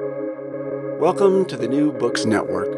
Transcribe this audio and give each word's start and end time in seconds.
Welcome 0.00 1.44
to 1.46 1.56
the 1.56 1.68
New 1.68 1.92
Books 1.92 2.24
Network. 2.24 2.68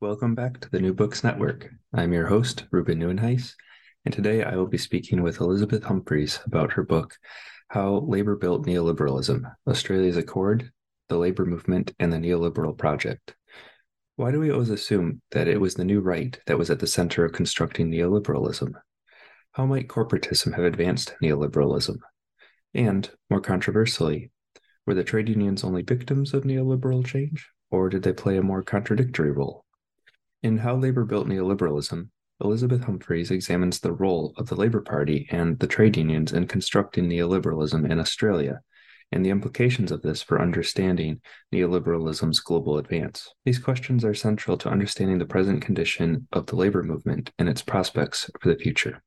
Welcome 0.00 0.34
back 0.34 0.58
to 0.60 0.70
the 0.70 0.80
New 0.80 0.94
Books 0.94 1.22
Network. 1.22 1.68
I'm 1.92 2.14
your 2.14 2.26
host, 2.26 2.64
Ruben 2.70 2.98
Nieuwenhuis, 2.98 3.52
and 4.06 4.14
today 4.14 4.42
I 4.42 4.56
will 4.56 4.68
be 4.68 4.78
speaking 4.78 5.22
with 5.22 5.40
Elizabeth 5.40 5.82
Humphrys 5.82 6.42
about 6.46 6.72
her 6.72 6.82
book, 6.82 7.14
How 7.68 7.96
Labor 8.06 8.36
Built 8.36 8.64
Neoliberalism 8.64 9.42
Australia's 9.68 10.16
Accord, 10.16 10.70
the 11.10 11.18
Labor 11.18 11.44
Movement, 11.44 11.92
and 11.98 12.10
the 12.10 12.16
Neoliberal 12.16 12.78
Project. 12.78 13.34
Why 14.14 14.30
do 14.30 14.40
we 14.40 14.50
always 14.50 14.70
assume 14.70 15.20
that 15.32 15.46
it 15.46 15.60
was 15.60 15.74
the 15.74 15.84
new 15.84 16.00
right 16.00 16.40
that 16.46 16.56
was 16.56 16.70
at 16.70 16.78
the 16.78 16.86
center 16.86 17.22
of 17.22 17.32
constructing 17.32 17.90
neoliberalism? 17.90 18.72
How 19.52 19.66
might 19.66 19.88
corporatism 19.88 20.54
have 20.54 20.64
advanced 20.64 21.16
neoliberalism? 21.22 21.98
And, 22.72 23.10
more 23.28 23.42
controversially, 23.42 24.30
were 24.86 24.94
the 24.94 25.04
trade 25.04 25.28
unions 25.28 25.64
only 25.64 25.82
victims 25.82 26.32
of 26.32 26.44
neoliberal 26.44 27.04
change, 27.04 27.48
or 27.70 27.88
did 27.88 28.02
they 28.02 28.12
play 28.12 28.36
a 28.36 28.42
more 28.42 28.62
contradictory 28.62 29.32
role? 29.32 29.64
In 30.42 30.58
How 30.58 30.76
Labor 30.76 31.04
Built 31.04 31.26
Neoliberalism, 31.26 32.08
Elizabeth 32.40 32.82
Humphrys 32.82 33.30
examines 33.30 33.80
the 33.80 33.92
role 33.92 34.32
of 34.36 34.48
the 34.48 34.54
Labour 34.54 34.80
Party 34.80 35.26
and 35.30 35.58
the 35.58 35.66
trade 35.66 35.96
unions 35.96 36.32
in 36.32 36.46
constructing 36.46 37.08
neoliberalism 37.08 37.90
in 37.90 37.98
Australia 37.98 38.60
and 39.12 39.24
the 39.24 39.30
implications 39.30 39.92
of 39.92 40.02
this 40.02 40.22
for 40.22 40.40
understanding 40.40 41.20
neoliberalism's 41.54 42.40
global 42.40 42.78
advance. 42.78 43.32
These 43.44 43.58
questions 43.58 44.04
are 44.04 44.14
central 44.14 44.56
to 44.58 44.68
understanding 44.68 45.18
the 45.18 45.26
present 45.26 45.62
condition 45.62 46.26
of 46.32 46.46
the 46.46 46.56
labor 46.56 46.82
movement 46.82 47.32
and 47.38 47.48
its 47.48 47.62
prospects 47.62 48.28
for 48.40 48.48
the 48.48 48.58
future. 48.58 49.02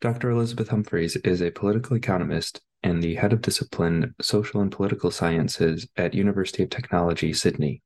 Dr. 0.00 0.30
Elizabeth 0.30 0.68
Humphrys 0.68 1.16
is 1.24 1.40
a 1.40 1.50
political 1.50 1.96
economist 1.96 2.60
and 2.82 3.02
the 3.02 3.14
head 3.14 3.32
of 3.32 3.42
discipline 3.42 4.14
Social 4.20 4.60
and 4.60 4.70
Political 4.70 5.10
Sciences 5.10 5.88
at 5.96 6.14
University 6.14 6.62
of 6.62 6.70
Technology, 6.70 7.32
Sydney. 7.32 7.82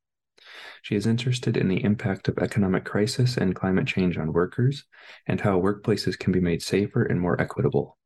She 0.82 0.96
is 0.96 1.06
interested 1.06 1.56
in 1.56 1.68
the 1.68 1.82
impact 1.84 2.28
of 2.28 2.38
economic 2.38 2.84
crisis 2.84 3.36
and 3.36 3.54
climate 3.54 3.86
change 3.86 4.16
on 4.16 4.32
workers 4.32 4.84
and 5.26 5.40
how 5.40 5.60
workplaces 5.60 6.18
can 6.18 6.32
be 6.32 6.40
made 6.40 6.62
safer 6.62 7.02
and 7.04 7.20
more 7.20 7.40
equitable. 7.40 7.98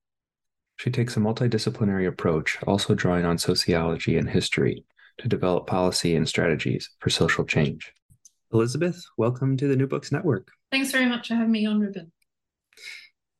She 0.77 0.91
takes 0.91 1.17
a 1.17 1.21
multidisciplinary 1.21 2.09
approach, 2.09 2.59
also 2.67 2.95
drawing 2.95 3.25
on 3.25 3.39
sociology 3.39 4.19
and 4.19 4.29
history, 4.29 4.85
to 5.19 5.29
develop 5.29 5.67
policy 5.67 6.17
and 6.17 6.29
strategies 6.29 6.91
for 6.99 7.11
social 7.11 7.45
change. 7.45 7.93
Elizabeth, 8.53 9.05
welcome 9.17 9.57
to 9.57 9.69
the 9.69 9.77
New 9.77 9.87
Books 9.87 10.11
Network. 10.11 10.49
Thanks 10.73 10.91
very 10.91 11.07
much 11.07 11.29
for 11.29 11.35
having 11.35 11.53
me 11.53 11.67
on, 11.67 11.81
Ruben. 11.81 12.11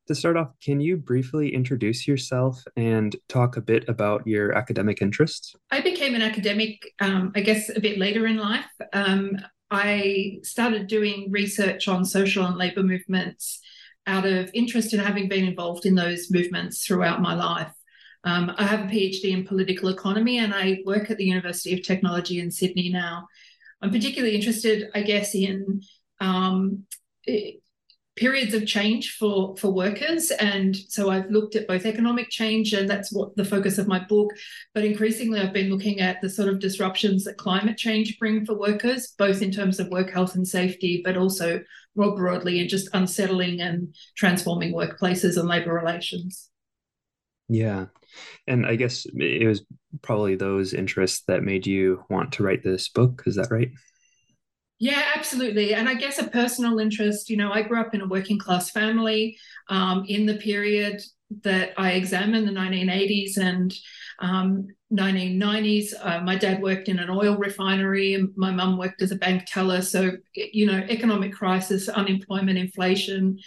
To 0.07 0.13
start 0.13 0.37
off, 0.37 0.51
can 0.63 0.79
you 0.79 0.97
briefly 0.97 1.53
introduce 1.53 2.07
yourself 2.07 2.63
and 2.75 3.15
talk 3.27 3.57
a 3.57 3.61
bit 3.61 3.89
about 3.89 4.25
your 4.27 4.53
academic 4.53 5.01
interests? 5.01 5.55
I 5.71 5.81
became 5.81 6.13
an 6.13 6.21
academic, 6.21 6.93
um, 6.99 7.31
I 7.35 7.41
guess, 7.41 7.75
a 7.75 7.79
bit 7.79 7.97
later 7.97 8.27
in 8.27 8.37
life. 8.37 8.69
Um, 8.93 9.37
I 9.71 10.37
started 10.43 10.85
doing 10.85 11.29
research 11.31 11.87
on 11.87 12.05
social 12.05 12.45
and 12.45 12.55
labor 12.55 12.83
movements 12.83 13.59
out 14.05 14.27
of 14.27 14.51
interest 14.53 14.93
in 14.93 14.99
having 14.99 15.27
been 15.27 15.43
involved 15.43 15.87
in 15.87 15.95
those 15.95 16.29
movements 16.29 16.85
throughout 16.85 17.19
my 17.19 17.33
life. 17.33 17.71
Um, 18.23 18.53
I 18.57 18.65
have 18.65 18.81
a 18.81 18.91
PhD 18.91 19.31
in 19.31 19.45
political 19.45 19.89
economy 19.89 20.37
and 20.37 20.53
I 20.53 20.81
work 20.85 21.09
at 21.09 21.17
the 21.17 21.25
University 21.25 21.73
of 21.73 21.81
Technology 21.81 22.39
in 22.39 22.51
Sydney 22.51 22.89
now. 22.89 23.27
I'm 23.81 23.91
particularly 23.91 24.35
interested, 24.35 24.89
I 24.93 25.01
guess, 25.01 25.33
in 25.33 25.81
um, 26.19 26.85
periods 28.15 28.53
of 28.53 28.65
change 28.65 29.17
for 29.17 29.55
for 29.57 29.71
workers. 29.71 30.31
And 30.31 30.75
so 30.75 31.09
i've 31.09 31.29
looked 31.29 31.55
at 31.55 31.67
both 31.67 31.85
economic 31.85 32.29
change 32.29 32.73
and 32.73 32.89
that's 32.89 33.11
what 33.11 33.35
the 33.35 33.45
focus 33.45 33.77
of 33.77 33.87
my 33.87 33.99
book 33.99 34.31
but 34.73 34.85
increasingly 34.85 35.39
i've 35.39 35.53
been 35.53 35.69
looking 35.69 35.99
at 35.99 36.21
the 36.21 36.29
sort 36.29 36.49
of 36.49 36.59
disruptions 36.59 37.23
that 37.25 37.37
climate 37.37 37.77
change 37.77 38.17
bring 38.19 38.45
for 38.45 38.57
workers 38.57 39.07
both 39.17 39.41
in 39.41 39.51
terms 39.51 39.79
of 39.79 39.89
work 39.89 40.11
health 40.11 40.35
and 40.35 40.47
safety 40.47 41.01
but 41.03 41.17
also 41.17 41.61
more 41.95 42.15
broadly 42.15 42.59
in 42.59 42.67
just 42.67 42.89
unsettling 42.93 43.61
and 43.61 43.95
transforming 44.15 44.73
workplaces 44.73 45.37
and 45.37 45.47
labor 45.47 45.73
relations. 45.73 46.49
Yeah. 47.47 47.85
And 48.47 48.65
i 48.65 48.75
guess 48.75 49.05
it 49.13 49.47
was 49.47 49.65
probably 50.01 50.35
those 50.35 50.73
interests 50.73 51.23
that 51.27 51.43
made 51.43 51.67
you 51.67 52.03
want 52.09 52.33
to 52.33 52.43
write 52.43 52.63
this 52.63 52.89
book. 52.89 53.23
Is 53.25 53.35
that 53.35 53.51
right 53.51 53.71
yeah, 54.79 55.03
absolutely. 55.15 55.73
And 55.73 55.87
I 55.87 55.93
guess 55.93 56.19
a 56.19 56.27
personal 56.27 56.79
interest, 56.79 57.29
you 57.29 57.37
know, 57.37 57.51
I 57.51 57.61
grew 57.61 57.79
up 57.79 57.95
in 57.95 58.01
a 58.01 58.07
working 58.07 58.37
class 58.37 58.69
family 58.69 59.37
um, 59.69 60.05
in 60.07 60.25
the 60.25 60.35
period 60.35 61.01
that 61.43 61.73
I 61.77 61.93
examined, 61.93 62.47
the 62.47 62.51
1980s 62.51 63.37
and 63.37 63.73
um, 64.19 64.67
1990s. 64.93 65.93
Uh, 65.99 66.21
my 66.21 66.35
dad 66.35 66.61
worked 66.61 66.89
in 66.89 66.99
an 66.99 67.09
oil 67.09 67.37
refinery, 67.37 68.13
and 68.13 68.29
my 68.35 68.51
mum 68.51 68.77
worked 68.77 69.01
as 69.01 69.11
a 69.11 69.15
bank 69.15 69.43
teller. 69.47 69.81
So, 69.81 70.11
you 70.35 70.65
know, 70.65 70.85
economic 70.89 71.33
crisis, 71.33 71.87
unemployment, 71.89 72.57
inflation, 72.57 73.39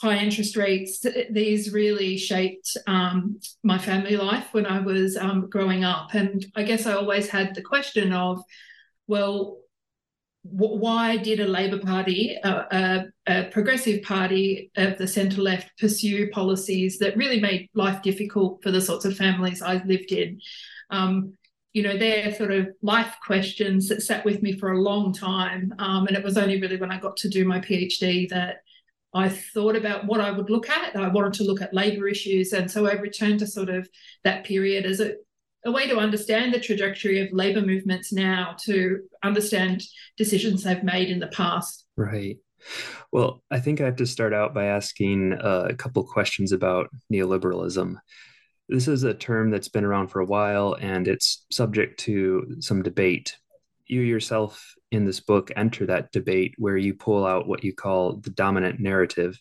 high 0.00 0.18
interest 0.18 0.56
rates, 0.56 1.04
these 1.30 1.72
really 1.72 2.18
shaped 2.18 2.76
um, 2.86 3.40
my 3.62 3.78
family 3.78 4.16
life 4.16 4.48
when 4.52 4.66
I 4.66 4.80
was 4.80 5.16
um, 5.16 5.48
growing 5.48 5.84
up. 5.84 6.12
And 6.12 6.44
I 6.54 6.64
guess 6.64 6.86
I 6.86 6.92
always 6.92 7.28
had 7.28 7.54
the 7.54 7.62
question 7.62 8.12
of, 8.12 8.42
well, 9.06 9.58
why 10.50 11.16
did 11.16 11.40
a 11.40 11.46
Labor 11.46 11.78
Party, 11.78 12.36
a, 12.42 13.04
a, 13.26 13.44
progressive 13.44 14.02
party 14.02 14.70
of 14.76 14.98
the 14.98 15.06
centre 15.06 15.40
left, 15.40 15.78
pursue 15.78 16.30
policies 16.30 16.98
that 16.98 17.16
really 17.16 17.40
made 17.40 17.68
life 17.74 18.02
difficult 18.02 18.62
for 18.62 18.70
the 18.70 18.80
sorts 18.80 19.04
of 19.04 19.16
families 19.16 19.62
I 19.62 19.82
lived 19.84 20.12
in? 20.12 20.40
Um, 20.90 21.34
you 21.72 21.82
know, 21.82 21.98
they're 21.98 22.34
sort 22.34 22.52
of 22.52 22.68
life 22.80 23.14
questions 23.26 23.88
that 23.88 24.02
sat 24.02 24.24
with 24.24 24.42
me 24.42 24.58
for 24.58 24.72
a 24.72 24.80
long 24.80 25.12
time. 25.12 25.74
Um, 25.78 26.06
and 26.06 26.16
it 26.16 26.24
was 26.24 26.38
only 26.38 26.60
really 26.60 26.78
when 26.78 26.90
I 26.90 26.98
got 26.98 27.18
to 27.18 27.28
do 27.28 27.44
my 27.44 27.60
PhD 27.60 28.28
that 28.30 28.62
I 29.12 29.28
thought 29.28 29.76
about 29.76 30.06
what 30.06 30.20
I 30.20 30.30
would 30.30 30.50
look 30.50 30.70
at. 30.70 30.96
I 30.96 31.08
wanted 31.08 31.34
to 31.34 31.44
look 31.44 31.60
at 31.60 31.74
labour 31.74 32.08
issues. 32.08 32.52
And 32.52 32.70
so 32.70 32.86
I 32.86 32.94
returned 32.94 33.40
to 33.40 33.46
sort 33.46 33.68
of 33.68 33.88
that 34.24 34.44
period 34.44 34.86
as 34.86 35.00
a 35.00 35.16
a 35.66 35.72
way 35.72 35.88
to 35.88 35.98
understand 35.98 36.54
the 36.54 36.60
trajectory 36.60 37.20
of 37.20 37.32
labor 37.32 37.60
movements 37.60 38.12
now 38.12 38.54
to 38.60 39.00
understand 39.22 39.82
decisions 40.16 40.62
they've 40.62 40.84
made 40.84 41.10
in 41.10 41.18
the 41.18 41.26
past. 41.26 41.84
Right. 41.96 42.38
Well, 43.12 43.42
I 43.50 43.58
think 43.60 43.80
I 43.80 43.84
have 43.84 43.96
to 43.96 44.06
start 44.06 44.32
out 44.32 44.54
by 44.54 44.66
asking 44.66 45.34
uh, 45.34 45.66
a 45.68 45.74
couple 45.74 46.04
questions 46.04 46.52
about 46.52 46.88
neoliberalism. 47.12 47.96
This 48.68 48.88
is 48.88 49.02
a 49.02 49.14
term 49.14 49.50
that's 49.50 49.68
been 49.68 49.84
around 49.84 50.08
for 50.08 50.20
a 50.20 50.26
while 50.26 50.76
and 50.80 51.06
it's 51.06 51.44
subject 51.50 52.00
to 52.00 52.56
some 52.60 52.82
debate. 52.82 53.36
You 53.86 54.00
yourself 54.00 54.74
in 54.92 55.04
this 55.04 55.20
book 55.20 55.50
enter 55.56 55.86
that 55.86 56.12
debate 56.12 56.54
where 56.58 56.76
you 56.76 56.94
pull 56.94 57.26
out 57.26 57.48
what 57.48 57.64
you 57.64 57.74
call 57.74 58.16
the 58.16 58.30
dominant 58.30 58.80
narrative 58.80 59.40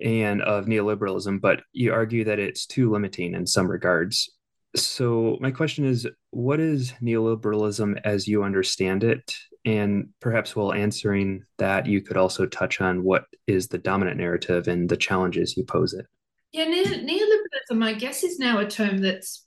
and 0.00 0.42
of 0.42 0.66
neoliberalism, 0.66 1.40
but 1.40 1.62
you 1.72 1.92
argue 1.92 2.24
that 2.24 2.38
it's 2.38 2.66
too 2.66 2.90
limiting 2.90 3.34
in 3.34 3.46
some 3.46 3.70
regards. 3.70 4.30
So, 4.76 5.38
my 5.40 5.50
question 5.50 5.84
is 5.84 6.06
what 6.30 6.58
is 6.58 6.92
neoliberalism 7.00 8.00
as 8.04 8.26
you 8.26 8.42
understand 8.42 9.04
it? 9.04 9.36
And 9.64 10.08
perhaps 10.20 10.54
while 10.54 10.72
answering 10.72 11.44
that, 11.58 11.86
you 11.86 12.02
could 12.02 12.16
also 12.16 12.46
touch 12.46 12.80
on 12.80 13.02
what 13.02 13.24
is 13.46 13.68
the 13.68 13.78
dominant 13.78 14.18
narrative 14.18 14.68
and 14.68 14.88
the 14.88 14.96
challenges 14.96 15.56
you 15.56 15.64
pose 15.64 15.94
it. 15.94 16.06
Yeah, 16.52 16.66
neoliberalism, 16.66 17.84
I 17.84 17.94
guess, 17.94 18.24
is 18.24 18.38
now 18.38 18.58
a 18.58 18.68
term 18.68 18.98
that's 18.98 19.46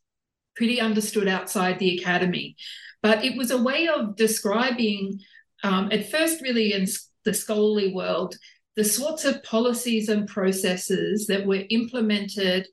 pretty 0.55 0.81
understood 0.81 1.27
outside 1.27 1.77
the 1.77 1.97
academy. 1.97 2.55
But 3.03 3.23
it 3.23 3.37
was 3.37 3.51
a 3.51 3.61
way 3.61 3.87
of 3.87 4.15
describing, 4.15 5.19
um, 5.63 5.89
at 5.91 6.09
first, 6.09 6.41
really 6.41 6.73
in 6.73 6.87
the 7.25 7.33
scholarly 7.33 7.93
world, 7.93 8.35
the 8.75 8.83
sorts 8.83 9.23
of 9.23 9.43
policies 9.43 10.09
and 10.09 10.27
processes 10.27 11.27
that 11.27 11.45
were 11.45 11.63
implemented 11.69 12.67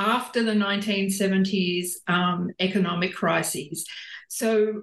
after 0.00 0.42
the 0.42 0.52
1970s 0.52 1.90
um, 2.08 2.50
economic 2.58 3.14
crises. 3.14 3.86
So 4.28 4.82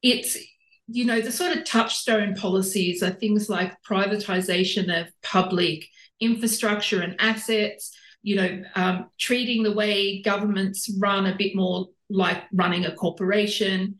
it's, 0.00 0.38
you 0.86 1.04
know, 1.04 1.20
the 1.20 1.32
sort 1.32 1.56
of 1.56 1.64
touchstone 1.64 2.36
policies 2.36 3.02
are 3.02 3.10
things 3.10 3.50
like 3.50 3.82
privatization 3.82 5.00
of 5.00 5.08
public 5.24 5.88
infrastructure 6.20 7.02
and 7.02 7.16
assets, 7.18 7.90
you 8.22 8.36
know, 8.36 8.62
um, 8.76 9.10
treating 9.18 9.64
the 9.64 9.72
way 9.72 10.22
governments 10.22 10.88
run 11.00 11.26
a 11.26 11.36
bit 11.36 11.56
more 11.56 11.88
like 12.08 12.44
running 12.52 12.84
a 12.84 12.94
corporation, 12.94 13.96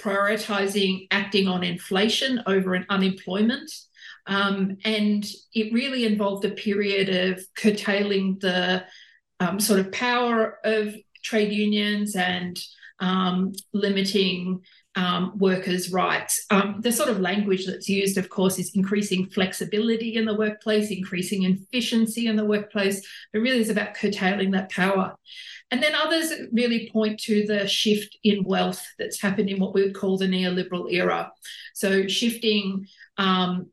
prioritizing 0.00 1.06
acting 1.12 1.46
on 1.46 1.62
inflation 1.62 2.42
over 2.46 2.74
an 2.74 2.84
unemployment. 2.90 3.70
Um, 4.26 4.76
and 4.84 5.24
it 5.54 5.72
really 5.72 6.04
involved 6.04 6.44
a 6.44 6.50
period 6.50 7.08
of 7.08 7.44
curtailing 7.56 8.38
the 8.40 8.84
um, 9.40 9.60
sort 9.60 9.80
of 9.80 9.92
power 9.92 10.58
of 10.64 10.94
trade 11.22 11.52
unions 11.52 12.16
and 12.16 12.58
um, 13.00 13.52
limiting 13.72 14.62
um, 14.96 15.38
workers' 15.38 15.92
rights. 15.92 16.44
Um, 16.50 16.80
the 16.80 16.90
sort 16.90 17.08
of 17.08 17.20
language 17.20 17.66
that's 17.66 17.88
used, 17.88 18.18
of 18.18 18.28
course, 18.28 18.58
is 18.58 18.74
increasing 18.74 19.26
flexibility 19.26 20.16
in 20.16 20.24
the 20.24 20.34
workplace, 20.34 20.90
increasing 20.90 21.44
efficiency 21.44 22.26
in 22.26 22.34
the 22.34 22.44
workplace. 22.44 22.98
It 23.32 23.38
really 23.38 23.60
is 23.60 23.70
about 23.70 23.94
curtailing 23.94 24.50
that 24.52 24.70
power. 24.70 25.14
and 25.70 25.82
then 25.82 25.94
others 25.94 26.32
really 26.52 26.88
point 26.92 27.20
to 27.20 27.46
the 27.46 27.66
shift 27.68 28.16
in 28.24 28.42
wealth 28.42 28.82
that's 28.98 29.20
happened 29.20 29.50
in 29.50 29.60
what 29.60 29.74
we 29.74 29.82
would 29.82 29.94
call 29.94 30.16
the 30.16 30.26
neoliberal 30.26 30.90
era. 30.90 31.30
So 31.74 32.06
shifting 32.08 32.86
um, 33.18 33.70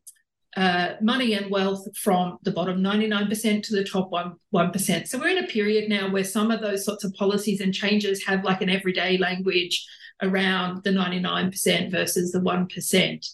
uh, 0.55 0.93
money 1.01 1.33
and 1.33 1.51
wealth 1.51 1.85
from 1.97 2.37
the 2.43 2.51
bottom 2.51 2.81
99% 2.81 3.63
to 3.63 3.75
the 3.75 3.83
top 3.83 4.09
1, 4.11 4.33
1%. 4.53 5.07
So 5.07 5.19
we're 5.19 5.29
in 5.29 5.43
a 5.43 5.47
period 5.47 5.89
now 5.89 6.09
where 6.09 6.23
some 6.23 6.49
of 6.49 6.61
those 6.61 6.85
sorts 6.85 7.03
of 7.03 7.13
policies 7.13 7.59
and 7.59 7.73
changes 7.73 8.23
have 8.25 8.45
like 8.45 8.61
an 8.61 8.69
everyday 8.69 9.17
language 9.17 9.85
around 10.21 10.83
the 10.83 10.91
99% 10.91 11.91
versus 11.91 12.31
the 12.31 12.39
1%. 12.39 13.27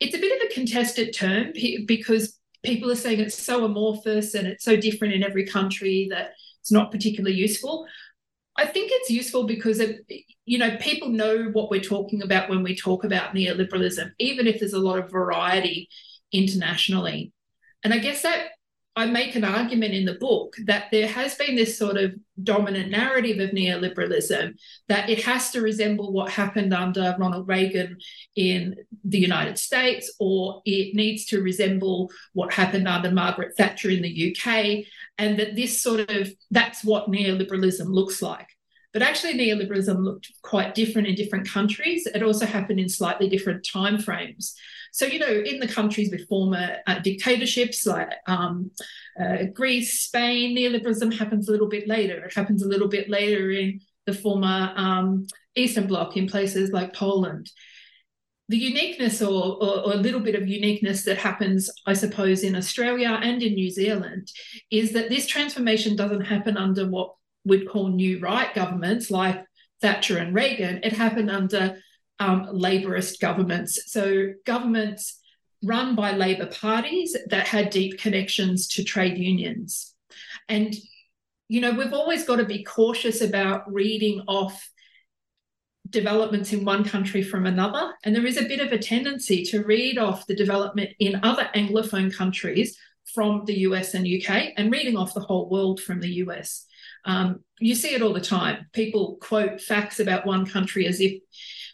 It's 0.00 0.16
a 0.16 0.18
bit 0.18 0.42
of 0.42 0.50
a 0.50 0.54
contested 0.54 1.14
term 1.14 1.52
because 1.86 2.38
people 2.64 2.90
are 2.90 2.96
saying 2.96 3.20
it's 3.20 3.38
so 3.38 3.64
amorphous 3.64 4.34
and 4.34 4.48
it's 4.48 4.64
so 4.64 4.76
different 4.76 5.14
in 5.14 5.22
every 5.22 5.46
country 5.46 6.08
that 6.10 6.32
it's 6.60 6.72
not 6.72 6.90
particularly 6.90 7.36
useful. 7.36 7.86
I 8.56 8.66
think 8.66 8.90
it's 8.92 9.10
useful 9.10 9.44
because 9.44 9.78
it, 9.80 10.00
you 10.44 10.58
know 10.58 10.76
people 10.78 11.08
know 11.08 11.50
what 11.52 11.70
we're 11.70 11.80
talking 11.80 12.22
about 12.22 12.50
when 12.50 12.62
we 12.62 12.76
talk 12.76 13.04
about 13.04 13.34
neoliberalism, 13.34 14.10
even 14.18 14.46
if 14.46 14.58
there's 14.58 14.74
a 14.74 14.78
lot 14.78 14.98
of 14.98 15.10
variety 15.10 15.88
internationally. 16.32 17.32
And 17.84 17.92
I 17.92 17.98
guess 17.98 18.22
that 18.22 18.48
I 18.94 19.06
make 19.06 19.34
an 19.36 19.44
argument 19.44 19.94
in 19.94 20.04
the 20.04 20.14
book 20.14 20.54
that 20.66 20.88
there 20.92 21.08
has 21.08 21.34
been 21.34 21.56
this 21.56 21.78
sort 21.78 21.96
of 21.96 22.12
dominant 22.42 22.90
narrative 22.90 23.38
of 23.38 23.54
neoliberalism 23.54 24.52
that 24.88 25.08
it 25.08 25.24
has 25.24 25.50
to 25.52 25.62
resemble 25.62 26.12
what 26.12 26.30
happened 26.30 26.74
under 26.74 27.16
Ronald 27.18 27.48
Reagan 27.48 27.96
in 28.36 28.76
the 29.02 29.18
United 29.18 29.58
States, 29.58 30.14
or 30.20 30.60
it 30.66 30.94
needs 30.94 31.24
to 31.26 31.40
resemble 31.40 32.10
what 32.34 32.52
happened 32.52 32.86
under 32.86 33.10
Margaret 33.10 33.56
Thatcher 33.56 33.88
in 33.88 34.02
the 34.02 34.36
UK, 34.36 34.84
and 35.16 35.38
that 35.38 35.56
this 35.56 35.80
sort 35.80 36.10
of 36.10 36.30
that's 36.50 36.84
what 36.84 37.10
neoliberalism 37.10 37.86
looks 37.86 38.20
like. 38.20 38.48
But 38.92 39.00
actually, 39.00 39.38
neoliberalism 39.38 40.04
looked 40.04 40.30
quite 40.42 40.74
different 40.74 41.08
in 41.08 41.14
different 41.14 41.48
countries. 41.48 42.06
It 42.06 42.22
also 42.22 42.44
happened 42.44 42.78
in 42.78 42.90
slightly 42.90 43.30
different 43.30 43.64
timeframes. 43.64 44.52
So, 44.92 45.06
you 45.06 45.18
know, 45.18 45.26
in 45.26 45.58
the 45.58 45.66
countries 45.66 46.10
with 46.10 46.28
former 46.28 46.76
uh, 46.86 46.98
dictatorships 46.98 47.86
like 47.86 48.12
um, 48.26 48.70
uh, 49.18 49.44
Greece, 49.54 50.00
Spain, 50.00 50.54
neoliberalism 50.54 51.16
happens 51.18 51.48
a 51.48 51.52
little 51.52 51.68
bit 51.68 51.88
later. 51.88 52.22
It 52.22 52.34
happens 52.34 52.62
a 52.62 52.68
little 52.68 52.88
bit 52.88 53.08
later 53.08 53.50
in 53.50 53.80
the 54.04 54.12
former 54.12 54.72
um, 54.76 55.26
Eastern 55.56 55.86
Bloc 55.86 56.18
in 56.18 56.28
places 56.28 56.72
like 56.72 56.92
Poland. 56.92 57.50
The 58.50 58.58
uniqueness, 58.58 59.22
or, 59.22 59.56
or, 59.62 59.78
or, 59.86 59.92
a 59.94 59.96
little 59.96 60.20
bit 60.20 60.34
of 60.34 60.46
uniqueness 60.46 61.04
that 61.04 61.16
happens, 61.16 61.70
I 61.86 61.94
suppose, 61.94 62.42
in 62.42 62.54
Australia 62.54 63.18
and 63.22 63.42
in 63.42 63.54
New 63.54 63.70
Zealand, 63.70 64.30
is 64.70 64.92
that 64.92 65.08
this 65.08 65.26
transformation 65.26 65.96
doesn't 65.96 66.26
happen 66.26 66.58
under 66.58 66.86
what 66.86 67.14
we'd 67.46 67.66
call 67.66 67.88
new 67.88 68.20
right 68.20 68.54
governments 68.54 69.10
like 69.10 69.42
Thatcher 69.80 70.18
and 70.18 70.34
Reagan. 70.34 70.80
It 70.82 70.92
happened 70.92 71.30
under 71.30 71.78
um, 72.22 72.62
governments. 73.20 73.80
So 73.86 74.34
governments 74.46 75.20
run 75.62 75.94
by 75.94 76.12
Labor 76.12 76.46
parties 76.46 77.16
that 77.26 77.48
had 77.48 77.70
deep 77.70 77.98
connections 77.98 78.68
to 78.68 78.84
trade 78.84 79.18
unions. 79.18 79.94
And, 80.48 80.74
you 81.48 81.60
know, 81.60 81.72
we've 81.72 81.92
always 81.92 82.24
got 82.24 82.36
to 82.36 82.44
be 82.44 82.64
cautious 82.64 83.20
about 83.20 83.70
reading 83.72 84.22
off 84.28 84.70
developments 85.90 86.52
in 86.52 86.64
one 86.64 86.84
country 86.84 87.22
from 87.22 87.44
another. 87.44 87.92
And 88.04 88.14
there 88.14 88.26
is 88.26 88.38
a 88.38 88.48
bit 88.48 88.60
of 88.60 88.72
a 88.72 88.78
tendency 88.78 89.44
to 89.46 89.64
read 89.64 89.98
off 89.98 90.26
the 90.26 90.36
development 90.36 90.90
in 90.98 91.20
other 91.22 91.50
Anglophone 91.54 92.14
countries 92.14 92.78
from 93.14 93.44
the 93.46 93.58
US 93.60 93.94
and 93.94 94.06
UK 94.06 94.52
and 94.56 94.72
reading 94.72 94.96
off 94.96 95.14
the 95.14 95.20
whole 95.20 95.50
world 95.50 95.80
from 95.80 96.00
the 96.00 96.14
US. 96.24 96.66
Um, 97.04 97.40
you 97.58 97.74
see 97.74 97.94
it 97.94 98.02
all 98.02 98.12
the 98.12 98.20
time. 98.20 98.66
People 98.72 99.18
quote 99.20 99.60
facts 99.60 99.98
about 99.98 100.24
one 100.24 100.46
country 100.46 100.86
as 100.86 101.00
if 101.00 101.20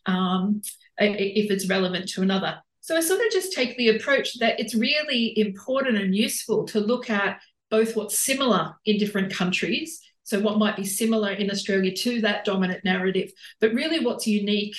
um, 0.08 0.62
if 0.98 1.50
it's 1.50 1.68
relevant 1.68 2.08
to 2.08 2.22
another. 2.22 2.58
So 2.80 2.96
I 2.96 3.00
sort 3.00 3.20
of 3.20 3.30
just 3.30 3.52
take 3.52 3.76
the 3.76 3.90
approach 3.90 4.38
that 4.38 4.58
it's 4.58 4.74
really 4.74 5.38
important 5.38 5.98
and 5.98 6.16
useful 6.16 6.64
to 6.68 6.80
look 6.80 7.10
at 7.10 7.38
both 7.70 7.94
what's 7.94 8.18
similar 8.18 8.74
in 8.86 8.98
different 8.98 9.32
countries. 9.32 10.00
So, 10.24 10.40
what 10.40 10.58
might 10.58 10.76
be 10.76 10.84
similar 10.84 11.32
in 11.32 11.50
Australia 11.50 11.94
to 11.94 12.20
that 12.22 12.44
dominant 12.44 12.84
narrative, 12.84 13.30
but 13.60 13.72
really 13.72 14.04
what's 14.04 14.26
unique 14.26 14.76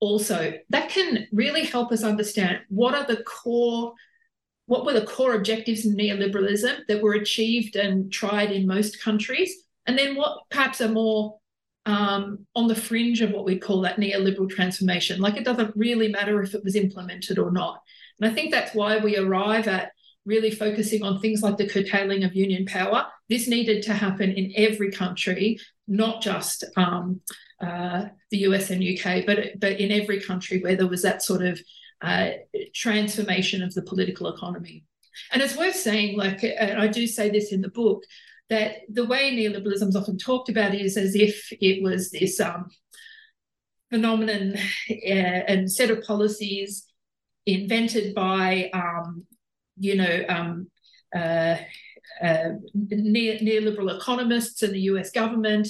also. 0.00 0.54
That 0.70 0.88
can 0.88 1.26
really 1.32 1.64
help 1.64 1.92
us 1.92 2.02
understand 2.02 2.60
what 2.68 2.94
are 2.94 3.06
the 3.06 3.22
core 3.22 3.94
what 4.66 4.86
were 4.86 4.92
the 4.92 5.04
core 5.04 5.34
objectives 5.34 5.84
in 5.84 5.96
neoliberalism 5.96 6.86
that 6.86 7.02
were 7.02 7.14
achieved 7.14 7.76
and 7.76 8.10
tried 8.12 8.52
in 8.52 8.66
most 8.66 9.02
countries, 9.02 9.54
and 9.86 9.98
then 9.98 10.16
what 10.16 10.38
perhaps 10.50 10.80
are 10.80 10.88
more 10.88 11.38
um, 11.86 12.46
on 12.54 12.68
the 12.68 12.74
fringe 12.74 13.20
of 13.20 13.32
what 13.32 13.44
we 13.44 13.58
call 13.58 13.80
that 13.82 13.96
neoliberal 13.96 14.48
transformation. 14.48 15.20
Like 15.20 15.36
it 15.36 15.44
doesn't 15.44 15.76
really 15.76 16.08
matter 16.08 16.42
if 16.42 16.54
it 16.54 16.64
was 16.64 16.76
implemented 16.76 17.38
or 17.38 17.50
not. 17.50 17.80
And 18.20 18.30
I 18.30 18.34
think 18.34 18.52
that's 18.52 18.74
why 18.74 18.98
we 18.98 19.16
arrive 19.16 19.66
at 19.66 19.92
really 20.24 20.50
focusing 20.50 21.02
on 21.02 21.20
things 21.20 21.42
like 21.42 21.56
the 21.56 21.68
curtailing 21.68 22.22
of 22.22 22.36
union 22.36 22.64
power. 22.66 23.06
This 23.28 23.48
needed 23.48 23.82
to 23.84 23.94
happen 23.94 24.30
in 24.30 24.52
every 24.56 24.92
country, 24.92 25.58
not 25.88 26.22
just 26.22 26.64
um, 26.76 27.20
uh, 27.60 28.06
the 28.30 28.38
US 28.38 28.70
and 28.70 28.82
UK, 28.82 29.26
but 29.26 29.58
but 29.58 29.80
in 29.80 29.90
every 29.90 30.20
country 30.20 30.60
where 30.60 30.76
there 30.76 30.86
was 30.86 31.02
that 31.02 31.22
sort 31.22 31.42
of 31.42 31.60
uh, 32.00 32.30
transformation 32.74 33.62
of 33.62 33.74
the 33.74 33.82
political 33.82 34.28
economy. 34.32 34.84
And 35.32 35.42
it's 35.42 35.56
worth 35.56 35.76
saying, 35.76 36.16
like, 36.16 36.42
and 36.42 36.80
I 36.80 36.86
do 36.86 37.06
say 37.06 37.30
this 37.30 37.52
in 37.52 37.60
the 37.60 37.68
book, 37.68 38.02
that 38.50 38.78
the 38.88 39.04
way 39.04 39.32
neoliberalism 39.32 39.88
is 39.88 39.96
often 39.96 40.18
talked 40.18 40.48
about 40.48 40.74
is 40.74 40.96
as 40.96 41.14
if 41.14 41.48
it 41.60 41.82
was 41.82 42.10
this 42.10 42.40
um, 42.40 42.68
phenomenon 43.90 44.56
uh, 44.56 45.42
and 45.48 45.70
set 45.70 45.90
of 45.90 46.02
policies 46.02 46.86
invented 47.46 48.14
by, 48.14 48.70
um, 48.72 49.26
you 49.78 49.94
know, 49.96 50.24
um, 50.28 50.66
uh, 51.14 51.56
uh, 52.22 52.50
neoliberal 52.76 53.96
economists 53.96 54.62
and 54.62 54.74
the 54.74 54.80
US 54.80 55.10
government. 55.10 55.68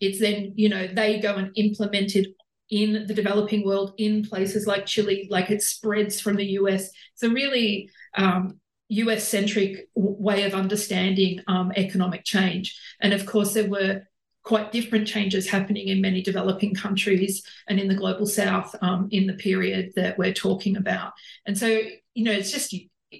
It's 0.00 0.20
then, 0.20 0.52
you 0.56 0.68
know, 0.68 0.86
they 0.86 1.20
go 1.20 1.36
and 1.36 1.50
implement 1.56 2.16
it 2.16 2.28
in 2.70 3.06
the 3.06 3.14
developing 3.14 3.64
world 3.64 3.92
in 3.98 4.24
places 4.24 4.66
like 4.66 4.86
Chile, 4.86 5.28
like 5.30 5.50
it 5.50 5.62
spreads 5.62 6.20
from 6.20 6.36
the 6.36 6.46
US. 6.58 6.90
So, 7.14 7.28
really, 7.28 7.90
um, 8.16 8.58
US 8.92 9.26
centric 9.26 9.88
way 9.94 10.44
of 10.44 10.54
understanding 10.54 11.40
um, 11.46 11.72
economic 11.76 12.24
change. 12.24 12.78
And 13.00 13.12
of 13.12 13.24
course, 13.24 13.54
there 13.54 13.68
were 13.68 14.02
quite 14.42 14.72
different 14.72 15.06
changes 15.06 15.48
happening 15.48 15.88
in 15.88 16.00
many 16.00 16.20
developing 16.20 16.74
countries 16.74 17.42
and 17.68 17.78
in 17.78 17.88
the 17.88 17.94
global 17.94 18.26
south 18.26 18.74
um, 18.82 19.08
in 19.10 19.26
the 19.26 19.34
period 19.34 19.92
that 19.96 20.18
we're 20.18 20.34
talking 20.34 20.76
about. 20.76 21.12
And 21.46 21.56
so, 21.56 21.68
you 22.14 22.24
know, 22.24 22.32
it's 22.32 22.50
just 22.50 22.74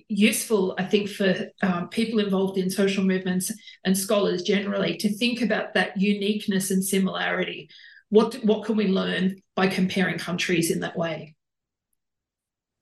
useful, 0.08 0.75
I 0.78 0.85
think, 0.85 1.08
for 1.08 1.49
um, 1.62 1.88
people 1.88 2.18
involved 2.18 2.58
in 2.58 2.70
social 2.70 3.04
movements 3.04 3.52
and 3.85 3.96
scholars 3.96 4.42
generally 4.42 4.96
to 4.99 5.08
think 5.08 5.42
about 5.42 5.75
that 5.75 5.99
uniqueness 5.99 6.70
and 6.70 6.85
similarity. 6.85 7.70
What, 8.08 8.35
what 8.44 8.64
can 8.64 8.76
we 8.76 8.88
learn 8.88 9.37
by 9.54 9.68
comparing 9.68 10.18
countries 10.18 10.70
in 10.70 10.80
that 10.80 10.96
way? 10.96 11.35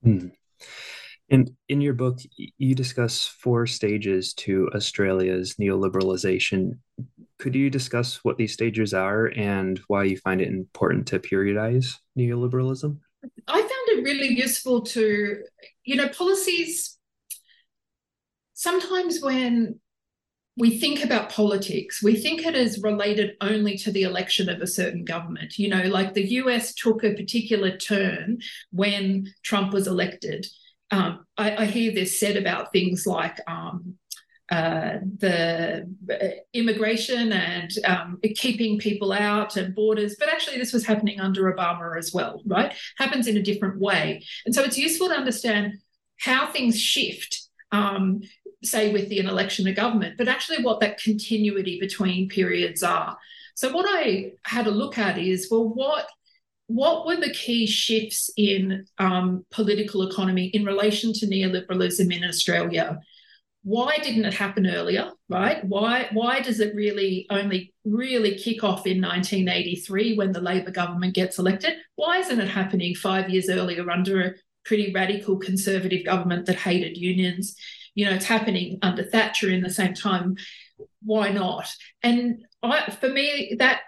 Hmm. 0.03 0.29
And 1.31 1.51
in 1.69 1.81
your 1.81 1.95
book, 1.95 2.19
you 2.37 2.75
discuss 2.75 3.25
four 3.27 3.67
stages 3.67 4.35
to 4.35 4.69
Australia's 4.75 5.55
neoliberalization. 5.55 6.79
Could 7.39 7.55
you 7.55 7.71
discuss 7.71 8.25
what 8.25 8.37
these 8.37 8.53
stages 8.53 8.93
are 8.93 9.27
and 9.37 9.81
why 9.87 10.05
you 10.05 10.17
find 10.17 10.41
it 10.41 10.49
important 10.49 11.07
to 11.09 11.21
periodize 11.21 11.95
neoliberalism? 12.19 12.99
I 13.47 13.61
found 13.61 13.71
it 13.71 14.03
really 14.03 14.35
useful 14.35 14.83
to, 14.83 15.43
you 15.85 15.97
know, 15.97 16.09
policies. 16.09 16.99
Sometimes 18.55 19.21
when 19.23 19.79
we 20.57 20.79
think 20.79 21.05
about 21.05 21.31
politics, 21.31 22.03
we 22.03 22.17
think 22.17 22.45
it 22.45 22.57
is 22.57 22.83
related 22.83 23.37
only 23.41 23.79
to 23.79 23.93
the 23.93 24.03
election 24.03 24.49
of 24.49 24.61
a 24.61 24.67
certain 24.67 25.05
government. 25.05 25.59
You 25.59 25.69
know, 25.69 25.85
like 25.85 26.13
the 26.13 26.29
US 26.33 26.75
took 26.75 27.05
a 27.05 27.15
particular 27.15 27.77
turn 27.77 28.39
when 28.73 29.33
Trump 29.45 29.73
was 29.73 29.87
elected 29.87 30.47
um, 30.91 31.25
I, 31.37 31.57
I, 31.57 31.65
hear 31.67 31.93
this 31.93 32.19
said 32.19 32.37
about 32.37 32.73
things 32.73 33.07
like 33.07 33.39
um, 33.47 33.95
uh, 34.51 34.99
the 35.19 35.89
uh, 36.11 36.27
immigration 36.53 37.33
and 37.33 37.71
um, 37.85 38.19
keeping 38.35 38.79
people 38.79 39.13
out 39.13 39.57
and 39.57 39.75
borders, 39.75 40.17
but 40.19 40.29
actually 40.29 40.59
this 40.59 40.73
was 40.73 40.85
happening 40.85 41.21
under 41.21 41.53
Obama 41.53 41.97
as 41.97 42.13
well, 42.13 42.43
right? 42.47 42.75
Happens 42.99 43.27
in 43.29 43.37
a 43.37 43.43
different 43.43 43.79
way, 43.81 44.25
and 44.45 44.55
so 44.55 44.63
it's 44.63 44.79
useful 44.79 45.09
to 45.09 45.15
understand 45.15 45.75
how 46.21 46.51
things 46.51 46.81
shift. 46.81 47.49
Um, 47.73 48.23
say 48.63 48.93
with 48.93 49.09
the 49.09 49.21
election 49.21 49.67
of 49.69 49.75
government, 49.75 50.19
but 50.19 50.29
actually 50.29 50.63
what 50.63 50.81
that 50.81 51.03
continuity 51.03 51.81
between 51.81 52.29
periods 52.29 52.83
are. 52.83 53.17
So 53.55 53.73
what 53.73 53.87
I 53.89 54.33
had 54.45 54.67
a 54.67 54.71
look 54.71 54.99
at 54.99 55.19
is 55.19 55.49
well, 55.51 55.69
what 55.69 56.07
what 56.71 57.05
were 57.05 57.17
the 57.17 57.33
key 57.33 57.67
shifts 57.67 58.31
in 58.37 58.87
um, 58.99 59.45
political 59.51 60.09
economy 60.09 60.47
in 60.47 60.65
relation 60.65 61.13
to 61.13 61.27
neoliberalism 61.27 62.15
in 62.17 62.23
Australia? 62.23 63.01
Why 63.65 63.99
didn't 63.99 64.25
it 64.25 64.35
happen 64.35 64.69
earlier 64.69 65.11
right? 65.29 65.65
Why 65.65 66.09
why 66.13 66.41
does 66.41 66.61
it 66.61 66.75
really 66.75 67.27
only 67.29 67.75
really 67.85 68.37
kick 68.37 68.63
off 68.63 68.87
in 68.87 69.03
1983 69.03 70.17
when 70.17 70.31
the 70.31 70.41
labor 70.41 70.71
government 70.71 71.15
gets 71.15 71.41
elected? 71.41 71.75
Why 71.97 72.19
isn't 72.19 72.41
it 72.41 72.49
happening 72.49 72.95
5 72.95 73.29
years 73.29 73.49
earlier 73.49 73.91
under 73.91 74.21
a 74.23 74.35
pretty 74.65 74.93
radical 74.93 75.39
conservative 75.39 76.07
government 76.07 76.47
that 76.47 76.57
hated 76.57 76.97
unions? 76.97 77.57
You 77.97 78.07
know 78.07 78.13
it's 78.13 78.27
happening 78.27 78.79
under 78.81 79.03
Thatcher 79.03 79.51
in 79.51 79.63
the 79.63 79.71
same 79.71 79.95
time. 79.95 80.37
Why 81.03 81.31
not? 81.31 81.69
And 82.03 82.45
I, 82.63 82.91
for 82.93 83.09
me 83.09 83.57
that 83.59 83.81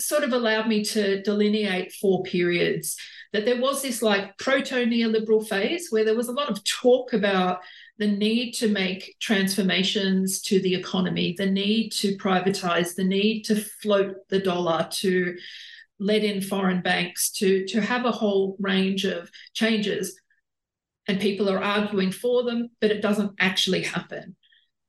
sort 0.00 0.24
of 0.24 0.32
allowed 0.32 0.68
me 0.68 0.84
to 0.84 1.22
delineate 1.22 1.92
four 1.92 2.22
periods 2.22 2.96
that 3.32 3.44
there 3.44 3.60
was 3.60 3.82
this 3.82 4.02
like 4.02 4.36
proto 4.38 4.84
neoliberal 4.86 5.46
phase 5.46 5.88
where 5.90 6.04
there 6.04 6.16
was 6.16 6.28
a 6.28 6.32
lot 6.32 6.50
of 6.50 6.64
talk 6.64 7.12
about 7.12 7.60
the 7.98 8.06
need 8.06 8.52
to 8.52 8.68
make 8.68 9.14
transformations 9.20 10.40
to 10.40 10.58
the 10.60 10.74
economy, 10.74 11.34
the 11.36 11.46
need 11.46 11.90
to 11.90 12.16
privatize, 12.16 12.94
the 12.94 13.04
need 13.04 13.42
to 13.42 13.54
float 13.54 14.16
the 14.30 14.40
dollar, 14.40 14.88
to 14.90 15.36
let 15.98 16.24
in 16.24 16.40
foreign 16.40 16.80
banks, 16.80 17.30
to, 17.30 17.66
to 17.66 17.80
have 17.80 18.06
a 18.06 18.10
whole 18.10 18.56
range 18.58 19.04
of 19.04 19.30
changes. 19.52 20.18
And 21.06 21.20
people 21.20 21.50
are 21.50 21.62
arguing 21.62 22.10
for 22.10 22.42
them, 22.42 22.70
but 22.80 22.90
it 22.90 23.02
doesn't 23.02 23.32
actually 23.38 23.82
happen. 23.82 24.34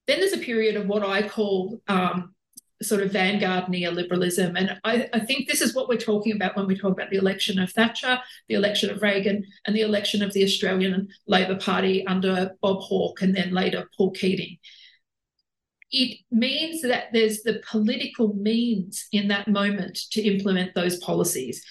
Then 0.08 0.20
there's 0.20 0.34
a 0.34 0.38
period 0.38 0.78
of 0.78 0.88
what 0.88 1.04
I 1.04 1.28
call 1.28 1.82
um, 1.88 2.34
sort 2.82 3.02
of 3.02 3.12
vanguard 3.12 3.66
neoliberalism. 3.66 4.58
And 4.58 4.80
I, 4.84 5.10
I, 5.14 5.20
think 5.20 5.48
this 5.48 5.62
is 5.62 5.76
what 5.76 5.88
we're 5.88 5.98
talking 5.98 6.36
about 6.36 6.56
when 6.56 6.68
we 6.68 6.78
talk 6.78 6.94
about 6.94 7.10
the 7.10 7.18
election 7.18 7.60
of 7.60 7.72
Thatcher, 7.72 8.20
the 8.48 8.56
election 8.56 8.90
of 8.90 9.02
Reagan, 9.02 9.46
and 9.66 9.76
the 9.76 9.82
election 9.82 10.24
of 10.24 10.34
the 10.34 10.44
Australian 10.44 11.10
Labor 11.28 11.58
Party 11.58 12.06
under 12.08 12.52
Bob 12.62 12.82
Hawke 12.82 13.22
and 13.22 13.36
then 13.36 13.54
later 13.54 13.90
Paul 13.96 14.12
Keating. 14.12 14.58
It 15.92 16.20
means 16.32 16.82
that 16.82 17.06
there's 17.12 17.44
the 17.44 17.62
political 17.70 18.34
means 18.34 19.08
in 19.12 19.28
that 19.28 19.48
moment 19.48 20.00
to 20.12 20.22
implement 20.22 20.74
those 20.74 20.98
policies. 20.98 21.64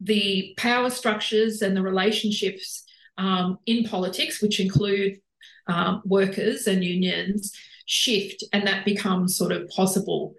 The 0.00 0.54
power 0.58 0.90
structures 0.90 1.62
and 1.62 1.76
the 1.76 1.82
relationships 1.82 2.84
um, 3.18 3.58
in 3.66 3.84
politics, 3.84 4.42
which 4.42 4.60
include 4.60 5.20
um, 5.66 6.02
workers 6.04 6.66
and 6.66 6.84
unions, 6.84 7.52
shift 7.86 8.44
and 8.52 8.66
that 8.66 8.84
becomes 8.84 9.36
sort 9.36 9.52
of 9.52 9.68
possible. 9.68 10.34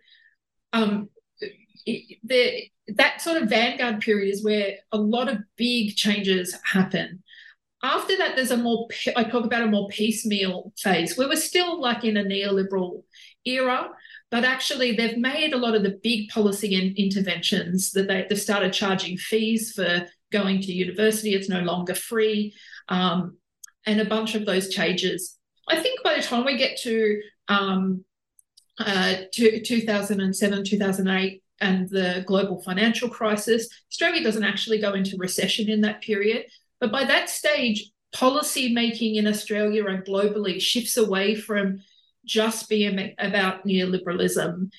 Um, 0.71 1.09
the, 1.85 2.63
that 2.87 3.21
sort 3.21 3.41
of 3.41 3.49
vanguard 3.49 4.01
period 4.01 4.33
is 4.33 4.43
where 4.43 4.77
a 4.91 4.97
lot 4.97 5.29
of 5.29 5.39
big 5.57 5.95
changes 5.95 6.55
happen. 6.63 7.23
After 7.83 8.15
that, 8.17 8.35
there's 8.35 8.51
a 8.51 8.57
more, 8.57 8.87
I 9.15 9.23
talk 9.25 9.45
about 9.45 9.63
a 9.63 9.67
more 9.67 9.89
piecemeal 9.89 10.71
phase 10.77 11.17
where 11.17 11.27
we're 11.27 11.35
still 11.35 11.81
like 11.81 12.05
in 12.05 12.17
a 12.17 12.23
neoliberal 12.23 13.03
era, 13.45 13.89
but 14.31 14.45
actually 14.45 14.95
they've 14.95 15.17
made 15.17 15.53
a 15.53 15.57
lot 15.57 15.75
of 15.75 15.83
the 15.83 15.99
big 16.01 16.29
policy 16.29 16.75
in, 16.75 16.95
interventions 16.95 17.91
that 17.91 18.07
they, 18.07 18.25
they've 18.29 18.39
started 18.39 18.71
charging 18.71 19.17
fees 19.17 19.73
for 19.73 20.07
going 20.31 20.61
to 20.61 20.71
university. 20.71 21.35
It's 21.35 21.49
no 21.49 21.59
longer 21.59 21.93
free. 21.93 22.53
Um, 22.87 23.37
and 23.85 23.99
a 23.99 24.05
bunch 24.05 24.35
of 24.35 24.45
those 24.45 24.69
changes. 24.69 25.37
I 25.67 25.79
think 25.79 26.03
by 26.03 26.15
the 26.15 26.21
time 26.21 26.45
we 26.45 26.57
get 26.57 26.77
to 26.81 27.21
um, 27.47 28.03
uh, 28.79 29.15
2007, 29.33 30.63
2008, 30.63 31.43
and 31.61 31.89
the 31.89 32.23
global 32.27 32.61
financial 32.61 33.09
crisis. 33.09 33.67
Australia 33.91 34.23
doesn't 34.23 34.43
actually 34.43 34.79
go 34.79 34.93
into 34.93 35.17
recession 35.17 35.69
in 35.69 35.81
that 35.81 36.01
period. 36.01 36.45
But 36.79 36.91
by 36.91 37.05
that 37.05 37.29
stage, 37.29 37.91
policy 38.13 38.73
making 38.73 39.15
in 39.15 39.27
Australia 39.27 39.85
and 39.87 40.05
globally 40.05 40.61
shifts 40.61 40.97
away 40.97 41.35
from 41.35 41.81
just 42.25 42.69
being 42.69 43.13
about 43.17 43.65
neoliberalism. 43.65 44.69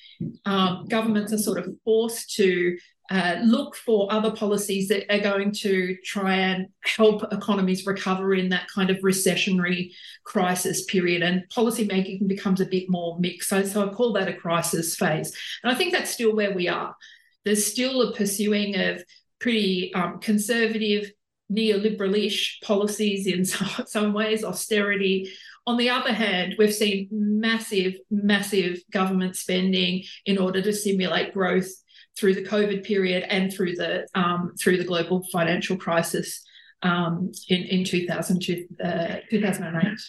Um, 0.45 0.85
governments 0.87 1.33
are 1.33 1.37
sort 1.37 1.59
of 1.59 1.73
forced 1.83 2.35
to 2.35 2.77
uh, 3.11 3.35
look 3.43 3.75
for 3.75 4.11
other 4.11 4.31
policies 4.31 4.87
that 4.87 5.11
are 5.13 5.19
going 5.19 5.51
to 5.51 5.95
try 6.03 6.35
and 6.35 6.67
help 6.83 7.21
economies 7.31 7.85
recover 7.85 8.33
in 8.33 8.49
that 8.49 8.67
kind 8.73 8.89
of 8.89 8.97
recessionary 8.97 9.91
crisis 10.23 10.85
period. 10.85 11.21
And 11.21 11.43
policymaking 11.55 12.27
becomes 12.27 12.61
a 12.61 12.65
bit 12.65 12.89
more 12.89 13.19
mixed. 13.19 13.49
So, 13.49 13.63
so 13.63 13.87
I 13.87 13.93
call 13.93 14.13
that 14.13 14.27
a 14.27 14.33
crisis 14.33 14.95
phase. 14.95 15.35
And 15.63 15.71
I 15.71 15.75
think 15.75 15.93
that's 15.93 16.11
still 16.11 16.35
where 16.35 16.53
we 16.53 16.67
are. 16.67 16.95
There's 17.43 17.65
still 17.65 18.01
a 18.01 18.15
pursuing 18.15 18.75
of 18.75 19.03
pretty 19.39 19.93
um, 19.93 20.19
conservative, 20.19 21.11
neoliberal-ish 21.51 22.59
policies 22.63 23.27
in 23.27 23.45
some, 23.45 23.85
some 23.85 24.13
ways, 24.13 24.43
austerity. 24.43 25.31
On 25.67 25.77
the 25.77 25.89
other 25.89 26.13
hand, 26.13 26.55
we've 26.57 26.73
seen 26.73 27.07
massive, 27.11 27.97
massive 28.09 28.79
government 28.91 29.35
spending 29.35 30.03
in 30.25 30.39
order 30.39 30.61
to 30.61 30.73
stimulate 30.73 31.33
growth 31.33 31.69
through 32.17 32.35
the 32.35 32.43
COVID 32.43 32.83
period 32.83 33.25
and 33.29 33.51
through 33.51 33.75
the 33.75 34.07
um, 34.15 34.53
through 34.59 34.77
the 34.77 34.83
global 34.83 35.23
financial 35.31 35.77
crisis 35.77 36.41
um, 36.81 37.31
in 37.49 37.63
in 37.63 37.83
2000, 37.83 38.37
uh, 38.83 39.15
2008. 39.29 39.99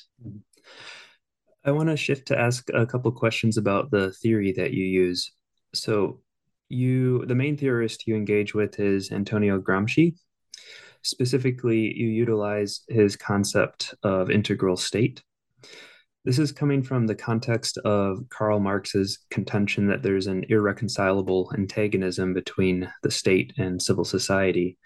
I 1.65 1.73
want 1.73 1.89
to 1.89 1.97
shift 1.97 2.29
to 2.29 2.39
ask 2.39 2.69
a 2.73 2.87
couple 2.87 3.11
questions 3.11 3.57
about 3.57 3.91
the 3.91 4.13
theory 4.13 4.53
that 4.53 4.73
you 4.73 4.85
use. 4.85 5.33
So, 5.75 6.21
you 6.69 7.25
the 7.27 7.35
main 7.35 7.57
theorist 7.57 8.07
you 8.07 8.15
engage 8.15 8.55
with 8.55 8.79
is 8.79 9.11
Antonio 9.11 9.61
Gramsci. 9.61 10.15
Specifically, 11.03 11.93
you 11.95 12.09
utilize 12.09 12.83
his 12.89 13.17
concept 13.17 13.95
of 14.03 14.31
integral 14.31 14.77
state. 14.77 15.23
This 16.27 16.41
is 16.41 16.51
coming 16.51 16.83
from 16.83 17.07
the 17.07 17.15
context 17.15 17.79
of 17.85 18.19
Karl 18.31 18.59
Marx's 18.59 19.21
contention 19.31 19.87
that 19.87 20.03
there's 20.03 20.27
an 20.27 20.45
irreconcilable 20.49 21.53
antagonism 21.57 22.35
between 22.35 22.93
the 23.05 23.13
state 23.13 23.53
and 23.59 23.81
civil 23.81 24.05
society. 24.05 24.77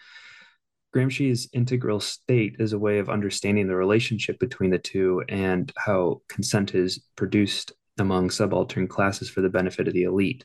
Gramsci's 0.94 1.48
integral 1.54 1.98
state 1.98 2.56
is 2.58 2.74
a 2.74 2.78
way 2.78 2.98
of 2.98 3.08
understanding 3.08 3.68
the 3.68 3.74
relationship 3.74 4.38
between 4.38 4.68
the 4.68 4.78
two 4.78 5.24
and 5.30 5.72
how 5.78 6.20
consent 6.28 6.74
is 6.74 7.02
produced 7.16 7.72
among 7.98 8.28
subaltern 8.28 8.86
classes 8.86 9.30
for 9.30 9.40
the 9.40 9.48
benefit 9.48 9.88
of 9.88 9.94
the 9.94 10.02
elite. 10.02 10.44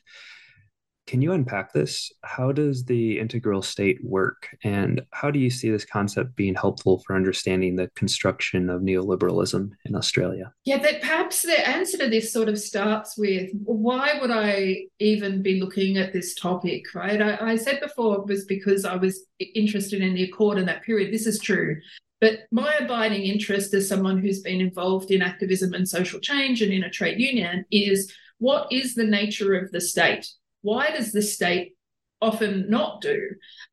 Can 1.06 1.22
you 1.22 1.32
unpack 1.32 1.72
this? 1.72 2.10
How 2.24 2.50
does 2.50 2.84
the 2.84 3.20
integral 3.20 3.62
state 3.62 3.98
work? 4.02 4.48
And 4.64 5.02
how 5.12 5.30
do 5.30 5.38
you 5.38 5.50
see 5.50 5.70
this 5.70 5.84
concept 5.84 6.34
being 6.34 6.54
helpful 6.54 7.02
for 7.06 7.14
understanding 7.14 7.76
the 7.76 7.88
construction 7.94 8.68
of 8.68 8.82
neoliberalism 8.82 9.70
in 9.84 9.94
Australia? 9.94 10.52
Yeah, 10.64 10.78
that 10.78 11.00
perhaps 11.00 11.42
the 11.42 11.68
answer 11.68 11.98
to 11.98 12.08
this 12.08 12.32
sort 12.32 12.48
of 12.48 12.58
starts 12.58 13.16
with 13.16 13.50
why 13.64 14.18
would 14.20 14.32
I 14.32 14.86
even 14.98 15.42
be 15.42 15.60
looking 15.60 15.96
at 15.96 16.12
this 16.12 16.34
topic, 16.34 16.92
right? 16.94 17.22
I, 17.22 17.52
I 17.52 17.56
said 17.56 17.80
before 17.80 18.16
it 18.16 18.26
was 18.26 18.44
because 18.44 18.84
I 18.84 18.96
was 18.96 19.26
interested 19.54 20.02
in 20.02 20.14
the 20.14 20.24
Accord 20.24 20.58
in 20.58 20.66
that 20.66 20.82
period. 20.82 21.14
This 21.14 21.26
is 21.26 21.38
true. 21.38 21.76
But 22.20 22.40
my 22.50 22.74
abiding 22.80 23.22
interest 23.22 23.74
as 23.74 23.88
someone 23.88 24.18
who's 24.18 24.40
been 24.40 24.60
involved 24.60 25.10
in 25.10 25.22
activism 25.22 25.74
and 25.74 25.88
social 25.88 26.18
change 26.18 26.62
and 26.62 26.72
in 26.72 26.82
a 26.82 26.90
trade 26.90 27.20
union 27.20 27.64
is 27.70 28.12
what 28.38 28.72
is 28.72 28.94
the 28.94 29.04
nature 29.04 29.54
of 29.54 29.70
the 29.70 29.80
state? 29.80 30.26
Why 30.66 30.90
does 30.90 31.12
the 31.12 31.22
state 31.22 31.76
often 32.20 32.68
not 32.68 33.00
do 33.00 33.20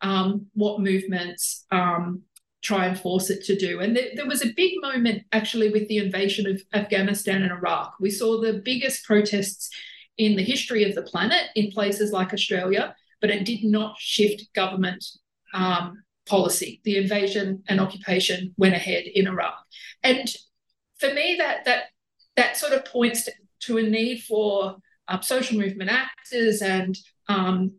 um, 0.02 0.46
what 0.54 0.80
movements 0.80 1.66
um, 1.72 2.22
try 2.62 2.86
and 2.86 3.00
force 3.00 3.32
it 3.32 3.44
to 3.46 3.56
do? 3.58 3.80
And 3.80 3.96
th- 3.96 4.16
there 4.16 4.28
was 4.28 4.46
a 4.46 4.54
big 4.54 4.74
moment 4.80 5.24
actually 5.32 5.72
with 5.72 5.88
the 5.88 5.98
invasion 5.98 6.46
of 6.46 6.62
Afghanistan 6.72 7.42
and 7.42 7.52
Iraq. 7.52 7.96
We 8.00 8.12
saw 8.12 8.40
the 8.40 8.62
biggest 8.64 9.06
protests 9.06 9.72
in 10.20 10.36
the 10.36 10.44
history 10.44 10.84
of 10.84 10.94
the 10.94 11.02
planet 11.02 11.48
in 11.56 11.72
places 11.72 12.12
like 12.12 12.32
Australia, 12.32 12.96
but 13.22 13.32
it 13.32 13.44
did 13.44 13.64
not 13.64 13.96
shift 13.98 14.54
government 14.54 15.04
um, 15.56 16.04
policy. 16.28 16.80
The 16.84 16.98
invasion 16.98 17.64
and 17.68 17.82
occupation 17.82 18.54
went 18.58 18.76
ahead 18.76 19.06
in 19.06 19.28
Iraq, 19.28 19.56
and 20.04 20.32
for 21.00 21.12
me, 21.12 21.38
that 21.40 21.66
that 21.66 21.86
that 22.36 22.56
sort 22.56 22.74
of 22.74 22.86
points 22.86 23.26
to, 23.26 23.32
to 23.66 23.78
a 23.80 23.84
need 23.84 24.22
for 24.22 24.78
uh, 25.08 25.22
social 25.22 25.60
movement 25.60 25.92
actors 25.92 26.62
and 26.62 26.98
um, 27.28 27.74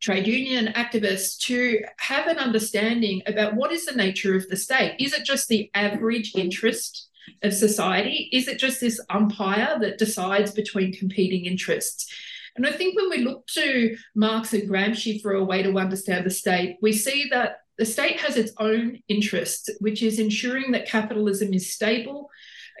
trade 0.00 0.26
union 0.26 0.72
activists 0.74 1.38
to 1.38 1.80
have 1.98 2.26
an 2.28 2.38
understanding 2.38 3.22
about 3.26 3.54
what 3.54 3.72
is 3.72 3.84
the 3.86 3.94
nature 3.94 4.36
of 4.36 4.48
the 4.48 4.56
state. 4.56 4.94
Is 4.98 5.12
it 5.12 5.24
just 5.24 5.48
the 5.48 5.70
average 5.74 6.34
interest 6.36 7.08
of 7.42 7.52
society? 7.52 8.28
Is 8.32 8.48
it 8.48 8.58
just 8.58 8.80
this 8.80 9.00
umpire 9.10 9.78
that 9.80 9.98
decides 9.98 10.52
between 10.52 10.92
competing 10.92 11.46
interests? 11.46 12.12
And 12.56 12.66
I 12.66 12.72
think 12.72 12.96
when 12.96 13.10
we 13.10 13.18
look 13.18 13.46
to 13.48 13.96
Marx 14.14 14.52
and 14.52 14.68
Gramsci 14.68 15.20
for 15.20 15.32
a 15.32 15.44
way 15.44 15.62
to 15.62 15.78
understand 15.78 16.26
the 16.26 16.30
state, 16.30 16.76
we 16.82 16.92
see 16.92 17.28
that 17.30 17.58
the 17.76 17.84
state 17.84 18.20
has 18.20 18.36
its 18.36 18.52
own 18.58 18.98
interests, 19.08 19.70
which 19.78 20.02
is 20.02 20.18
ensuring 20.18 20.72
that 20.72 20.88
capitalism 20.88 21.54
is 21.54 21.72
stable 21.72 22.28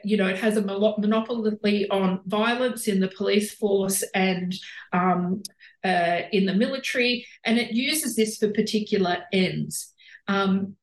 you 0.04 0.16
know, 0.16 0.26
it 0.26 0.38
has 0.38 0.56
a 0.56 0.62
monopoly 0.62 1.88
on 1.90 2.20
violence 2.26 2.88
in 2.88 3.00
the 3.00 3.08
police 3.08 3.54
force 3.54 4.02
and 4.14 4.54
um, 4.92 5.42
uh, 5.84 6.20
in 6.32 6.46
the 6.46 6.54
military, 6.54 7.26
and 7.44 7.58
it 7.58 7.72
uses 7.72 8.16
this 8.16 8.38
for 8.38 8.50
particular 8.50 9.18
ends. 9.32 9.92
Um, 10.26 10.76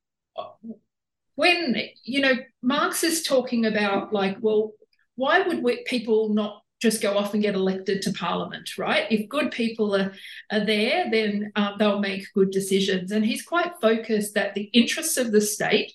when, 1.35 1.75
you 2.03 2.21
know, 2.21 2.33
Marx 2.61 3.03
is 3.03 3.23
talking 3.23 3.65
about, 3.65 4.13
like, 4.13 4.37
well, 4.39 4.71
why 5.15 5.41
would 5.41 5.63
we, 5.63 5.83
people 5.83 6.33
not 6.33 6.61
just 6.81 7.01
go 7.01 7.17
off 7.17 7.33
and 7.33 7.41
get 7.41 7.55
elected 7.55 8.01
to 8.01 8.11
parliament, 8.13 8.77
right? 8.77 9.09
If 9.09 9.29
good 9.29 9.51
people 9.51 9.95
are, 9.95 10.13
are 10.51 10.65
there, 10.65 11.09
then 11.09 11.51
uh, 11.55 11.77
they'll 11.77 11.99
make 11.99 12.33
good 12.33 12.51
decisions. 12.51 13.11
And 13.11 13.25
he's 13.25 13.43
quite 13.43 13.71
focused 13.81 14.33
that 14.35 14.55
the 14.55 14.69
interests 14.73 15.17
of 15.17 15.31
the 15.31 15.41
state 15.41 15.93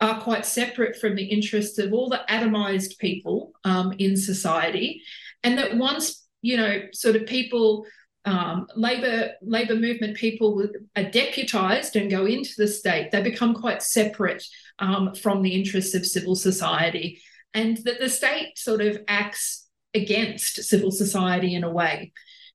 are 0.00 0.20
quite 0.20 0.46
separate 0.46 0.96
from 0.96 1.16
the 1.16 1.24
interests 1.24 1.78
of 1.78 1.92
all 1.92 2.08
the 2.08 2.20
atomized 2.28 2.98
people 2.98 3.52
um, 3.64 3.92
in 3.98 4.16
society. 4.16 5.02
And 5.42 5.58
that 5.58 5.76
once, 5.76 6.26
you 6.40 6.56
know, 6.56 6.82
sort 6.92 7.16
of 7.16 7.26
people, 7.26 7.84
um, 8.24 8.66
labor 8.76 9.32
labor 9.42 9.74
movement 9.74 10.16
people 10.16 10.68
are 10.96 11.04
deputized 11.04 11.96
and 11.96 12.10
go 12.10 12.26
into 12.26 12.52
the 12.56 12.68
state, 12.68 13.10
they 13.10 13.22
become 13.22 13.54
quite 13.54 13.82
separate 13.82 14.44
um, 14.78 15.14
from 15.14 15.42
the 15.42 15.54
interests 15.54 15.94
of 15.94 16.06
civil 16.06 16.36
society. 16.36 17.20
And 17.54 17.78
that 17.78 17.98
the 17.98 18.08
state 18.08 18.58
sort 18.58 18.80
of 18.80 19.00
acts 19.08 19.66
against 19.94 20.62
civil 20.62 20.90
society 20.90 21.54
in 21.54 21.64
a 21.64 21.70
way. 21.70 22.12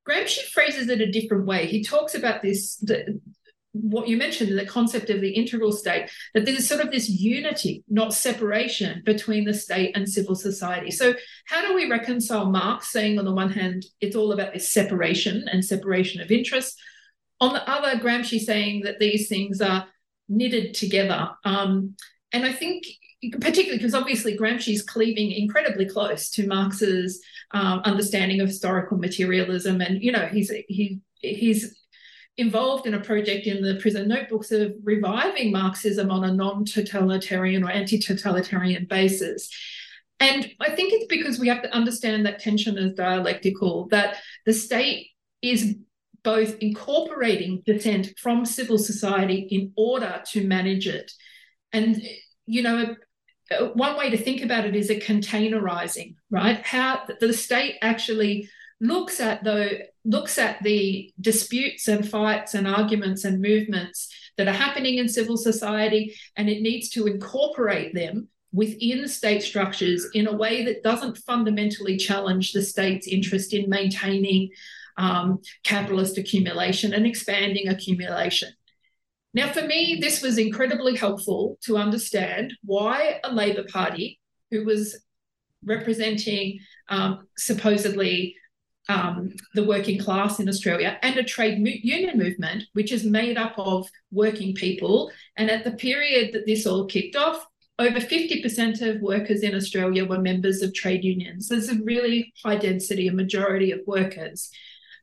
Gramsci 0.08 0.44
phrases 0.52 0.90
it 0.90 1.02
a 1.02 1.12
different 1.12 1.46
way. 1.46 1.66
He 1.66 1.84
talks 1.84 2.14
about 2.14 2.42
this, 2.42 2.76
the, 2.78 3.20
what 3.74 4.08
you 4.08 4.18
mentioned, 4.18 4.58
the 4.58 4.66
concept 4.66 5.10
of 5.10 5.20
the 5.20 5.32
integral 5.32 5.72
state, 5.72 6.10
that 6.34 6.46
there's 6.46 6.68
sort 6.68 6.82
of 6.82 6.92
this 6.92 7.10
unity, 7.10 7.84
not 7.90 8.14
separation 8.14 9.02
between 9.04 9.46
the 9.46 9.54
state 9.54 9.96
and 9.96 10.08
civil 10.08 10.36
society. 10.36 10.92
So, 10.92 11.14
how 11.46 11.62
do 11.68 11.74
we 11.74 11.90
reconcile 11.90 12.50
Marx 12.50 12.92
saying, 12.92 13.20
on 13.20 13.26
the 13.26 13.34
one 13.34 13.52
hand, 13.52 13.86
it's 14.00 14.16
all 14.16 14.32
about 14.32 14.54
this 14.54 14.72
separation 14.72 15.48
and 15.52 15.66
separation 15.66 16.22
of 16.22 16.32
interests? 16.32 16.80
On 17.42 17.52
the 17.54 17.68
other, 17.70 18.00
Gramsci 18.00 18.40
saying 18.40 18.84
that 18.84 19.00
these 19.00 19.28
things 19.28 19.60
are 19.60 19.88
knitted 20.30 20.74
together. 20.76 21.32
Um, 21.44 21.96
and 22.32 22.46
I 22.46 22.54
think 22.54 22.86
particularly 23.32 23.78
because 23.78 23.94
obviously 23.94 24.38
Gramsci's 24.38 24.84
cleaving 24.84 25.32
incredibly 25.32 25.86
close 25.86 26.30
to 26.32 26.48
Marx's 26.48 27.22
um, 27.52 27.80
understanding 27.86 28.42
of 28.42 28.48
historical 28.48 28.98
materialism, 28.98 29.82
and 29.82 30.04
you 30.04 30.12
know 30.12 30.28
he's 30.28 30.52
he 30.68 31.00
he's 31.16 31.83
involved 32.38 32.88
in 32.88 32.96
a 32.96 33.00
project 33.00 33.46
in 33.46 33.62
the 33.62 33.76
prison 33.76 34.08
notebooks 34.08 34.52
of 34.52 34.74
reviving 34.84 35.52
Marxism 35.52 36.10
on 36.10 36.24
a 36.24 36.34
non-totalitarian 36.34 37.64
or 37.64 37.70
anti-totalitarian 37.70 38.86
basis. 38.90 39.50
And 40.20 40.50
I 40.60 40.72
think 40.72 40.94
it's 40.94 41.08
because 41.08 41.38
we 41.38 41.48
have 41.50 41.62
to 41.64 41.74
understand 41.74 42.26
that 42.26 42.40
tension 42.40 42.78
is 42.78 42.94
dialectical, 42.94 43.88
that 43.90 44.18
the 44.46 44.54
state 44.54 45.10
is 45.42 45.76
both 46.24 46.58
incorporating 46.60 47.62
dissent 47.66 48.14
from 48.18 48.46
civil 48.46 48.78
society 48.78 49.48
in 49.52 49.74
order 49.76 50.24
to 50.32 50.48
manage 50.48 50.88
it. 50.88 51.12
And, 51.74 52.02
you 52.46 52.64
know, 52.64 52.96
one 53.74 53.98
way 53.98 54.10
to 54.10 54.18
think 54.18 54.42
about 54.42 54.66
it 54.66 54.76
is 54.76 54.90
a 54.90 55.00
containerizing, 55.00 56.16
right? 56.32 56.66
How 56.66 57.02
the 57.20 57.34
state 57.34 57.76
actually 57.82 58.50
looks 58.84 59.22
at 59.22 59.44
the 59.46 59.88
looks 60.04 60.38
at 60.38 60.62
the 60.62 61.12
disputes 61.20 61.88
and 61.88 62.08
fights 62.08 62.54
and 62.54 62.68
arguments 62.68 63.24
and 63.24 63.42
movements 63.42 64.14
that 64.38 64.48
are 64.48 64.54
happening 64.54 64.98
in 64.98 65.08
civil 65.08 65.38
society, 65.38 66.14
and 66.36 66.50
it 66.50 66.62
needs 66.62 66.90
to 66.90 67.08
incorporate 67.08 67.96
them 67.96 68.28
within 68.52 69.08
state 69.08 69.42
structures 69.42 70.06
in 70.14 70.28
a 70.28 70.36
way 70.36 70.66
that 70.66 70.84
doesn't 70.84 71.18
fundamentally 71.20 71.98
challenge 71.98 72.52
the 72.52 72.62
state's 72.62 73.08
interest 73.08 73.54
in 73.54 73.70
maintaining 73.70 74.50
um, 74.98 75.40
capitalist 75.64 76.18
accumulation 76.18 76.94
and 76.94 77.08
expanding 77.08 77.70
accumulation. 77.70 78.50
Now, 79.34 79.52
for 79.52 79.64
me, 79.64 79.98
this 80.00 80.22
was 80.22 80.38
incredibly 80.38 80.96
helpful 80.96 81.58
to 81.64 81.78
understand 81.78 82.54
why 82.64 83.20
a 83.24 83.32
Labor 83.32 83.64
Party, 83.64 84.20
who 84.52 84.66
was 84.66 85.02
representing 85.66 86.60
um, 86.90 87.28
supposedly 87.38 88.36
um, 88.90 89.34
the 89.54 89.64
working 89.64 89.98
class 89.98 90.40
in 90.40 90.50
Australia, 90.50 90.98
and 91.02 91.18
a 91.18 91.24
trade 91.24 91.66
union 91.84 92.18
movement, 92.18 92.64
which 92.74 92.92
is 92.92 93.06
made 93.06 93.38
up 93.38 93.54
of 93.58 93.90
working 94.12 94.54
people. 94.54 95.12
And 95.38 95.50
at 95.50 95.64
the 95.64 95.72
period 95.72 96.34
that 96.34 96.46
this 96.46 96.66
all 96.66 96.86
kicked 96.86 97.16
off, 97.16 97.46
over 97.80 98.00
50% 98.00 98.82
of 98.82 99.02
workers 99.02 99.42
in 99.42 99.56
Australia 99.56 100.06
were 100.06 100.20
members 100.20 100.62
of 100.62 100.74
trade 100.74 101.04
unions. 101.04 101.48
There's 101.48 101.70
a 101.70 101.84
really 101.84 102.34
high 102.44 102.58
density, 102.58 103.08
a 103.08 103.14
majority 103.14 103.72
of 103.72 103.80
workers. 103.88 104.50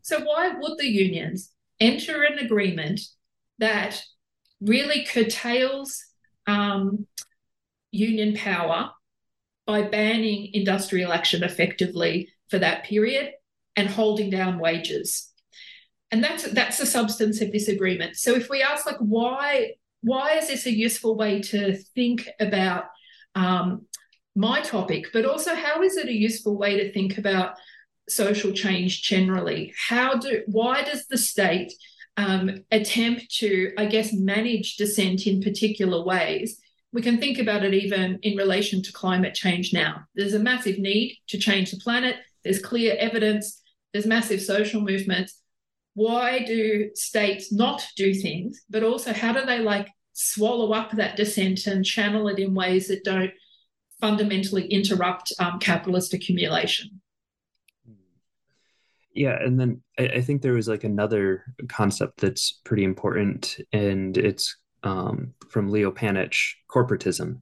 So, 0.02 0.20
why 0.20 0.52
would 0.56 0.78
the 0.78 0.88
unions 0.88 1.50
enter 1.80 2.22
an 2.22 2.38
agreement 2.38 3.00
that 3.58 4.02
really 4.60 5.04
curtails 5.04 6.04
um, 6.46 7.06
union 7.90 8.36
power 8.36 8.90
by 9.66 9.82
banning 9.82 10.50
industrial 10.52 11.12
action 11.12 11.42
effectively 11.42 12.28
for 12.48 12.58
that 12.58 12.84
period 12.84 13.32
and 13.76 13.88
holding 13.88 14.30
down 14.30 14.58
wages. 14.58 15.30
And 16.10 16.22
that's 16.22 16.50
that's 16.52 16.78
the 16.78 16.86
substance 16.86 17.40
of 17.40 17.52
this 17.52 17.68
agreement. 17.68 18.16
So 18.16 18.34
if 18.34 18.50
we 18.50 18.62
ask 18.62 18.86
like 18.86 18.98
why 18.98 19.74
why 20.02 20.38
is 20.38 20.48
this 20.48 20.66
a 20.66 20.74
useful 20.74 21.16
way 21.16 21.40
to 21.42 21.76
think 21.94 22.28
about 22.40 22.84
um, 23.34 23.86
my 24.34 24.60
topic, 24.60 25.06
but 25.12 25.24
also 25.24 25.54
how 25.54 25.82
is 25.82 25.96
it 25.96 26.08
a 26.08 26.12
useful 26.12 26.56
way 26.56 26.76
to 26.78 26.92
think 26.92 27.18
about 27.18 27.54
social 28.08 28.52
change 28.52 29.02
generally? 29.02 29.72
How 29.88 30.16
do 30.16 30.42
why 30.46 30.82
does 30.82 31.06
the 31.06 31.18
state 31.18 31.72
um, 32.16 32.64
attempt 32.70 33.34
to, 33.36 33.72
I 33.78 33.86
guess, 33.86 34.12
manage 34.12 34.76
dissent 34.76 35.26
in 35.26 35.40
particular 35.40 36.04
ways, 36.04 36.60
we 36.92 37.02
can 37.02 37.18
think 37.18 37.38
about 37.38 37.64
it 37.64 37.72
even 37.72 38.18
in 38.22 38.36
relation 38.36 38.82
to 38.82 38.92
climate 38.92 39.34
change 39.34 39.72
now. 39.72 40.02
There's 40.14 40.34
a 40.34 40.38
massive 40.38 40.78
need 40.78 41.16
to 41.28 41.38
change 41.38 41.70
the 41.70 41.78
planet, 41.78 42.16
there's 42.42 42.60
clear 42.60 42.96
evidence, 42.98 43.59
there's 43.92 44.06
massive 44.06 44.40
social 44.40 44.80
movements. 44.80 45.40
Why 45.94 46.44
do 46.44 46.90
states 46.94 47.52
not 47.52 47.86
do 47.96 48.14
things? 48.14 48.62
But 48.70 48.84
also, 48.84 49.12
how 49.12 49.32
do 49.32 49.44
they 49.44 49.58
like 49.58 49.88
swallow 50.12 50.72
up 50.72 50.92
that 50.92 51.16
dissent 51.16 51.66
and 51.66 51.84
channel 51.84 52.28
it 52.28 52.38
in 52.38 52.54
ways 52.54 52.88
that 52.88 53.04
don't 53.04 53.32
fundamentally 54.00 54.66
interrupt 54.68 55.32
um, 55.38 55.58
capitalist 55.58 56.14
accumulation? 56.14 57.00
Yeah, 59.12 59.36
and 59.42 59.58
then 59.58 59.82
I, 59.98 60.04
I, 60.04 60.20
think 60.20 60.40
there 60.40 60.52
was 60.52 60.68
like 60.68 60.84
another 60.84 61.44
concept 61.68 62.20
that's 62.20 62.60
pretty 62.64 62.84
important, 62.84 63.58
and 63.72 64.16
it's 64.16 64.56
um, 64.84 65.34
from 65.48 65.68
Leo 65.68 65.90
Panitch, 65.90 66.54
corporatism. 66.70 67.40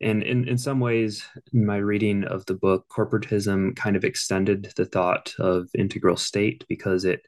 And 0.00 0.22
in, 0.22 0.46
in 0.46 0.58
some 0.58 0.78
ways, 0.78 1.24
in 1.52 1.66
my 1.66 1.78
reading 1.78 2.24
of 2.24 2.46
the 2.46 2.54
book, 2.54 2.86
corporatism 2.88 3.74
kind 3.74 3.96
of 3.96 4.04
extended 4.04 4.72
the 4.76 4.84
thought 4.84 5.34
of 5.38 5.68
integral 5.74 6.16
state 6.16 6.64
because 6.68 7.04
it 7.04 7.22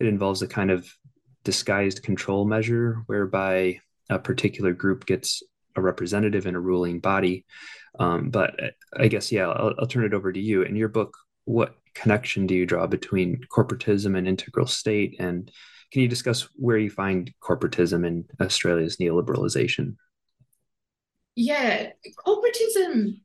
it 0.00 0.06
involves 0.06 0.42
a 0.42 0.48
kind 0.48 0.70
of 0.70 0.92
disguised 1.44 2.02
control 2.02 2.44
measure 2.44 3.02
whereby 3.06 3.80
a 4.10 4.18
particular 4.18 4.72
group 4.72 5.06
gets 5.06 5.42
a 5.76 5.80
representative 5.80 6.46
in 6.46 6.54
a 6.54 6.60
ruling 6.60 7.00
body. 7.00 7.44
Um, 7.98 8.30
but 8.30 8.54
I 8.96 9.08
guess 9.08 9.30
yeah, 9.30 9.48
I'll, 9.48 9.74
I'll 9.78 9.86
turn 9.86 10.04
it 10.04 10.14
over 10.14 10.32
to 10.32 10.40
you. 10.40 10.62
In 10.62 10.76
your 10.76 10.88
book, 10.88 11.16
what 11.44 11.76
connection 11.94 12.46
do 12.46 12.54
you 12.54 12.66
draw 12.66 12.86
between 12.86 13.40
corporatism 13.52 14.16
and 14.16 14.26
integral 14.26 14.66
state? 14.66 15.16
And 15.18 15.50
can 15.92 16.02
you 16.02 16.08
discuss 16.08 16.48
where 16.56 16.78
you 16.78 16.90
find 16.90 17.32
corporatism 17.42 18.06
in 18.06 18.24
Australia's 18.40 18.96
neoliberalization? 18.96 19.96
Yeah, 21.36 21.90
corporatism 22.26 23.20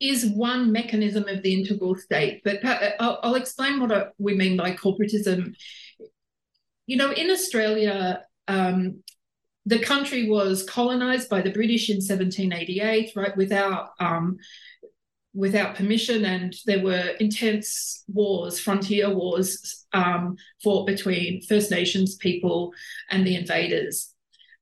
is 0.00 0.26
one 0.26 0.72
mechanism 0.72 1.28
of 1.28 1.42
the 1.42 1.54
integral 1.54 1.94
state, 1.96 2.42
but 2.44 2.64
I'll, 2.98 3.20
I'll 3.22 3.34
explain 3.36 3.78
what 3.78 4.14
we 4.18 4.34
mean 4.34 4.56
by 4.56 4.72
corporatism. 4.72 5.54
You 6.86 6.96
know, 6.96 7.12
in 7.12 7.30
Australia, 7.30 8.22
um, 8.48 9.02
the 9.64 9.78
country 9.78 10.28
was 10.28 10.64
colonized 10.64 11.28
by 11.28 11.40
the 11.40 11.52
British 11.52 11.88
in 11.88 11.96
1788, 11.96 13.12
right, 13.14 13.36
without 13.36 13.90
um, 14.00 14.38
without 15.34 15.76
permission, 15.76 16.24
and 16.24 16.54
there 16.66 16.82
were 16.82 17.14
intense 17.20 18.04
wars, 18.06 18.60
frontier 18.60 19.08
wars, 19.14 19.86
um, 19.92 20.36
fought 20.62 20.86
between 20.86 21.42
First 21.42 21.70
Nations 21.70 22.16
people 22.16 22.72
and 23.10 23.26
the 23.26 23.36
invaders. 23.36 24.14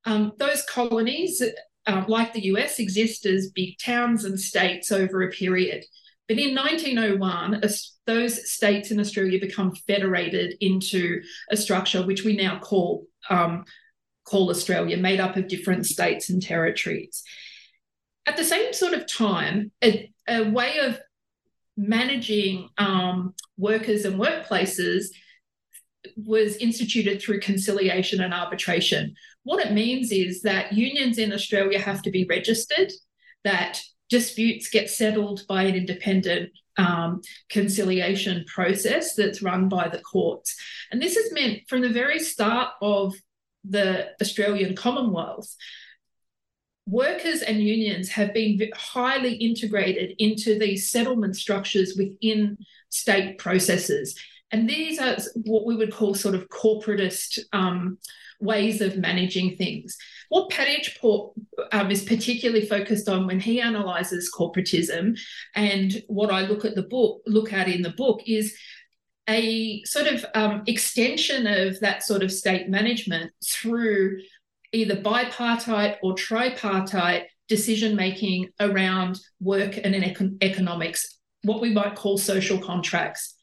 Um, 0.05 0.33
those 0.39 0.63
colonies, 0.63 1.43
uh, 1.91 2.05
like 2.09 2.33
the 2.33 2.45
US, 2.47 2.79
exist 2.79 3.27
as 3.27 3.51
big 3.55 3.79
towns 3.79 4.25
and 4.25 4.39
states 4.39 4.93
over 4.93 5.23
a 5.23 5.31
period. 5.31 5.85
But 6.29 6.39
in 6.39 6.55
1901, 6.55 7.61
those 8.07 8.53
states 8.53 8.91
in 8.91 9.01
Australia 9.01 9.41
become 9.41 9.75
federated 9.87 10.55
into 10.61 11.23
a 11.51 11.57
structure 11.57 12.07
which 12.07 12.25
we 12.25 12.37
now 12.37 12.61
call 12.61 13.07
um, 13.29 13.65
call 14.25 14.51
Australia, 14.51 14.97
made 14.97 15.19
up 15.19 15.37
of 15.37 15.49
different 15.49 15.87
states 15.87 16.31
and 16.31 16.41
territories. 16.41 17.25
At 18.27 18.37
the 18.37 18.45
same 18.45 18.73
sort 18.73 18.93
of 18.93 19.07
time, 19.07 19.73
a, 19.83 20.13
a 20.29 20.49
way 20.49 20.79
of 20.79 21.01
managing 21.77 22.69
um, 22.79 23.35
workers 23.57 24.05
and 24.05 24.21
workplaces 24.21 25.07
was 26.17 26.57
instituted 26.57 27.21
through 27.21 27.41
conciliation 27.41 28.21
and 28.21 28.33
arbitration. 28.33 29.15
What 29.45 29.65
it 29.65 29.73
means 29.73 30.13
is 30.13 30.43
that 30.43 30.73
unions 30.73 31.19
in 31.19 31.33
Australia 31.33 31.79
have 31.79 32.03
to 32.03 32.11
be 32.11 32.27
registered, 32.29 32.93
that 33.45 33.81
disputes 34.09 34.69
get 34.69 34.91
settled 34.91 35.47
by 35.49 35.63
an 35.63 35.75
independent 35.75 36.51
um, 36.77 37.21
conciliation 37.49 38.45
process 38.47 39.15
that's 39.15 39.43
run 39.43 39.69
by 39.69 39.89
the 39.89 40.01
courts. 40.01 40.57
And 40.91 41.01
this 41.01 41.17
has 41.17 41.33
meant 41.33 41.61
from 41.69 41.81
the 41.81 41.89
very 41.89 42.19
start 42.19 42.73
of 42.83 43.15
the 43.65 44.11
Australian 44.21 44.75
Commonwealth, 44.75 45.55
workers 46.87 47.43
and 47.43 47.63
unions 47.63 48.09
have 48.11 48.35
been 48.35 48.59
highly 48.75 49.35
integrated 49.35 50.15
into 50.19 50.59
these 50.59 50.91
settlement 50.91 51.37
structures 51.37 51.95
within 51.97 52.59
state 52.89 53.39
processes. 53.39 54.19
And 54.53 54.69
these 54.69 54.99
are 54.99 55.17
what 55.45 55.65
we 55.65 55.77
would 55.77 55.93
call 55.93 56.15
sort 56.15 56.35
of 56.35 56.49
corporatist 56.49 57.39
um, 57.53 57.99
ways 58.41 58.81
of 58.81 58.97
managing 58.97 59.57
things. 59.57 59.97
What 60.29 60.51
Panitch 60.51 60.97
um, 61.73 61.91
is 61.91 62.03
particularly 62.03 62.67
focused 62.67 63.09
on 63.09 63.27
when 63.27 63.41
he 63.41 63.61
analyzes 63.61 64.31
corporatism, 64.37 65.19
and 65.55 66.03
what 66.09 66.33
I 66.33 66.43
look 66.43 66.65
at 66.65 66.75
the 66.75 66.83
book, 66.83 67.23
look 67.27 67.53
at 67.53 67.69
in 67.69 67.83
the 67.83 67.91
book, 67.91 68.23
is 68.27 68.57
a 69.29 69.83
sort 69.85 70.07
of 70.07 70.25
um, 70.35 70.63
extension 70.67 71.47
of 71.47 71.79
that 71.81 72.03
sort 72.03 72.23
of 72.23 72.33
state 72.33 72.69
management 72.69 73.31
through 73.47 74.21
either 74.73 74.97
bipartite 74.97 75.97
or 76.03 76.15
tripartite 76.15 77.25
decision 77.49 77.97
making 77.97 78.49
around 78.61 79.21
work 79.41 79.77
and 79.77 79.95
econ- 79.95 80.37
economics, 80.43 81.19
what 81.43 81.61
we 81.61 81.71
might 81.73 81.97
call 81.97 82.17
social 82.17 82.59
contracts. 82.59 83.35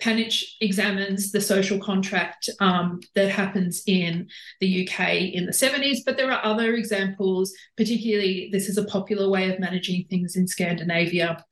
Panitch 0.00 0.56
examines 0.60 1.32
the 1.32 1.40
social 1.40 1.78
contract 1.78 2.48
um, 2.60 3.00
that 3.14 3.30
happens 3.30 3.82
in 3.86 4.28
the 4.60 4.88
UK 4.88 5.34
in 5.34 5.44
the 5.44 5.52
70s, 5.52 5.98
but 6.06 6.16
there 6.16 6.30
are 6.30 6.44
other 6.44 6.74
examples, 6.74 7.52
particularly, 7.76 8.48
this 8.52 8.68
is 8.68 8.78
a 8.78 8.84
popular 8.84 9.28
way 9.28 9.50
of 9.50 9.58
managing 9.58 10.04
things 10.08 10.36
in 10.36 10.46
Scandinavia. 10.46 11.44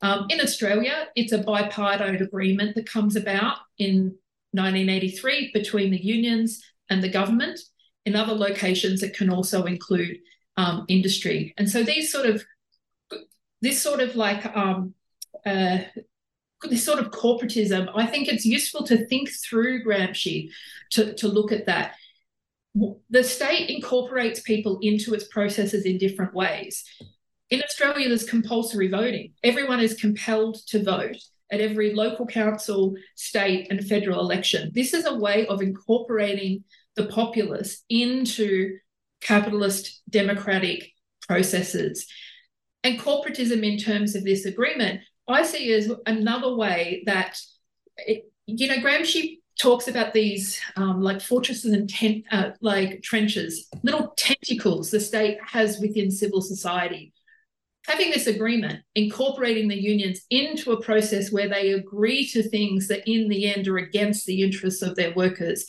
Um, 0.00 0.26
in 0.30 0.40
Australia, 0.40 1.08
it's 1.16 1.32
a 1.32 1.42
bipartite 1.42 2.20
agreement 2.20 2.76
that 2.76 2.88
comes 2.88 3.16
about 3.16 3.56
in 3.78 4.14
1983 4.52 5.50
between 5.52 5.90
the 5.90 6.02
unions 6.02 6.62
and 6.88 7.02
the 7.02 7.08
government. 7.08 7.58
In 8.06 8.14
other 8.14 8.32
locations, 8.32 9.02
it 9.02 9.16
can 9.16 9.28
also 9.28 9.64
include 9.64 10.18
um, 10.56 10.84
industry. 10.88 11.52
And 11.58 11.68
so 11.68 11.82
these 11.82 12.12
sort 12.12 12.26
of, 12.26 12.44
this 13.60 13.82
sort 13.82 13.98
of 13.98 14.14
like 14.14 14.46
um, 14.56 14.94
uh, 15.44 15.78
this 16.62 16.84
sort 16.84 16.98
of 16.98 17.10
corporatism, 17.10 17.90
I 17.94 18.06
think 18.06 18.28
it's 18.28 18.44
useful 18.44 18.84
to 18.86 19.06
think 19.06 19.30
through 19.30 19.84
Gramsci 19.84 20.50
to, 20.90 21.14
to 21.14 21.28
look 21.28 21.52
at 21.52 21.66
that. 21.66 21.94
The 23.10 23.24
state 23.24 23.70
incorporates 23.70 24.40
people 24.40 24.78
into 24.82 25.14
its 25.14 25.24
processes 25.24 25.84
in 25.84 25.98
different 25.98 26.34
ways. 26.34 26.84
In 27.50 27.62
Australia, 27.62 28.08
there's 28.08 28.28
compulsory 28.28 28.88
voting. 28.88 29.32
Everyone 29.42 29.80
is 29.80 29.94
compelled 29.94 30.58
to 30.68 30.82
vote 30.82 31.16
at 31.50 31.60
every 31.60 31.94
local 31.94 32.26
council, 32.26 32.94
state, 33.14 33.68
and 33.70 33.84
federal 33.86 34.20
election. 34.20 34.70
This 34.74 34.92
is 34.92 35.06
a 35.06 35.14
way 35.14 35.46
of 35.46 35.62
incorporating 35.62 36.64
the 36.94 37.06
populace 37.06 37.84
into 37.88 38.76
capitalist 39.20 40.02
democratic 40.10 40.92
processes. 41.26 42.06
And 42.84 42.98
corporatism, 42.98 43.64
in 43.64 43.78
terms 43.78 44.14
of 44.14 44.24
this 44.24 44.44
agreement, 44.44 45.00
I 45.28 45.42
see 45.42 45.72
as 45.72 45.92
another 46.06 46.54
way 46.54 47.02
that, 47.06 47.38
it, 47.98 48.30
you 48.46 48.68
know, 48.68 48.76
Gramsci 48.76 49.38
talks 49.60 49.88
about 49.88 50.14
these 50.14 50.60
um, 50.76 51.02
like 51.02 51.20
fortresses 51.20 51.72
and 51.72 51.88
tent, 51.88 52.24
uh, 52.30 52.50
like 52.60 53.02
trenches, 53.02 53.68
little 53.82 54.14
tentacles 54.16 54.90
the 54.90 55.00
state 55.00 55.38
has 55.44 55.78
within 55.80 56.10
civil 56.10 56.40
society. 56.40 57.12
Having 57.86 58.10
this 58.10 58.26
agreement, 58.26 58.82
incorporating 58.94 59.68
the 59.68 59.80
unions 59.80 60.20
into 60.30 60.72
a 60.72 60.80
process 60.80 61.32
where 61.32 61.48
they 61.48 61.72
agree 61.72 62.26
to 62.28 62.42
things 62.42 62.86
that 62.88 63.10
in 63.10 63.28
the 63.28 63.52
end 63.52 63.66
are 63.66 63.78
against 63.78 64.26
the 64.26 64.42
interests 64.42 64.82
of 64.82 64.94
their 64.94 65.14
workers, 65.14 65.64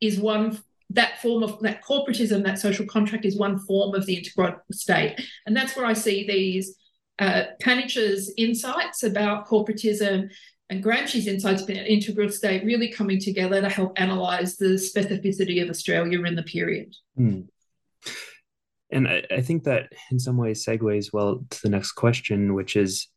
is 0.00 0.18
one 0.18 0.60
that 0.90 1.22
form 1.22 1.44
of 1.44 1.60
that 1.60 1.84
corporatism, 1.84 2.44
that 2.44 2.58
social 2.58 2.86
contract 2.86 3.24
is 3.24 3.38
one 3.38 3.58
form 3.60 3.94
of 3.94 4.04
the 4.06 4.16
integral 4.16 4.56
state. 4.72 5.20
And 5.46 5.56
that's 5.56 5.76
where 5.76 5.86
I 5.86 5.92
see 5.92 6.26
these 6.26 6.76
uh, 7.20 7.42
Panitch's 7.62 8.32
insights 8.36 9.02
about 9.02 9.46
corporatism 9.46 10.30
and 10.70 10.82
Gramsci's 10.82 11.26
insights 11.26 11.62
about 11.62 11.76
integral 11.76 12.30
state 12.30 12.64
really 12.64 12.88
coming 12.88 13.20
together 13.20 13.60
to 13.60 13.68
help 13.68 13.98
analyse 13.98 14.56
the 14.56 14.74
specificity 14.74 15.62
of 15.62 15.68
Australia 15.68 16.24
in 16.24 16.34
the 16.34 16.42
period. 16.42 16.94
Mm. 17.18 17.48
And 18.92 19.06
I, 19.06 19.22
I 19.30 19.40
think 19.40 19.64
that 19.64 19.92
in 20.10 20.18
some 20.18 20.36
ways 20.36 20.64
segues 20.64 21.12
well 21.12 21.44
to 21.50 21.62
the 21.62 21.68
next 21.68 21.92
question, 21.92 22.54
which 22.54 22.76
is 22.76 23.08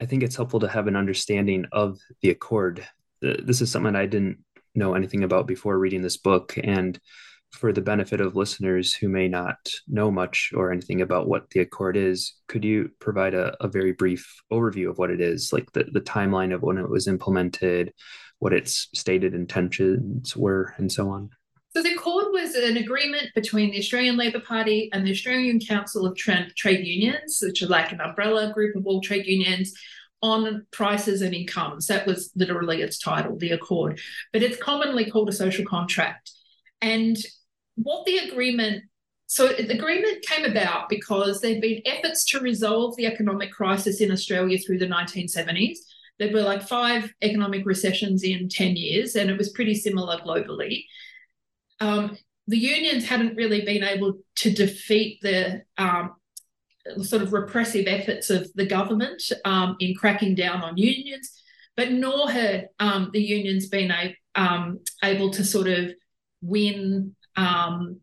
I 0.00 0.06
think 0.06 0.22
it's 0.22 0.36
helpful 0.36 0.60
to 0.60 0.68
have 0.68 0.88
an 0.88 0.96
understanding 0.96 1.66
of 1.72 1.98
the 2.20 2.30
Accord. 2.30 2.86
This 3.22 3.60
is 3.60 3.70
something 3.70 3.94
I 3.94 4.06
didn't 4.06 4.38
know 4.74 4.94
anything 4.94 5.22
about 5.22 5.46
before 5.46 5.78
reading 5.78 6.02
this 6.02 6.16
book. 6.16 6.58
And 6.62 6.98
for 7.54 7.72
the 7.72 7.80
benefit 7.80 8.20
of 8.20 8.34
listeners 8.34 8.92
who 8.92 9.08
may 9.08 9.28
not 9.28 9.56
know 9.86 10.10
much 10.10 10.50
or 10.54 10.72
anything 10.72 11.00
about 11.00 11.28
what 11.28 11.48
the 11.50 11.60
Accord 11.60 11.96
is, 11.96 12.34
could 12.48 12.64
you 12.64 12.90
provide 12.98 13.32
a, 13.34 13.54
a 13.60 13.68
very 13.68 13.92
brief 13.92 14.42
overview 14.52 14.90
of 14.90 14.98
what 14.98 15.10
it 15.10 15.20
is, 15.20 15.52
like 15.52 15.70
the, 15.72 15.84
the 15.92 16.00
timeline 16.00 16.52
of 16.52 16.62
when 16.62 16.78
it 16.78 16.90
was 16.90 17.06
implemented, 17.06 17.92
what 18.40 18.52
its 18.52 18.88
stated 18.94 19.34
intentions 19.34 20.36
were, 20.36 20.74
and 20.78 20.90
so 20.90 21.08
on? 21.08 21.30
So 21.76 21.82
the 21.82 21.94
Accord 21.94 22.26
was 22.30 22.54
an 22.54 22.76
agreement 22.76 23.28
between 23.34 23.70
the 23.70 23.78
Australian 23.78 24.16
Labor 24.16 24.40
Party 24.40 24.90
and 24.92 25.06
the 25.06 25.12
Australian 25.12 25.60
Council 25.60 26.06
of 26.06 26.16
Tra- 26.16 26.50
Trade 26.56 26.84
Unions, 26.84 27.38
which 27.42 27.62
are 27.62 27.68
like 27.68 27.92
an 27.92 28.00
umbrella 28.00 28.52
group 28.52 28.76
of 28.76 28.86
all 28.86 29.00
trade 29.00 29.26
unions, 29.26 29.72
on 30.22 30.66
prices 30.70 31.20
and 31.20 31.34
incomes. 31.34 31.86
That 31.86 32.06
was 32.06 32.30
literally 32.34 32.80
its 32.80 32.98
title, 32.98 33.36
the 33.36 33.50
Accord. 33.50 34.00
But 34.32 34.42
it's 34.42 34.56
commonly 34.56 35.10
called 35.10 35.28
a 35.28 35.32
social 35.32 35.64
contract. 35.64 36.30
And 36.80 37.16
what 37.76 38.04
the 38.06 38.18
agreement 38.18 38.84
so 39.26 39.48
the 39.48 39.76
agreement 39.76 40.22
came 40.22 40.44
about 40.44 40.88
because 40.88 41.40
there'd 41.40 41.60
been 41.60 41.82
efforts 41.86 42.24
to 42.26 42.40
resolve 42.40 42.94
the 42.96 43.06
economic 43.06 43.52
crisis 43.52 44.00
in 44.00 44.12
Australia 44.12 44.58
through 44.58 44.78
the 44.78 44.86
1970s. 44.86 45.78
There 46.18 46.32
were 46.32 46.42
like 46.42 46.62
five 46.62 47.12
economic 47.22 47.64
recessions 47.66 48.22
in 48.22 48.48
10 48.48 48.76
years, 48.76 49.16
and 49.16 49.30
it 49.30 49.38
was 49.38 49.48
pretty 49.48 49.74
similar 49.74 50.18
globally. 50.18 50.84
Um, 51.80 52.16
the 52.46 52.58
unions 52.58 53.06
hadn't 53.06 53.36
really 53.36 53.64
been 53.64 53.82
able 53.82 54.18
to 54.36 54.52
defeat 54.52 55.20
the 55.22 55.62
um, 55.78 56.12
sort 57.02 57.22
of 57.22 57.32
repressive 57.32 57.86
efforts 57.86 58.30
of 58.30 58.52
the 58.54 58.66
government 58.66 59.22
um, 59.44 59.76
in 59.80 59.94
cracking 59.94 60.34
down 60.34 60.62
on 60.62 60.76
unions, 60.76 61.32
but 61.76 61.90
nor 61.90 62.30
had 62.30 62.68
um, 62.78 63.10
the 63.12 63.22
unions 63.22 63.66
been 63.68 63.90
a, 63.90 64.16
um, 64.34 64.80
able 65.02 65.30
to 65.30 65.44
sort 65.44 65.66
of 65.66 65.92
win 66.42 67.16
um, 67.36 68.00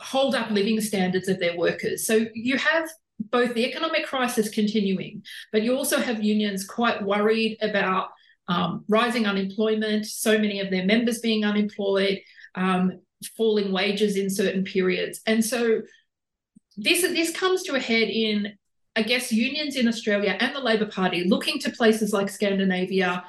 hold 0.00 0.34
up 0.34 0.50
living 0.50 0.80
standards 0.80 1.28
of 1.28 1.38
their 1.38 1.56
workers. 1.56 2.06
So 2.06 2.26
you 2.34 2.56
have 2.58 2.88
both 3.30 3.54
the 3.54 3.64
economic 3.64 4.06
crisis 4.06 4.48
continuing, 4.48 5.22
but 5.52 5.62
you 5.62 5.76
also 5.76 5.98
have 5.98 6.22
unions 6.22 6.66
quite 6.66 7.02
worried 7.02 7.58
about 7.62 8.08
um, 8.48 8.84
rising 8.88 9.26
unemployment, 9.26 10.06
so 10.06 10.38
many 10.38 10.60
of 10.60 10.70
their 10.70 10.84
members 10.84 11.20
being 11.20 11.44
unemployed, 11.44 12.20
um, 12.54 13.00
falling 13.36 13.72
wages 13.72 14.16
in 14.16 14.28
certain 14.28 14.64
periods. 14.64 15.20
And 15.26 15.44
so 15.44 15.82
this, 16.76 17.02
this 17.02 17.34
comes 17.36 17.62
to 17.64 17.74
a 17.76 17.80
head 17.80 18.08
in, 18.08 18.54
I 18.96 19.02
guess, 19.02 19.32
unions 19.32 19.76
in 19.76 19.86
Australia 19.86 20.36
and 20.40 20.54
the 20.54 20.60
Labor 20.60 20.86
Party 20.86 21.24
looking 21.24 21.58
to 21.60 21.70
places 21.70 22.12
like 22.12 22.28
Scandinavia 22.28 23.24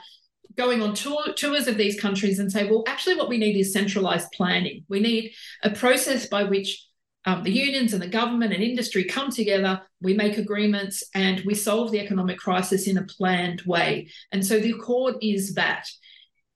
going 0.56 0.82
on 0.82 0.94
tour, 0.94 1.34
tours 1.34 1.68
of 1.68 1.78
these 1.78 2.00
countries 2.00 2.40
and 2.40 2.52
say, 2.52 2.70
well, 2.70 2.84
actually, 2.88 3.16
what 3.16 3.30
we 3.30 3.38
need 3.38 3.58
is 3.58 3.74
centralized 3.74 4.32
planning. 4.32 4.86
We 4.90 5.00
need 5.00 5.34
a 5.64 5.70
process 5.70 6.28
by 6.28 6.44
which 6.44 6.86
um, 7.26 7.44
the 7.44 7.52
unions 7.52 7.94
and 7.94 8.02
the 8.02 8.08
government 8.08 8.54
and 8.54 8.62
industry 8.62 9.06
come 9.06 9.32
together, 9.32 9.82
we 10.02 10.14
make 10.14 10.38
agreements, 10.38 11.04
and 11.16 11.42
we 11.46 11.56
solve 11.56 11.92
the 11.92 12.00
economic 12.00 12.38
crisis 12.38 12.88
in 12.88 12.98
a 12.98 13.04
planned 13.04 13.62
way. 13.66 14.10
And 14.32 14.46
so 14.46 14.60
the 14.60 14.72
Accord 14.72 15.16
is 15.22 15.54
that. 15.56 15.88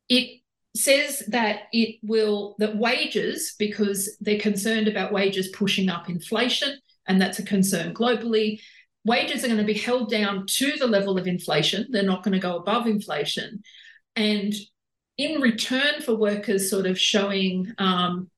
It 0.09 0.41
says 0.75 1.23
that 1.29 1.61
it 1.71 1.95
will, 2.03 2.55
that 2.59 2.77
wages, 2.77 3.55
because 3.57 4.17
they're 4.19 4.39
concerned 4.39 4.87
about 4.87 5.13
wages 5.13 5.47
pushing 5.49 5.89
up 5.89 6.09
inflation, 6.09 6.77
and 7.07 7.21
that's 7.21 7.39
a 7.39 7.43
concern 7.43 7.93
globally, 7.93 8.59
wages 9.05 9.43
are 9.43 9.47
going 9.47 9.59
to 9.59 9.63
be 9.63 9.73
held 9.73 10.11
down 10.11 10.45
to 10.45 10.73
the 10.77 10.85
level 10.85 11.17
of 11.17 11.27
inflation. 11.27 11.87
They're 11.89 12.03
not 12.03 12.23
going 12.23 12.33
to 12.33 12.39
go 12.39 12.57
above 12.57 12.87
inflation. 12.87 13.63
And 14.17 14.53
in 15.17 15.41
return 15.41 16.01
for 16.01 16.15
workers 16.15 16.69
sort 16.69 16.87
of 16.87 16.99
showing 16.99 17.73
um, 17.77 18.29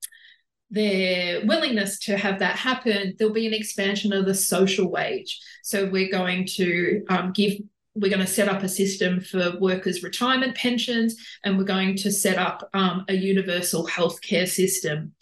their 0.70 1.46
willingness 1.46 2.00
to 2.00 2.18
have 2.18 2.40
that 2.40 2.58
happen, 2.58 3.16
there'll 3.18 3.34
be 3.34 3.48
an 3.48 3.54
expansion 3.54 4.14
of 4.14 4.26
the 4.26 4.36
social 4.36 4.92
wage. 4.92 5.40
So 5.64 5.90
we're 5.90 6.12
going 6.12 6.46
to 6.58 7.04
um, 7.10 7.32
give, 7.32 7.54
we're 7.96 8.12
going 8.12 8.26
to 8.26 8.32
set 8.32 8.50
up 8.50 8.62
a 8.62 8.70
system 8.70 9.22
for 9.22 9.58
workers' 9.60 10.04
retirement 10.04 10.56
pensions, 10.56 11.16
and 11.44 11.58
we're 11.58 11.64
going 11.64 11.96
to 11.98 12.12
set 12.12 12.38
up 12.38 12.70
um, 12.74 13.06
a 13.08 13.14
universal 13.14 13.88
healthcare 13.88 14.48
system. 14.48 15.14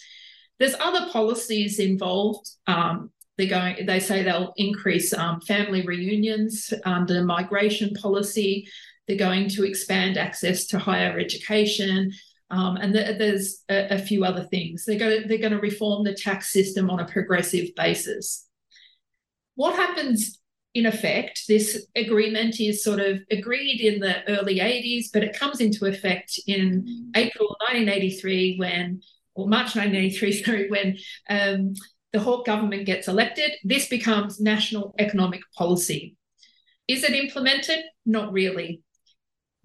There's 0.60 0.76
other 0.80 1.08
policies 1.12 1.80
involved 1.80 2.50
um, 2.66 3.12
they're 3.38 3.48
going. 3.48 3.86
They 3.86 4.00
say 4.00 4.24
they'll 4.24 4.54
increase 4.58 5.14
um, 5.14 5.42
family 5.42 5.86
reunions 5.86 6.74
under 6.86 7.24
migration 7.24 7.94
policy. 7.94 8.68
They're 9.08 9.18
going 9.18 9.50
to 9.50 9.66
expand 9.66 10.18
access 10.18 10.66
to 10.68 10.80
higher 10.80 11.18
education. 11.18 12.12
Um, 12.50 12.78
and 12.78 12.94
th- 12.94 13.18
there's 13.18 13.64
a, 13.70 13.96
a, 13.96 14.00
few 14.00 14.24
other 14.24 14.44
things. 14.44 14.86
They're 14.86 15.00
going, 15.00 15.28
they're 15.28 15.38
going 15.38 15.52
to 15.52 15.60
reform 15.60 16.04
the 16.04 16.14
tax 16.14 16.52
system 16.52 16.90
on 16.90 17.00
a 17.00 17.06
progressive 17.06 17.70
basis. 17.76 18.48
What 19.56 19.76
happens 19.76 20.40
in 20.74 20.86
effect? 20.86 21.44
This 21.48 21.88
agreement 21.96 22.60
is 22.60 22.84
sort 22.84 23.00
of 23.00 23.20
agreed 23.32 23.82
in 23.82 24.00
the 24.00 24.24
early 24.30 24.60
80s, 24.60 25.08
but 25.12 25.24
it 25.24 25.38
comes 25.38 25.60
into 25.60 25.86
effect 25.86 26.40
in 26.48 27.12
April 27.16 27.50
1983 27.68 28.58
when, 28.58 29.02
or 29.34 29.48
March 29.48 29.76
1983, 29.76 30.44
sorry, 30.44 30.70
when 30.70 30.98
um, 31.30 31.74
the 32.14 32.20
Hawke 32.20 32.46
government 32.46 32.86
gets 32.86 33.08
elected. 33.08 33.52
This 33.64 33.88
becomes 33.88 34.40
national 34.40 34.96
economic 35.00 35.42
policy. 35.58 36.16
Is 36.88 37.04
it 37.04 37.12
implemented? 37.12 37.80
Not 38.06 38.32
really. 38.32 38.82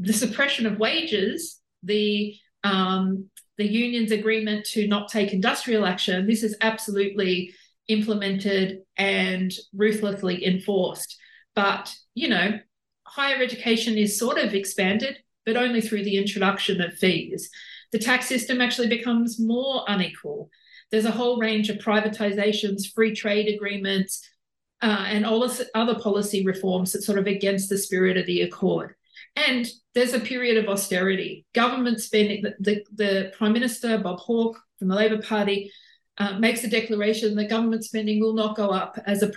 The 0.02 0.12
suppression 0.12 0.66
of 0.66 0.78
wages, 0.78 1.60
the 1.82 2.34
um, 2.64 3.30
the 3.58 3.66
union's 3.66 4.12
agreement 4.12 4.64
to 4.66 4.86
not 4.88 5.08
take 5.08 5.32
industrial 5.32 5.86
action, 5.86 6.26
this 6.26 6.42
is 6.42 6.56
absolutely 6.60 7.52
implemented 7.88 8.80
and 8.96 9.52
ruthlessly 9.74 10.44
enforced. 10.46 11.16
But, 11.54 11.94
you 12.14 12.28
know, 12.28 12.58
higher 13.04 13.42
education 13.42 13.98
is 13.98 14.18
sort 14.18 14.38
of 14.38 14.54
expanded, 14.54 15.18
but 15.44 15.56
only 15.56 15.80
through 15.80 16.04
the 16.04 16.16
introduction 16.16 16.80
of 16.80 16.94
fees. 16.94 17.50
The 17.92 17.98
tax 17.98 18.26
system 18.26 18.60
actually 18.60 18.88
becomes 18.88 19.38
more 19.38 19.84
unequal. 19.86 20.48
There's 20.90 21.04
a 21.04 21.10
whole 21.10 21.38
range 21.38 21.68
of 21.68 21.78
privatizations, 21.78 22.92
free 22.94 23.14
trade 23.14 23.54
agreements, 23.54 24.26
uh, 24.80 25.04
and 25.08 25.26
all 25.26 25.40
this 25.40 25.62
other 25.74 25.98
policy 25.98 26.44
reforms 26.44 26.92
that 26.92 27.02
sort 27.02 27.18
of 27.18 27.26
against 27.26 27.68
the 27.68 27.78
spirit 27.78 28.16
of 28.16 28.26
the 28.26 28.42
Accord. 28.42 28.94
And 29.36 29.66
there's 29.94 30.12
a 30.12 30.20
period 30.20 30.62
of 30.62 30.68
austerity. 30.68 31.46
Government 31.54 32.00
spending, 32.00 32.42
the, 32.42 32.54
the, 32.60 32.84
the 32.94 33.32
Prime 33.36 33.52
Minister, 33.52 33.98
Bob 33.98 34.18
Hawke 34.18 34.58
from 34.78 34.88
the 34.88 34.94
Labor 34.94 35.22
Party, 35.22 35.72
uh, 36.18 36.38
makes 36.38 36.62
a 36.64 36.68
declaration 36.68 37.34
that 37.34 37.48
government 37.48 37.84
spending 37.84 38.20
will 38.20 38.34
not 38.34 38.56
go 38.56 38.68
up 38.68 38.98
as 39.06 39.22
a 39.22 39.30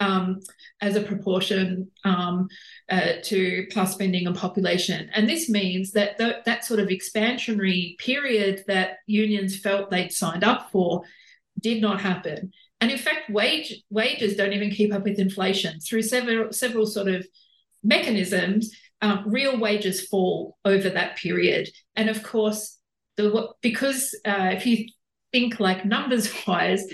um, 0.00 0.40
as 0.80 0.96
a 0.96 1.02
proportion 1.02 1.90
um, 2.04 2.48
uh, 2.90 3.12
to 3.24 3.66
plus 3.70 3.92
spending 3.92 4.26
and 4.26 4.34
population. 4.34 5.10
And 5.14 5.28
this 5.28 5.48
means 5.48 5.92
that 5.92 6.18
th- 6.18 6.44
that 6.46 6.64
sort 6.64 6.80
of 6.80 6.88
expansionary 6.88 7.98
period 7.98 8.64
that 8.66 8.96
unions 9.06 9.58
felt 9.58 9.90
they'd 9.90 10.12
signed 10.12 10.42
up 10.42 10.70
for 10.72 11.02
did 11.60 11.82
not 11.82 12.00
happen. 12.00 12.52
And 12.80 12.90
in 12.90 12.98
fact, 12.98 13.28
wage 13.28 13.82
wages 13.90 14.36
don't 14.36 14.54
even 14.54 14.70
keep 14.70 14.92
up 14.92 15.04
with 15.04 15.18
inflation 15.18 15.80
through 15.80 16.02
several 16.02 16.52
several 16.52 16.86
sort 16.86 17.08
of 17.08 17.26
mechanisms 17.84 18.70
um, 19.02 19.24
real 19.26 19.58
wages 19.58 20.06
fall 20.06 20.58
over 20.64 20.90
that 20.90 21.16
period. 21.16 21.68
And 21.96 22.08
of 22.08 22.22
course, 22.22 22.78
the 23.16 23.48
because 23.60 24.14
uh, 24.24 24.50
if 24.52 24.66
you 24.66 24.86
think 25.32 25.60
like 25.60 25.84
numbers 25.84 26.32
wise, 26.46 26.84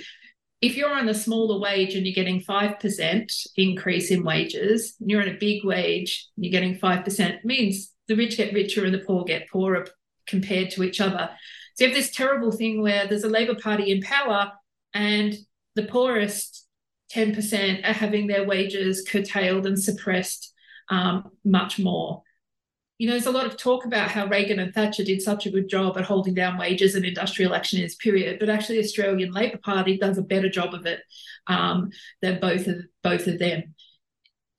if 0.61 0.77
you're 0.77 0.95
on 0.95 1.09
a 1.09 1.15
smaller 1.15 1.61
wage 1.61 1.95
and 1.95 2.07
you're 2.07 2.15
getting 2.15 2.41
5% 2.41 3.47
increase 3.57 4.11
in 4.11 4.25
wages, 4.25 4.95
and 5.01 5.11
you're 5.11 5.23
on 5.23 5.29
a 5.29 5.39
big 5.39 5.65
wage, 5.65 6.29
and 6.37 6.45
you're 6.45 6.53
getting 6.53 6.79
5%, 6.79 7.45
means 7.45 7.93
the 8.09 8.17
rich 8.17 8.37
get 8.37 8.55
richer 8.55 8.85
and 8.85 8.95
the 8.95 9.01
poor 9.01 9.25
get 9.25 9.49
poorer 9.51 9.87
compared 10.27 10.71
to 10.71 10.83
each 10.83 11.01
other. 11.01 11.31
So 11.75 11.85
you 11.85 11.91
have 11.91 11.97
this 11.97 12.15
terrible 12.15 12.53
thing 12.53 12.81
where 12.81 13.07
there's 13.07 13.25
a 13.25 13.29
Labor 13.29 13.55
Party 13.55 13.93
in 13.93 14.01
power 14.01 14.53
and 14.95 15.35
the 15.75 15.85
poorest 15.85 16.67
10% 17.15 17.89
are 17.89 17.93
having 17.93 18.27
their 18.27 18.47
wages 18.47 19.07
curtailed 19.07 19.67
and 19.67 19.81
suppressed 19.81 20.55
um, 20.89 21.31
much 21.45 21.79
more. 21.79 22.23
You 22.99 23.07
know, 23.07 23.13
there's 23.13 23.27
a 23.27 23.31
lot 23.31 23.47
of 23.47 23.59
talk 23.59 23.85
about 23.85 24.11
how 24.11 24.27
Reagan 24.27 24.59
and 24.59 24.73
Thatcher 24.73 25.05
did 25.05 25.21
such 25.21 25.45
a 25.45 25.51
good 25.51 25.69
job 25.69 25.99
at 25.99 26.05
holding 26.05 26.33
down 26.33 26.57
wages 26.57 26.95
and 26.95 27.05
industrial 27.05 27.55
action 27.55 27.79
in 27.79 27.85
this 27.85 27.95
period, 27.95 28.39
but 28.39 28.49
actually, 28.49 28.79
Australian 28.79 29.33
Labor 29.33 29.59
Party 29.59 29.99
does 29.99 30.17
a 30.17 30.23
better 30.23 30.49
job 30.49 30.73
of 30.73 30.87
it 30.87 31.01
um, 31.47 31.91
than 32.23 32.41
both 32.41 32.67
of 32.67 32.77
both 33.03 33.27
of 33.27 33.39
them. 33.39 33.75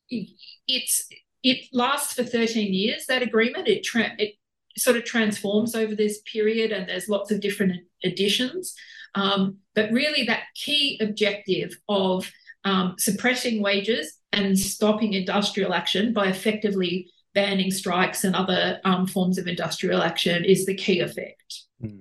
It's 0.09 1.07
it 1.43 1.67
lasts 1.73 2.13
for 2.13 2.23
13 2.23 2.73
years. 2.73 3.05
That 3.07 3.23
agreement 3.23 3.67
it 3.67 3.83
tra- 3.83 4.15
it 4.19 4.35
sort 4.77 4.97
of 4.97 5.03
transforms 5.03 5.73
over 5.73 5.95
this 5.95 6.21
period, 6.31 6.71
and 6.71 6.87
there's 6.87 7.09
lots 7.09 7.31
of 7.31 7.41
different 7.41 7.81
additions. 8.03 8.75
Um, 9.15 9.57
but 9.73 9.91
really, 9.91 10.25
that 10.25 10.43
key 10.53 10.99
objective 11.01 11.75
of 11.89 12.31
um, 12.63 12.95
suppressing 12.99 13.61
wages 13.61 14.16
and 14.31 14.57
stopping 14.57 15.13
industrial 15.13 15.73
action 15.73 16.13
by 16.13 16.27
effectively 16.27 17.09
banning 17.33 17.71
strikes 17.71 18.23
and 18.23 18.35
other 18.35 18.79
um, 18.83 19.05
forms 19.05 19.37
of 19.37 19.47
industrial 19.47 20.01
action 20.01 20.43
is 20.43 20.65
the 20.65 20.75
key 20.75 20.99
effect. 20.99 21.61
Hmm. 21.81 21.99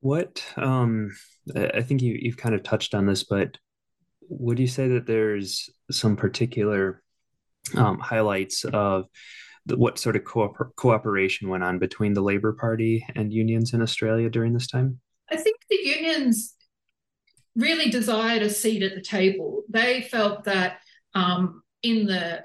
What 0.00 0.44
um, 0.56 1.10
I 1.54 1.82
think 1.82 2.02
you, 2.02 2.16
you've 2.20 2.36
kind 2.36 2.54
of 2.54 2.62
touched 2.62 2.94
on 2.94 3.06
this, 3.06 3.24
but 3.24 3.58
would 4.28 4.58
you 4.58 4.66
say 4.66 4.88
that 4.88 5.06
there's 5.06 5.70
some 5.90 6.16
particular 6.16 7.02
um, 7.76 7.98
highlights 7.98 8.64
of 8.64 9.06
the, 9.66 9.76
what 9.76 9.98
sort 9.98 10.16
of 10.16 10.24
co- 10.24 10.54
cooperation 10.76 11.48
went 11.48 11.64
on 11.64 11.78
between 11.78 12.14
the 12.14 12.22
Labor 12.22 12.52
Party 12.52 13.04
and 13.14 13.32
unions 13.32 13.74
in 13.74 13.82
Australia 13.82 14.30
during 14.30 14.52
this 14.52 14.66
time? 14.66 15.00
I 15.30 15.36
think 15.36 15.58
the 15.68 15.76
unions 15.82 16.54
really 17.56 17.90
desired 17.90 18.42
a 18.42 18.50
seat 18.50 18.82
at 18.82 18.94
the 18.94 19.00
table. 19.00 19.62
They 19.68 20.02
felt 20.02 20.44
that 20.44 20.78
um, 21.14 21.62
in 21.82 22.06
the 22.06 22.44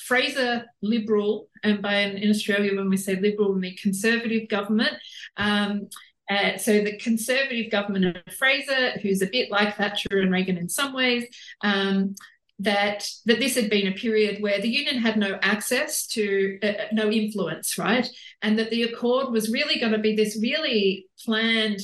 Fraser 0.00 0.64
Liberal, 0.82 1.48
and 1.62 1.82
by 1.82 1.96
in 2.00 2.30
Australia, 2.30 2.76
when 2.76 2.88
we 2.88 2.96
say 2.96 3.16
Liberal, 3.16 3.52
we 3.52 3.60
mean 3.60 3.76
Conservative 3.76 4.48
government. 4.48 4.92
Um, 5.36 5.88
uh, 6.30 6.58
so 6.58 6.82
the 6.82 6.96
Conservative 6.98 7.70
government 7.70 8.16
of 8.16 8.34
Fraser, 8.34 8.92
who's 9.00 9.22
a 9.22 9.26
bit 9.26 9.50
like 9.50 9.76
Thatcher 9.76 10.20
and 10.20 10.30
Reagan 10.30 10.58
in 10.58 10.68
some 10.68 10.92
ways, 10.92 11.24
um, 11.62 12.14
that 12.60 13.08
that 13.26 13.38
this 13.38 13.54
had 13.54 13.70
been 13.70 13.86
a 13.86 13.92
period 13.92 14.42
where 14.42 14.60
the 14.60 14.68
union 14.68 14.98
had 14.98 15.16
no 15.16 15.38
access 15.42 16.06
to 16.08 16.58
uh, 16.62 16.72
no 16.92 17.10
influence, 17.10 17.78
right, 17.78 18.08
and 18.42 18.58
that 18.58 18.70
the 18.70 18.82
accord 18.82 19.30
was 19.30 19.52
really 19.52 19.78
going 19.78 19.92
to 19.92 19.98
be 19.98 20.16
this 20.16 20.38
really 20.40 21.06
planned 21.24 21.80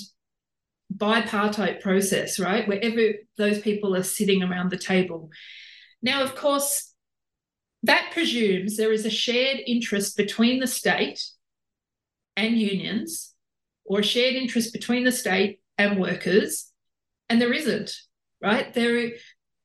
bipartite 0.97 1.81
process, 1.81 2.39
right? 2.39 2.67
Wherever 2.69 3.15
those 3.37 3.61
people 3.61 3.95
are 3.97 4.03
sitting 4.03 4.43
around 4.43 4.71
the 4.71 4.79
table. 4.79 5.31
Now, 6.03 6.23
of 6.23 6.35
course, 6.35 6.93
that 7.83 8.11
presumes 8.13 8.77
there 8.77 8.93
is 8.93 9.05
a 9.05 9.11
shared 9.11 9.61
interest 9.67 10.17
between 10.17 10.61
the 10.61 10.67
state 10.67 11.23
and 12.37 12.59
unions, 12.59 13.35
or 13.85 14.01
a 14.01 14.05
shared 14.05 14.35
interest 14.35 14.73
between 14.73 15.05
the 15.05 15.13
state 15.13 15.61
and 15.77 16.01
workers, 16.01 16.73
and 17.29 17.41
there 17.41 17.53
isn't, 17.53 17.95
right? 18.41 18.73
There, 18.73 19.13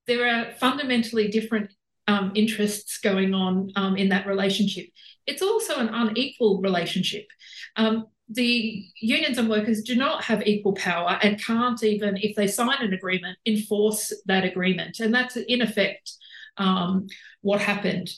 there 0.07 0.27
are 0.27 0.51
fundamentally 0.53 1.29
different 1.29 1.71
um, 2.07 2.31
interests 2.35 2.97
going 2.97 3.33
on 3.33 3.71
um, 3.75 3.95
in 3.95 4.09
that 4.09 4.27
relationship. 4.27 4.87
It's 5.25 5.41
also 5.41 5.77
an 5.77 5.89
unequal 5.89 6.59
relationship. 6.61 7.27
Um, 7.75 8.07
the 8.29 8.85
unions 9.01 9.37
and 9.37 9.49
workers 9.49 9.81
do 9.81 9.95
not 9.95 10.23
have 10.23 10.45
equal 10.45 10.73
power 10.73 11.17
and 11.23 11.43
can't 11.43 11.83
even, 11.83 12.17
if 12.17 12.35
they 12.35 12.47
sign 12.47 12.81
an 12.81 12.93
agreement, 12.93 13.37
enforce 13.45 14.13
that 14.25 14.45
agreement. 14.45 14.99
And 14.99 15.13
that's 15.13 15.35
in 15.35 15.61
effect 15.61 16.11
um, 16.57 17.07
what 17.41 17.59
happened. 17.59 18.11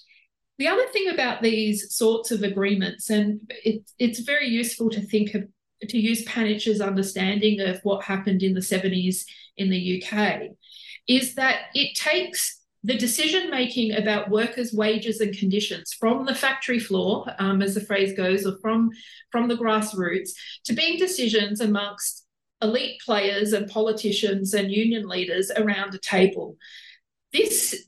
The 0.57 0.67
other 0.67 0.85
thing 0.87 1.09
about 1.09 1.41
these 1.41 1.95
sorts 1.95 2.29
of 2.31 2.43
agreements, 2.43 3.09
and 3.09 3.39
it, 3.63 3.89
it's 3.97 4.19
very 4.19 4.47
useful 4.47 4.89
to 4.89 5.01
think 5.01 5.33
of, 5.33 5.47
to 5.87 5.97
use 5.97 6.25
Panitch's 6.25 6.81
understanding 6.81 7.61
of 7.61 7.79
what 7.83 8.03
happened 8.03 8.43
in 8.43 8.53
the 8.53 8.59
70s 8.59 9.23
in 9.57 9.69
the 9.69 10.03
UK, 10.03 10.49
is 11.07 11.35
that 11.35 11.61
it 11.73 11.95
takes 11.95 12.60
the 12.83 12.97
decision 12.97 13.51
making 13.51 13.93
about 13.93 14.29
workers' 14.29 14.73
wages 14.73 15.21
and 15.21 15.37
conditions 15.37 15.93
from 15.93 16.25
the 16.25 16.33
factory 16.33 16.79
floor, 16.79 17.25
um, 17.37 17.61
as 17.61 17.75
the 17.75 17.81
phrase 17.81 18.13
goes, 18.17 18.45
or 18.45 18.57
from, 18.59 18.89
from 19.31 19.47
the 19.47 19.55
grassroots, 19.55 20.31
to 20.65 20.73
being 20.73 20.97
decisions 20.97 21.61
amongst 21.61 22.25
elite 22.61 22.99
players 23.05 23.53
and 23.53 23.69
politicians 23.69 24.53
and 24.53 24.71
union 24.71 25.07
leaders 25.07 25.51
around 25.55 25.93
a 25.93 25.99
table. 25.99 26.57
This, 27.31 27.85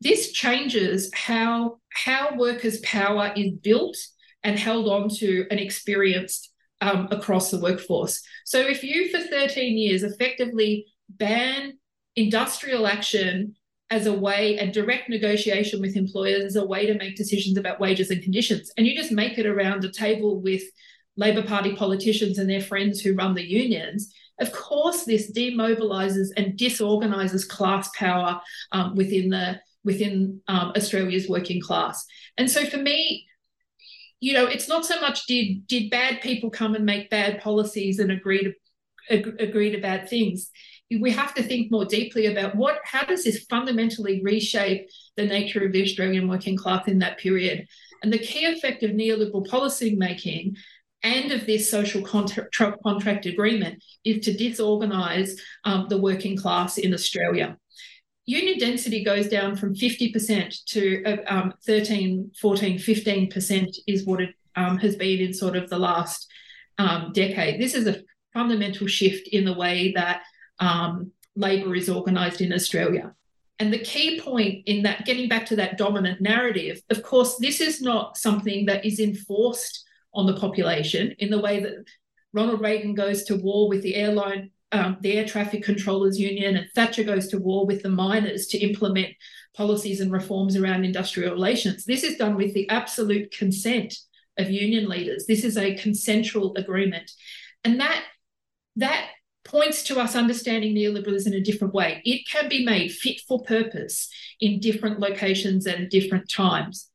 this 0.00 0.32
changes 0.32 1.10
how, 1.14 1.78
how 1.90 2.36
workers' 2.36 2.80
power 2.80 3.32
is 3.36 3.52
built 3.52 3.96
and 4.42 4.58
held 4.58 4.88
on 4.88 5.08
to 5.08 5.46
and 5.50 5.60
experienced 5.60 6.52
um, 6.80 7.06
across 7.12 7.52
the 7.52 7.60
workforce. 7.60 8.22
So 8.44 8.58
if 8.58 8.82
you, 8.82 9.08
for 9.10 9.20
13 9.20 9.78
years, 9.78 10.02
effectively 10.02 10.86
ban 11.08 11.78
industrial 12.16 12.86
action 12.86 13.54
as 13.92 14.06
a 14.06 14.12
way, 14.12 14.56
a 14.56 14.72
direct 14.72 15.10
negotiation 15.10 15.82
with 15.82 15.96
employers 15.96 16.44
as 16.44 16.56
a 16.56 16.64
way 16.64 16.86
to 16.86 16.94
make 16.94 17.14
decisions 17.14 17.58
about 17.58 17.78
wages 17.78 18.10
and 18.10 18.22
conditions. 18.22 18.72
And 18.78 18.86
you 18.86 18.96
just 18.96 19.12
make 19.12 19.36
it 19.36 19.44
around 19.44 19.84
a 19.84 19.92
table 19.92 20.40
with 20.40 20.62
Labor 21.18 21.42
Party 21.42 21.76
politicians 21.76 22.38
and 22.38 22.48
their 22.48 22.62
friends 22.62 23.02
who 23.02 23.14
run 23.14 23.34
the 23.34 23.44
unions, 23.44 24.10
of 24.40 24.50
course, 24.50 25.04
this 25.04 25.30
demobilizes 25.30 26.28
and 26.38 26.56
disorganizes 26.56 27.44
class 27.44 27.90
power 27.94 28.40
um, 28.72 28.96
within 28.96 29.28
the 29.28 29.60
within 29.84 30.40
um, 30.48 30.72
Australia's 30.74 31.28
working 31.28 31.60
class. 31.60 32.06
And 32.38 32.50
so, 32.50 32.64
for 32.64 32.78
me, 32.78 33.26
you 34.20 34.32
know, 34.32 34.46
it's 34.46 34.68
not 34.68 34.86
so 34.86 34.98
much 35.00 35.26
did 35.26 35.66
did 35.66 35.90
bad 35.90 36.22
people 36.22 36.48
come 36.48 36.74
and 36.74 36.86
make 36.86 37.10
bad 37.10 37.42
policies 37.42 37.98
and 37.98 38.10
agree 38.10 38.42
to 38.42 38.52
ag- 39.10 39.36
agree 39.38 39.70
to 39.70 39.80
bad 39.80 40.08
things. 40.08 40.50
We 41.00 41.10
have 41.12 41.34
to 41.34 41.42
think 41.42 41.70
more 41.70 41.84
deeply 41.84 42.26
about 42.26 42.54
what 42.54 42.80
how 42.84 43.04
does 43.04 43.24
this 43.24 43.44
fundamentally 43.44 44.20
reshape 44.22 44.88
the 45.16 45.26
nature 45.26 45.64
of 45.64 45.72
the 45.72 45.82
Australian 45.82 46.28
working 46.28 46.56
class 46.56 46.88
in 46.88 46.98
that 47.00 47.18
period. 47.18 47.66
And 48.02 48.12
the 48.12 48.18
key 48.18 48.44
effect 48.46 48.82
of 48.82 48.90
neoliberal 48.90 49.46
policy 49.48 49.94
making 49.94 50.56
and 51.02 51.32
of 51.32 51.46
this 51.46 51.70
social 51.70 52.02
contract, 52.02 53.26
agreement 53.26 53.82
is 54.04 54.24
to 54.24 54.34
disorganise 54.34 55.38
um, 55.64 55.86
the 55.88 55.98
working 55.98 56.36
class 56.36 56.78
in 56.78 56.94
Australia. 56.94 57.56
Union 58.24 58.58
density 58.58 59.02
goes 59.02 59.28
down 59.28 59.56
from 59.56 59.74
50% 59.74 60.64
to 60.66 61.04
uh, 61.04 61.16
um, 61.26 61.54
13, 61.66 62.30
14, 62.40 62.78
15% 62.78 63.76
is 63.88 64.06
what 64.06 64.20
it 64.20 64.30
um, 64.54 64.78
has 64.78 64.94
been 64.94 65.20
in 65.20 65.34
sort 65.34 65.56
of 65.56 65.68
the 65.68 65.78
last 65.78 66.28
um, 66.78 67.10
decade. 67.12 67.60
This 67.60 67.74
is 67.74 67.88
a 67.88 68.02
fundamental 68.32 68.86
shift 68.86 69.28
in 69.28 69.44
the 69.44 69.54
way 69.54 69.92
that 69.96 70.22
um, 70.58 71.12
labour 71.36 71.74
is 71.74 71.88
organised 71.88 72.40
in 72.40 72.52
Australia. 72.52 73.14
And 73.58 73.72
the 73.72 73.78
key 73.78 74.20
point 74.20 74.64
in 74.66 74.82
that, 74.82 75.04
getting 75.04 75.28
back 75.28 75.46
to 75.46 75.56
that 75.56 75.78
dominant 75.78 76.20
narrative, 76.20 76.82
of 76.90 77.02
course, 77.02 77.36
this 77.36 77.60
is 77.60 77.80
not 77.80 78.16
something 78.16 78.66
that 78.66 78.84
is 78.84 78.98
enforced 78.98 79.84
on 80.14 80.26
the 80.26 80.36
population 80.36 81.14
in 81.18 81.30
the 81.30 81.40
way 81.40 81.60
that 81.60 81.84
Ronald 82.32 82.60
Reagan 82.60 82.94
goes 82.94 83.24
to 83.24 83.36
war 83.36 83.68
with 83.68 83.82
the 83.82 83.94
airline, 83.94 84.50
um, 84.72 84.96
the 85.00 85.12
air 85.12 85.26
traffic 85.26 85.62
controllers 85.62 86.18
union, 86.18 86.56
and 86.56 86.68
Thatcher 86.74 87.04
goes 87.04 87.28
to 87.28 87.38
war 87.38 87.66
with 87.66 87.82
the 87.82 87.90
miners 87.90 88.46
to 88.48 88.58
implement 88.58 89.14
policies 89.54 90.00
and 90.00 90.10
reforms 90.10 90.56
around 90.56 90.84
industrial 90.84 91.34
relations. 91.34 91.84
This 91.84 92.02
is 92.02 92.16
done 92.16 92.36
with 92.36 92.54
the 92.54 92.68
absolute 92.68 93.30
consent 93.30 93.94
of 94.38 94.50
union 94.50 94.88
leaders. 94.88 95.26
This 95.26 95.44
is 95.44 95.58
a 95.58 95.74
consensual 95.74 96.54
agreement. 96.56 97.10
And 97.64 97.80
that 97.80 98.04
that 98.76 99.10
points 99.44 99.82
to 99.84 99.98
us 99.98 100.14
understanding 100.14 100.74
neoliberalism 100.74 101.28
in 101.28 101.34
a 101.34 101.40
different 101.40 101.74
way. 101.74 102.00
It 102.04 102.28
can 102.30 102.48
be 102.48 102.64
made 102.64 102.92
fit 102.92 103.20
for 103.26 103.42
purpose 103.42 104.08
in 104.40 104.60
different 104.60 105.00
locations 105.00 105.66
and 105.66 105.90
different 105.90 106.30
times. 106.30 106.88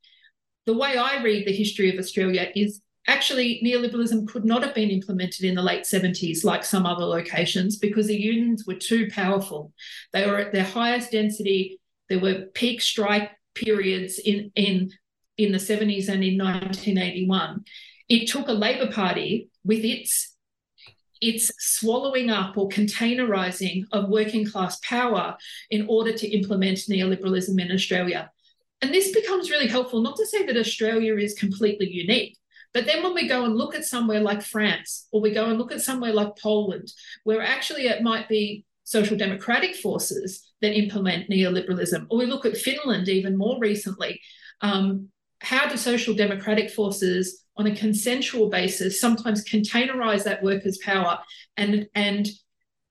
The 0.66 0.76
way 0.76 0.96
I 0.96 1.22
read 1.22 1.46
the 1.46 1.52
history 1.52 1.92
of 1.92 1.98
Australia 1.98 2.50
is 2.54 2.80
actually 3.06 3.60
neoliberalism 3.64 4.28
could 4.28 4.44
not 4.44 4.62
have 4.62 4.74
been 4.74 4.90
implemented 4.90 5.44
in 5.44 5.54
the 5.54 5.62
late 5.62 5.84
70s 5.84 6.44
like 6.44 6.64
some 6.64 6.84
other 6.84 7.04
locations 7.04 7.76
because 7.76 8.06
the 8.06 8.20
unions 8.20 8.64
were 8.66 8.74
too 8.74 9.08
powerful. 9.10 9.72
They 10.12 10.26
were 10.26 10.38
at 10.38 10.52
their 10.52 10.64
highest 10.64 11.12
density. 11.12 11.80
There 12.08 12.20
were 12.20 12.46
peak 12.54 12.82
strike 12.82 13.30
periods 13.54 14.18
in, 14.18 14.52
in, 14.54 14.90
in 15.38 15.52
the 15.52 15.58
70s 15.58 16.08
and 16.08 16.22
in 16.22 16.38
1981. 16.38 17.64
It 18.08 18.28
took 18.28 18.48
a 18.48 18.52
Labor 18.52 18.92
Party 18.92 19.48
with 19.64 19.84
its 19.84 20.34
its 21.20 21.50
swallowing 21.58 22.30
up 22.30 22.56
or 22.56 22.68
containerizing 22.68 23.84
of 23.92 24.08
working 24.08 24.46
class 24.46 24.78
power 24.80 25.36
in 25.70 25.86
order 25.88 26.12
to 26.12 26.28
implement 26.28 26.78
neoliberalism 26.78 27.60
in 27.60 27.72
Australia. 27.72 28.30
And 28.80 28.94
this 28.94 29.12
becomes 29.12 29.50
really 29.50 29.66
helpful, 29.66 30.00
not 30.00 30.16
to 30.16 30.26
say 30.26 30.46
that 30.46 30.56
Australia 30.56 31.16
is 31.16 31.34
completely 31.34 31.90
unique, 31.90 32.36
but 32.72 32.86
then 32.86 33.02
when 33.02 33.14
we 33.14 33.26
go 33.26 33.44
and 33.44 33.56
look 33.56 33.74
at 33.74 33.84
somewhere 33.84 34.20
like 34.20 34.42
France, 34.42 35.08
or 35.10 35.20
we 35.20 35.32
go 35.32 35.46
and 35.46 35.58
look 35.58 35.72
at 35.72 35.80
somewhere 35.80 36.12
like 36.12 36.36
Poland, 36.36 36.92
where 37.24 37.42
actually 37.42 37.86
it 37.86 38.02
might 38.02 38.28
be 38.28 38.64
social 38.84 39.16
democratic 39.16 39.74
forces 39.74 40.50
that 40.60 40.78
implement 40.78 41.28
neoliberalism, 41.28 42.06
or 42.10 42.18
we 42.18 42.26
look 42.26 42.46
at 42.46 42.56
Finland 42.56 43.08
even 43.08 43.36
more 43.36 43.58
recently, 43.60 44.20
um, 44.60 45.08
how 45.40 45.68
do 45.68 45.76
social 45.76 46.14
democratic 46.14 46.70
forces 46.70 47.44
on 47.58 47.66
a 47.66 47.76
consensual 47.76 48.48
basis 48.48 49.00
sometimes 49.00 49.44
containerize 49.44 50.24
that 50.24 50.42
workers' 50.42 50.78
power 50.78 51.18
and, 51.56 51.88
and 51.94 52.28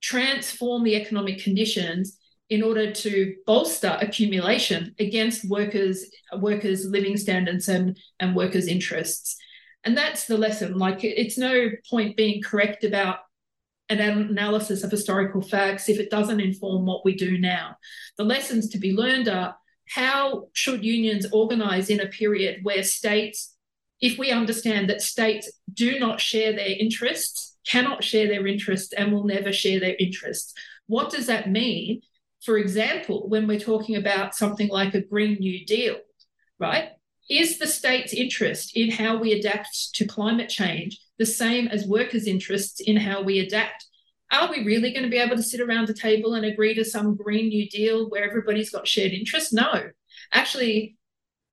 transform 0.01 0.83
the 0.83 0.95
economic 0.95 1.41
conditions 1.41 2.17
in 2.49 2.61
order 2.61 2.91
to 2.91 3.35
bolster 3.45 3.97
accumulation 3.99 4.93
against 4.99 5.49
workers 5.49 6.05
workers 6.39 6.85
living 6.85 7.17
standards 7.17 7.67
and, 7.67 7.97
and 8.19 8.35
workers 8.35 8.67
interests. 8.67 9.37
And 9.83 9.97
that's 9.97 10.25
the 10.25 10.37
lesson. 10.37 10.77
Like 10.77 11.03
it's 11.03 11.37
no 11.37 11.69
point 11.89 12.17
being 12.17 12.41
correct 12.41 12.83
about 12.83 13.19
an 13.89 13.99
analysis 13.99 14.83
of 14.83 14.91
historical 14.91 15.41
facts 15.41 15.87
if 15.87 15.99
it 15.99 16.09
doesn't 16.09 16.41
inform 16.41 16.85
what 16.85 17.05
we 17.05 17.15
do 17.15 17.37
now. 17.37 17.77
The 18.17 18.25
lessons 18.25 18.69
to 18.69 18.77
be 18.77 18.93
learned 18.93 19.29
are 19.29 19.55
how 19.89 20.49
should 20.53 20.83
unions 20.83 21.25
organize 21.31 21.89
in 21.89 22.01
a 22.01 22.07
period 22.07 22.59
where 22.63 22.83
states 22.83 23.56
if 24.01 24.17
we 24.17 24.31
understand 24.31 24.89
that 24.89 25.01
states 25.01 25.51
do 25.73 25.99
not 25.99 26.19
share 26.21 26.53
their 26.53 26.75
interests 26.79 27.57
cannot 27.67 28.03
share 28.03 28.27
their 28.27 28.47
interests 28.47 28.93
and 28.93 29.11
will 29.11 29.25
never 29.25 29.51
share 29.51 29.79
their 29.79 29.95
interests 29.99 30.53
what 30.87 31.09
does 31.09 31.27
that 31.27 31.49
mean 31.49 32.01
for 32.43 32.57
example 32.57 33.27
when 33.27 33.47
we're 33.47 33.59
talking 33.59 33.95
about 33.95 34.35
something 34.35 34.69
like 34.69 34.93
a 34.93 35.01
green 35.01 35.37
new 35.39 35.65
deal 35.65 35.97
right 36.59 36.89
is 37.29 37.59
the 37.59 37.67
state's 37.67 38.13
interest 38.13 38.75
in 38.75 38.89
how 38.89 39.17
we 39.17 39.33
adapt 39.33 39.93
to 39.93 40.05
climate 40.05 40.49
change 40.49 40.99
the 41.17 41.25
same 41.25 41.67
as 41.67 41.85
workers' 41.85 42.27
interests 42.27 42.79
in 42.79 42.97
how 42.97 43.21
we 43.21 43.39
adapt? 43.39 43.85
Are 44.31 44.49
we 44.51 44.63
really 44.63 44.91
going 44.91 45.03
to 45.03 45.09
be 45.09 45.17
able 45.17 45.35
to 45.35 45.43
sit 45.43 45.61
around 45.61 45.87
the 45.87 45.93
table 45.93 46.33
and 46.33 46.45
agree 46.45 46.73
to 46.75 46.85
some 46.85 47.15
Green 47.15 47.47
New 47.47 47.67
Deal 47.69 48.09
where 48.09 48.23
everybody's 48.23 48.69
got 48.69 48.87
shared 48.87 49.13
interests? 49.13 49.53
No. 49.53 49.89
Actually, 50.33 50.96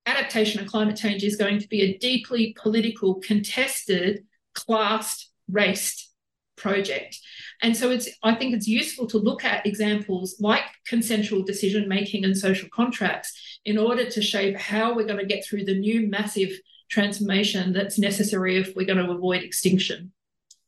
adaptation 0.06 0.60
and 0.60 0.68
climate 0.68 0.96
change 0.96 1.24
is 1.24 1.36
going 1.36 1.58
to 1.58 1.68
be 1.68 1.82
a 1.82 1.98
deeply 1.98 2.54
political, 2.60 3.16
contested, 3.16 4.24
classed, 4.54 5.30
raced 5.50 6.10
project. 6.56 7.18
And 7.62 7.76
so 7.76 7.90
it's 7.90 8.08
I 8.22 8.34
think 8.34 8.54
it's 8.54 8.68
useful 8.68 9.06
to 9.08 9.18
look 9.18 9.44
at 9.44 9.66
examples 9.66 10.36
like 10.38 10.62
consensual 10.86 11.42
decision 11.42 11.88
making 11.88 12.24
and 12.24 12.36
social 12.36 12.68
contracts 12.72 13.58
in 13.64 13.78
order 13.78 14.08
to 14.10 14.22
shape 14.22 14.56
how 14.56 14.94
we're 14.94 15.06
going 15.06 15.18
to 15.18 15.26
get 15.26 15.44
through 15.44 15.64
the 15.64 15.78
new 15.78 16.08
massive 16.08 16.52
transformation 16.90 17.72
that's 17.72 17.98
necessary 17.98 18.56
if 18.56 18.74
we're 18.76 18.86
going 18.86 19.04
to 19.04 19.10
avoid 19.10 19.42
extinction. 19.42 20.12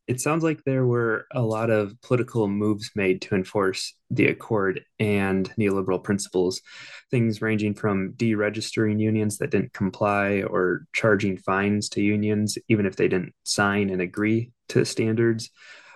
It 0.07 0.21
sounds 0.21 0.45
like 0.45 0.63
there 0.63 0.87
were 0.87 1.27
a 1.33 1.43
lot 1.43 1.69
of 1.69 2.01
political 2.01 2.47
moves 2.47 2.91
made 2.95 3.21
to 3.23 3.35
enforce 3.35 3.93
the 4.09 4.29
Accord 4.29 4.85
and 5.01 5.53
neoliberal 5.59 6.03
principles, 6.03 6.61
things 7.11 7.43
ranging 7.43 7.75
from 7.75 8.13
deregistering 8.13 9.01
unions 9.01 9.39
that 9.39 9.51
didn't 9.51 9.73
comply 9.73 10.43
or 10.43 10.87
charging 10.93 11.37
fines 11.39 11.89
to 11.91 12.03
unions, 12.03 12.57
even 12.69 12.87
if 12.87 12.95
they 12.95 13.09
didn't 13.09 13.35
sign 13.43 13.91
and 13.91 14.01
agree 14.01 14.53
to 14.69 14.85
standards. 14.85 15.51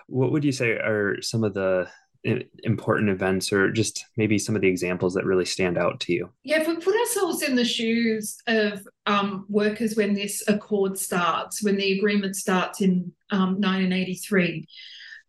What 0.07 0.33
would 0.33 0.43
you 0.43 0.51
say 0.51 0.71
are 0.71 1.21
some 1.21 1.45
of 1.45 1.53
the 1.53 1.87
important 2.23 3.09
events 3.09 3.51
or 3.51 3.71
just 3.71 4.05
maybe 4.15 4.37
some 4.37 4.55
of 4.55 4.61
the 4.61 4.67
examples 4.67 5.13
that 5.13 5.25
really 5.25 5.45
stand 5.45 5.77
out 5.77 5.99
to 6.01 6.13
you? 6.13 6.29
Yeah, 6.43 6.61
if 6.61 6.67
we 6.67 6.75
put 6.75 6.95
ourselves 6.95 7.41
in 7.41 7.55
the 7.55 7.65
shoes 7.65 8.37
of 8.47 8.87
um, 9.05 9.45
workers 9.49 9.95
when 9.95 10.13
this 10.13 10.43
accord 10.47 10.97
starts, 10.97 11.63
when 11.63 11.77
the 11.77 11.97
agreement 11.97 12.35
starts 12.35 12.81
in 12.81 13.11
um, 13.31 13.59
1983, 13.59 14.67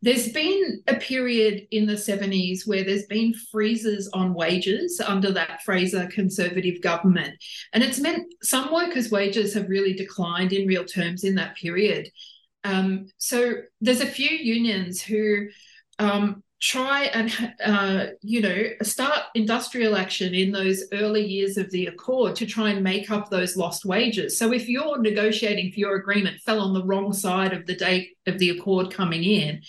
there's 0.03 0.33
been 0.33 0.83
a 0.89 0.97
period 0.97 1.69
in 1.71 1.87
the 1.87 1.95
70s 1.95 2.67
where 2.67 2.83
there's 2.83 3.07
been 3.07 3.33
freezes 3.53 4.11
on 4.13 4.35
wages 4.35 5.01
under 5.01 5.31
that 5.33 5.63
Fraser 5.63 6.09
Conservative 6.09 6.83
government. 6.83 7.35
And 7.73 7.85
it's 7.85 8.01
meant 8.01 8.35
some 8.43 8.73
workers' 8.73 9.13
wages 9.13 9.55
have 9.55 9.69
really 9.69 9.95
declined 9.95 10.53
in 10.53 10.67
real 10.67 10.85
terms 10.85 11.23
in 11.23 11.37
that 11.37 11.57
period. 11.57 12.11
Um, 12.65 13.07
so 13.19 13.55
there's 13.81 14.01
a 14.01 14.07
few 14.07 14.29
unions 14.29 15.01
who 15.01 15.47
um, 16.01 16.43
try 16.63 17.03
and 17.07 17.55
uh, 17.65 18.07
you 18.23 18.41
know 18.41 18.65
start 18.83 19.21
industrial 19.35 19.97
action 19.97 20.33
in 20.33 20.53
those 20.53 20.85
early 20.93 21.27
years 21.27 21.57
of 21.57 21.69
the 21.73 21.87
accord 21.87 22.37
to 22.37 22.47
try 22.47 22.71
and 22.71 22.85
make 22.85 23.11
up 23.11 23.29
those 23.29 23.57
lost 23.57 23.85
wages. 23.85 24.39
So 24.39 24.53
if 24.53 24.69
you're 24.69 25.01
negotiating 25.01 25.73
for 25.73 25.81
your 25.81 25.97
agreement 25.97 26.41
fell 26.41 26.61
on 26.61 26.73
the 26.73 26.85
wrong 26.85 27.13
side 27.13 27.53
of 27.53 27.67
the 27.67 27.75
date 27.75 28.11
of 28.27 28.39
the 28.39 28.51
accord 28.51 28.93
coming 28.93 29.25
in 29.25 29.61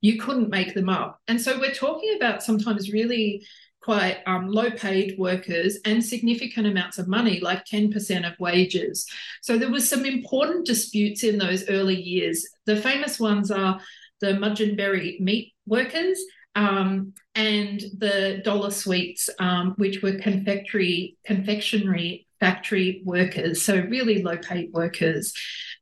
you 0.00 0.18
couldn't 0.18 0.50
make 0.50 0.74
them 0.74 0.88
up. 0.88 1.20
And 1.28 1.40
so 1.40 1.58
we're 1.58 1.74
talking 1.74 2.14
about 2.16 2.42
sometimes 2.42 2.92
really 2.92 3.44
quite 3.82 4.18
um, 4.26 4.48
low 4.48 4.70
paid 4.70 5.18
workers 5.18 5.78
and 5.84 6.04
significant 6.04 6.66
amounts 6.66 6.98
of 6.98 7.08
money 7.08 7.40
like 7.40 7.64
10% 7.64 8.30
of 8.30 8.38
wages. 8.38 9.06
So 9.42 9.56
there 9.56 9.70
was 9.70 9.88
some 9.88 10.04
important 10.04 10.66
disputes 10.66 11.24
in 11.24 11.38
those 11.38 11.68
early 11.68 12.00
years. 12.00 12.46
The 12.66 12.76
famous 12.76 13.18
ones 13.18 13.50
are 13.50 13.80
the 14.20 14.34
Mudginberri 14.34 15.20
meat 15.20 15.52
workers 15.66 16.20
um, 16.58 17.14
and 17.36 17.80
the 17.98 18.40
dollar 18.44 18.72
sweets, 18.72 19.30
um, 19.38 19.74
which 19.76 20.02
were 20.02 20.18
confectionery 20.18 21.16
confectionery 21.24 22.26
factory 22.40 23.00
workers, 23.04 23.62
so 23.62 23.78
really 23.78 24.22
low 24.22 24.36
paid 24.36 24.72
workers. 24.72 25.32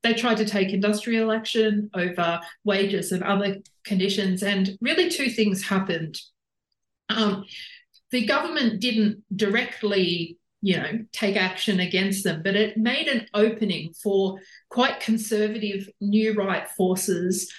they 0.03 0.13
tried 0.13 0.37
to 0.37 0.45
take 0.45 0.73
industrial 0.73 1.33
action 1.33 1.91
over 1.95 2.41
wages 2.65 3.11
and 3.11 3.23
other 3.23 3.57
conditions. 3.85 4.43
And 4.43 4.77
really, 4.83 5.09
two 5.09 5.31
things 5.31 5.63
happened. 5.63 6.21
Um, 7.09 7.45
the 8.11 8.27
government 8.27 8.81
didn't 8.81 9.25
directly 9.35 10.39
you 10.63 10.77
know 10.79 11.05
take 11.13 11.37
action 11.37 11.81
against 11.81 12.25
them 12.25 12.41
but 12.43 12.57
it 12.57 12.79
made 12.79 13.09
an 13.09 13.27
opening 13.35 13.93
for 14.03 14.39
quite 14.71 15.01
conservative 15.01 15.87
new 16.01 16.33
right 16.33 16.67
forces 16.71 17.53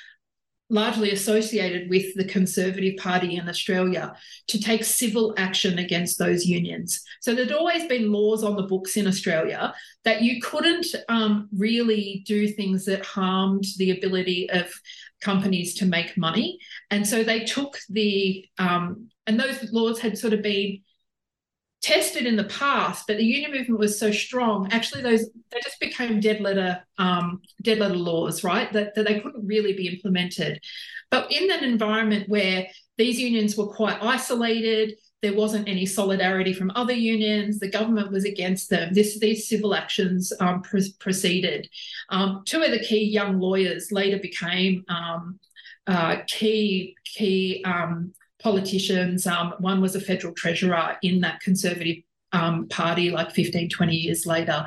largely 0.69 1.11
associated 1.11 1.89
with 1.89 2.13
the 2.15 2.25
Conservative 2.25 2.97
Party 2.97 3.37
in 3.37 3.47
Australia 3.47 4.13
to 4.47 4.59
take 4.59 4.83
civil 4.83 5.33
action 5.37 5.79
against 5.79 6.19
those 6.19 6.45
unions. 6.45 7.01
So 7.21 7.33
there'd 7.33 7.51
always 7.51 7.85
been 7.87 8.11
laws 8.11 8.43
on 8.43 8.55
the 8.57 8.63
books 8.63 8.97
in 8.97 9.07
Australia 9.07 9.73
that 10.03 10.21
you 10.21 10.41
couldn't 10.41 10.87
um, 11.07 11.47
really 11.55 12.23
do 12.25 12.47
things 12.49 12.85
that 12.85 13.05
harmed 13.05 13.65
the 13.77 13.91
ability 13.91 14.49
of 14.49 14.73
companies 15.21 15.73
to 15.75 15.85
make 15.85 16.17
money. 16.17 16.59
And 16.91 17.07
so 17.07 17.23
they 17.23 17.45
took 17.45 17.77
the, 17.89 18.45
um, 18.57 19.07
and 19.25 19.39
those 19.39 19.71
laws 19.71 19.99
had 19.99 20.17
sort 20.17 20.33
of 20.33 20.41
been 20.41 20.81
tested 21.81 22.25
in 22.25 22.35
the 22.35 22.43
past, 22.45 23.05
but 23.07 23.17
the 23.17 23.23
union 23.23 23.51
movement 23.51 23.79
was 23.79 23.99
so 23.99 24.11
strong. 24.11 24.71
Actually, 24.71 25.03
those 25.03 25.25
they 25.51 25.59
just 25.63 25.79
became 25.79 26.19
dead 26.19 26.41
letter 26.41 26.83
um, 26.97 27.41
dead 27.61 27.79
letter 27.79 27.95
laws, 27.95 28.43
right? 28.43 28.71
That, 28.73 28.95
that 28.95 29.05
they 29.05 29.19
couldn't 29.19 29.45
really 29.45 29.73
be 29.73 29.87
implemented. 29.87 30.59
But 31.09 31.31
in 31.31 31.47
that 31.47 31.63
environment 31.63 32.27
where 32.27 32.67
these 32.97 33.19
unions 33.19 33.55
were 33.55 33.67
quite 33.67 34.01
isolated, 34.01 34.95
there 35.21 35.33
wasn't 35.33 35.67
any 35.67 35.85
solidarity 35.85 36.53
from 36.53 36.71
other 36.75 36.93
unions. 36.93 37.59
The 37.59 37.71
government 37.71 38.11
was 38.11 38.25
against 38.25 38.69
them. 38.69 38.93
This, 38.93 39.19
these 39.19 39.47
civil 39.47 39.73
actions 39.73 40.31
um, 40.39 40.61
proceeded. 40.99 41.69
Um, 42.09 42.43
two 42.45 42.61
of 42.61 42.71
the 42.71 42.79
key 42.79 43.05
young 43.05 43.39
lawyers 43.39 43.91
later 43.91 44.19
became 44.19 44.83
um, 44.89 45.39
uh, 45.87 46.17
key 46.27 46.95
key 47.05 47.63
um, 47.65 48.13
politicians. 48.51 49.27
Um, 49.27 49.53
one 49.59 49.81
was 49.81 49.95
a 49.95 50.01
federal 50.01 50.33
treasurer 50.33 50.97
in 51.01 51.19
that 51.21 51.41
Conservative 51.41 51.97
um, 52.31 52.67
Party 52.69 53.11
like 53.11 53.31
15, 53.31 53.69
20 53.69 53.95
years 53.95 54.25
later. 54.25 54.65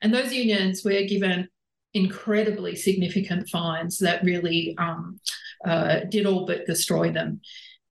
And 0.00 0.14
those 0.14 0.32
unions 0.32 0.82
were 0.82 1.02
given 1.02 1.48
incredibly 1.92 2.74
significant 2.74 3.48
fines 3.48 3.98
that 3.98 4.24
really 4.24 4.74
um, 4.78 5.20
uh, 5.66 6.00
did 6.08 6.24
all 6.24 6.46
but 6.46 6.66
destroy 6.66 7.12
them. 7.12 7.40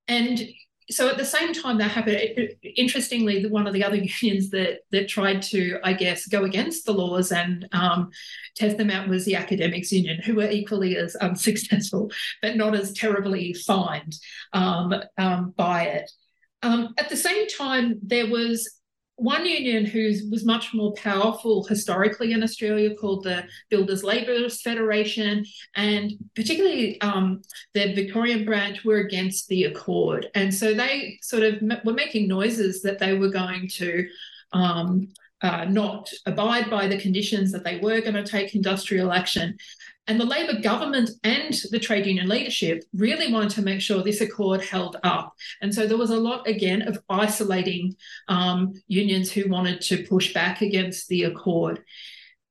And 0.07 0.41
so 0.89 1.09
at 1.09 1.17
the 1.17 1.25
same 1.25 1.53
time 1.53 1.77
that 1.79 1.91
happened, 1.91 2.15
it, 2.15 2.59
interestingly, 2.77 3.45
one 3.45 3.67
of 3.67 3.73
the 3.73 3.83
other 3.83 3.95
unions 4.21 4.49
that 4.51 4.79
that 4.91 5.09
tried 5.09 5.41
to, 5.43 5.79
I 5.83 5.93
guess, 5.93 6.27
go 6.27 6.43
against 6.43 6.85
the 6.85 6.93
laws 6.93 7.31
and 7.31 7.67
um, 7.73 8.09
test 8.55 8.77
them 8.77 8.89
out 8.89 9.09
was 9.09 9.25
the 9.25 9.35
academics 9.35 9.91
union, 9.91 10.21
who 10.21 10.35
were 10.35 10.49
equally 10.49 10.97
as 10.97 11.15
unsuccessful, 11.27 12.11
but 12.41 12.55
not 12.55 12.75
as 12.75 12.93
terribly 12.93 13.53
fined 13.53 14.15
um, 14.53 14.93
um, 15.17 15.53
by 15.57 15.83
it. 15.83 16.11
Um, 16.63 16.93
at 16.97 17.09
the 17.09 17.17
same 17.17 17.47
time, 17.47 17.99
there 18.01 18.27
was 18.27 18.76
one 19.17 19.45
union 19.45 19.83
who 19.83 20.13
was 20.29 20.45
much 20.45 20.73
more 20.75 20.93
powerful 20.93 21.63
historically 21.65 22.33
in 22.33 22.43
Australia 22.43 22.93
called 22.95 23.23
the 23.23 23.45
Builders 23.69 24.03
Labourers 24.03 24.61
Federation, 24.61 25.43
and 25.75 26.13
particularly 26.35 27.01
um, 27.01 27.41
the 27.73 27.93
Victorian 27.93 28.45
branch 28.45 28.85
were 28.85 28.99
against 28.99 29.47
the 29.47 29.65
Accord. 29.65 30.27
And 30.35 30.53
so 30.53 30.73
they 30.73 31.17
sort 31.23 31.43
of 31.43 31.55
were 31.83 31.93
making 31.93 32.27
noises 32.27 32.83
that 32.83 32.99
they 32.99 33.17
were 33.17 33.29
going 33.29 33.67
to 33.69 34.07
um, 34.53 35.07
uh, 35.41 35.65
not 35.65 36.09
abide 36.25 36.69
by 36.69 36.87
the 36.87 36.99
conditions, 36.99 37.51
that 37.51 37.63
they 37.63 37.79
were 37.79 38.01
going 38.01 38.13
to 38.15 38.23
take 38.23 38.55
industrial 38.55 39.11
action. 39.11 39.57
And 40.07 40.19
the 40.19 40.25
Labor 40.25 40.61
government 40.61 41.09
and 41.23 41.53
the 41.69 41.79
trade 41.79 42.05
union 42.05 42.29
leadership 42.29 42.83
really 42.93 43.31
wanted 43.31 43.49
to 43.51 43.61
make 43.61 43.81
sure 43.81 44.01
this 44.01 44.21
accord 44.21 44.63
held 44.63 44.95
up. 45.03 45.33
And 45.61 45.73
so 45.73 45.85
there 45.85 45.97
was 45.97 46.11
a 46.11 46.19
lot, 46.19 46.47
again, 46.47 46.81
of 46.83 46.97
isolating 47.09 47.95
um, 48.29 48.73
unions 48.87 49.31
who 49.31 49.49
wanted 49.49 49.81
to 49.81 50.05
push 50.07 50.33
back 50.33 50.61
against 50.61 51.09
the 51.09 51.23
accord. 51.23 51.83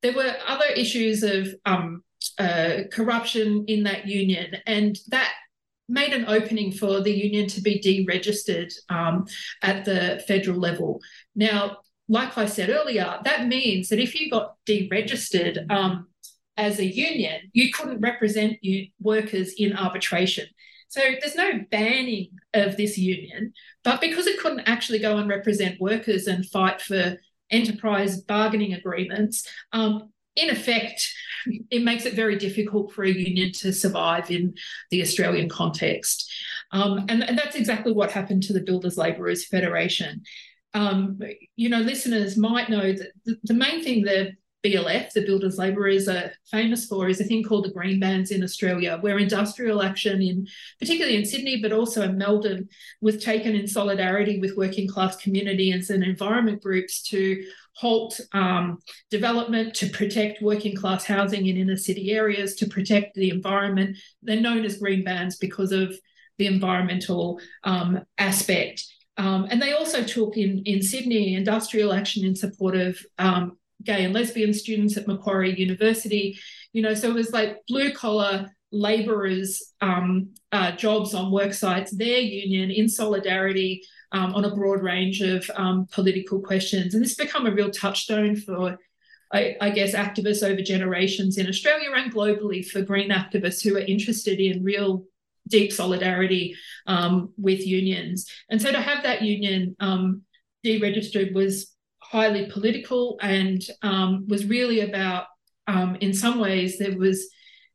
There 0.02 0.12
were 0.12 0.34
other 0.46 0.66
issues 0.66 1.22
of 1.22 1.48
um, 1.64 2.04
uh, 2.38 2.82
corruption 2.92 3.64
in 3.68 3.84
that 3.84 4.06
union, 4.06 4.58
and 4.66 4.98
that 5.08 5.32
made 5.88 6.12
an 6.12 6.26
opening 6.26 6.72
for 6.72 7.00
the 7.00 7.12
union 7.12 7.46
to 7.48 7.60
be 7.62 7.80
deregistered 7.80 8.72
um, 8.90 9.24
at 9.62 9.84
the 9.84 10.22
federal 10.26 10.58
level. 10.58 11.00
Now, 11.34 11.78
like 12.08 12.38
I 12.38 12.46
said 12.46 12.70
earlier, 12.70 13.18
that 13.24 13.46
means 13.46 13.88
that 13.88 13.98
if 13.98 14.14
you 14.14 14.30
got 14.30 14.54
deregistered, 14.66 15.70
um, 15.70 16.08
as 16.56 16.78
a 16.78 16.86
union, 16.86 17.50
you 17.52 17.70
couldn't 17.72 18.00
represent 18.00 18.56
you 18.62 18.88
workers 19.00 19.52
in 19.58 19.76
arbitration. 19.76 20.46
So 20.88 21.00
there's 21.20 21.34
no 21.34 21.60
banning 21.70 22.30
of 22.54 22.76
this 22.76 22.96
union, 22.96 23.52
but 23.84 24.00
because 24.00 24.26
it 24.26 24.38
couldn't 24.38 24.60
actually 24.60 25.00
go 25.00 25.18
and 25.18 25.28
represent 25.28 25.80
workers 25.80 26.26
and 26.26 26.46
fight 26.46 26.80
for 26.80 27.16
enterprise 27.50 28.20
bargaining 28.22 28.72
agreements, 28.72 29.46
um, 29.72 30.10
in 30.36 30.50
effect, 30.50 31.12
it 31.70 31.82
makes 31.82 32.04
it 32.04 32.14
very 32.14 32.36
difficult 32.36 32.92
for 32.92 33.04
a 33.04 33.10
union 33.10 33.52
to 33.52 33.72
survive 33.72 34.30
in 34.30 34.54
the 34.90 35.02
Australian 35.02 35.48
context. 35.48 36.30
Um, 36.72 37.06
and, 37.08 37.22
and, 37.22 37.38
that's 37.38 37.56
exactly 37.56 37.92
what 37.92 38.10
happened 38.10 38.42
to 38.44 38.52
the 38.52 38.60
Builders 38.60 38.98
Labourers 38.98 39.46
Federation. 39.46 40.22
Um, 40.76 41.18
you 41.56 41.70
know, 41.70 41.80
listeners 41.80 42.36
might 42.36 42.68
know 42.68 42.92
that 42.92 43.12
the, 43.24 43.36
the 43.44 43.54
main 43.54 43.82
thing 43.82 44.02
that 44.04 44.32
BLF, 44.62 45.12
the 45.12 45.24
Builders 45.24 45.56
Labourers, 45.56 46.06
are 46.06 46.32
famous 46.50 46.84
for 46.84 47.08
is 47.08 47.18
a 47.18 47.24
thing 47.24 47.42
called 47.42 47.64
the 47.64 47.72
Green 47.72 47.98
Bans 47.98 48.30
in 48.30 48.42
Australia, 48.42 48.98
where 49.00 49.18
industrial 49.18 49.82
action 49.82 50.20
in 50.20 50.46
particularly 50.78 51.16
in 51.16 51.24
Sydney, 51.24 51.62
but 51.62 51.72
also 51.72 52.02
in 52.02 52.18
Melbourne, 52.18 52.68
was 53.00 53.24
taken 53.24 53.54
in 53.54 53.66
solidarity 53.66 54.38
with 54.38 54.56
working 54.58 54.86
class 54.86 55.16
communities 55.16 55.88
and 55.88 56.04
environment 56.04 56.62
groups 56.62 57.02
to 57.04 57.42
halt 57.74 58.20
um, 58.32 58.78
development, 59.10 59.74
to 59.76 59.88
protect 59.88 60.42
working 60.42 60.76
class 60.76 61.06
housing 61.06 61.46
in 61.46 61.56
inner 61.56 61.76
city 61.76 62.12
areas, 62.12 62.54
to 62.56 62.66
protect 62.66 63.14
the 63.14 63.30
environment. 63.30 63.96
They're 64.22 64.40
known 64.40 64.66
as 64.66 64.78
green 64.78 65.04
bans 65.04 65.38
because 65.38 65.72
of 65.72 65.94
the 66.36 66.46
environmental 66.46 67.40
um, 67.64 68.04
aspect. 68.18 68.84
Um, 69.18 69.46
and 69.50 69.60
they 69.60 69.72
also 69.72 70.02
took 70.02 70.36
in, 70.36 70.62
in 70.64 70.82
Sydney 70.82 71.34
industrial 71.34 71.92
action 71.92 72.24
in 72.24 72.36
support 72.36 72.76
of 72.76 72.98
um, 73.18 73.56
gay 73.82 74.04
and 74.04 74.12
lesbian 74.12 74.52
students 74.52 74.96
at 74.96 75.06
Macquarie 75.06 75.58
University. 75.58 76.38
You 76.72 76.82
know, 76.82 76.94
so 76.94 77.08
it 77.10 77.14
was 77.14 77.32
like 77.32 77.58
blue 77.66 77.92
collar 77.92 78.50
laborers' 78.72 79.72
um, 79.80 80.34
uh, 80.52 80.72
jobs 80.72 81.14
on 81.14 81.32
work 81.32 81.54
sites, 81.54 81.96
their 81.96 82.18
union 82.18 82.70
in 82.70 82.88
solidarity 82.88 83.82
um, 84.12 84.34
on 84.34 84.44
a 84.44 84.54
broad 84.54 84.82
range 84.82 85.20
of 85.20 85.48
um, 85.54 85.86
political 85.90 86.40
questions. 86.40 86.94
And 86.94 87.02
this 87.02 87.16
has 87.16 87.26
become 87.26 87.46
a 87.46 87.52
real 87.54 87.70
touchstone 87.70 88.36
for, 88.36 88.78
I, 89.32 89.56
I, 89.60 89.70
guess, 89.70 89.94
activists 89.94 90.42
over 90.42 90.60
generations 90.62 91.38
in 91.38 91.48
Australia 91.48 91.90
and 91.94 92.12
globally 92.12 92.66
for 92.66 92.82
green 92.82 93.10
activists 93.10 93.62
who 93.62 93.76
are 93.76 93.80
interested 93.80 94.40
in 94.40 94.62
real 94.62 95.04
deep 95.48 95.72
solidarity 95.72 96.56
um, 96.86 97.32
with 97.36 97.66
unions. 97.66 98.30
And 98.50 98.60
so 98.60 98.72
to 98.72 98.80
have 98.80 99.02
that 99.02 99.22
union 99.22 99.76
um, 99.80 100.22
deregistered 100.64 101.32
was 101.34 101.72
highly 101.98 102.50
political 102.50 103.18
and 103.22 103.62
um, 103.82 104.26
was 104.28 104.46
really 104.46 104.80
about, 104.80 105.26
um, 105.66 105.96
in 105.96 106.14
some 106.14 106.38
ways, 106.38 106.78
there 106.78 106.96
was 106.96 107.28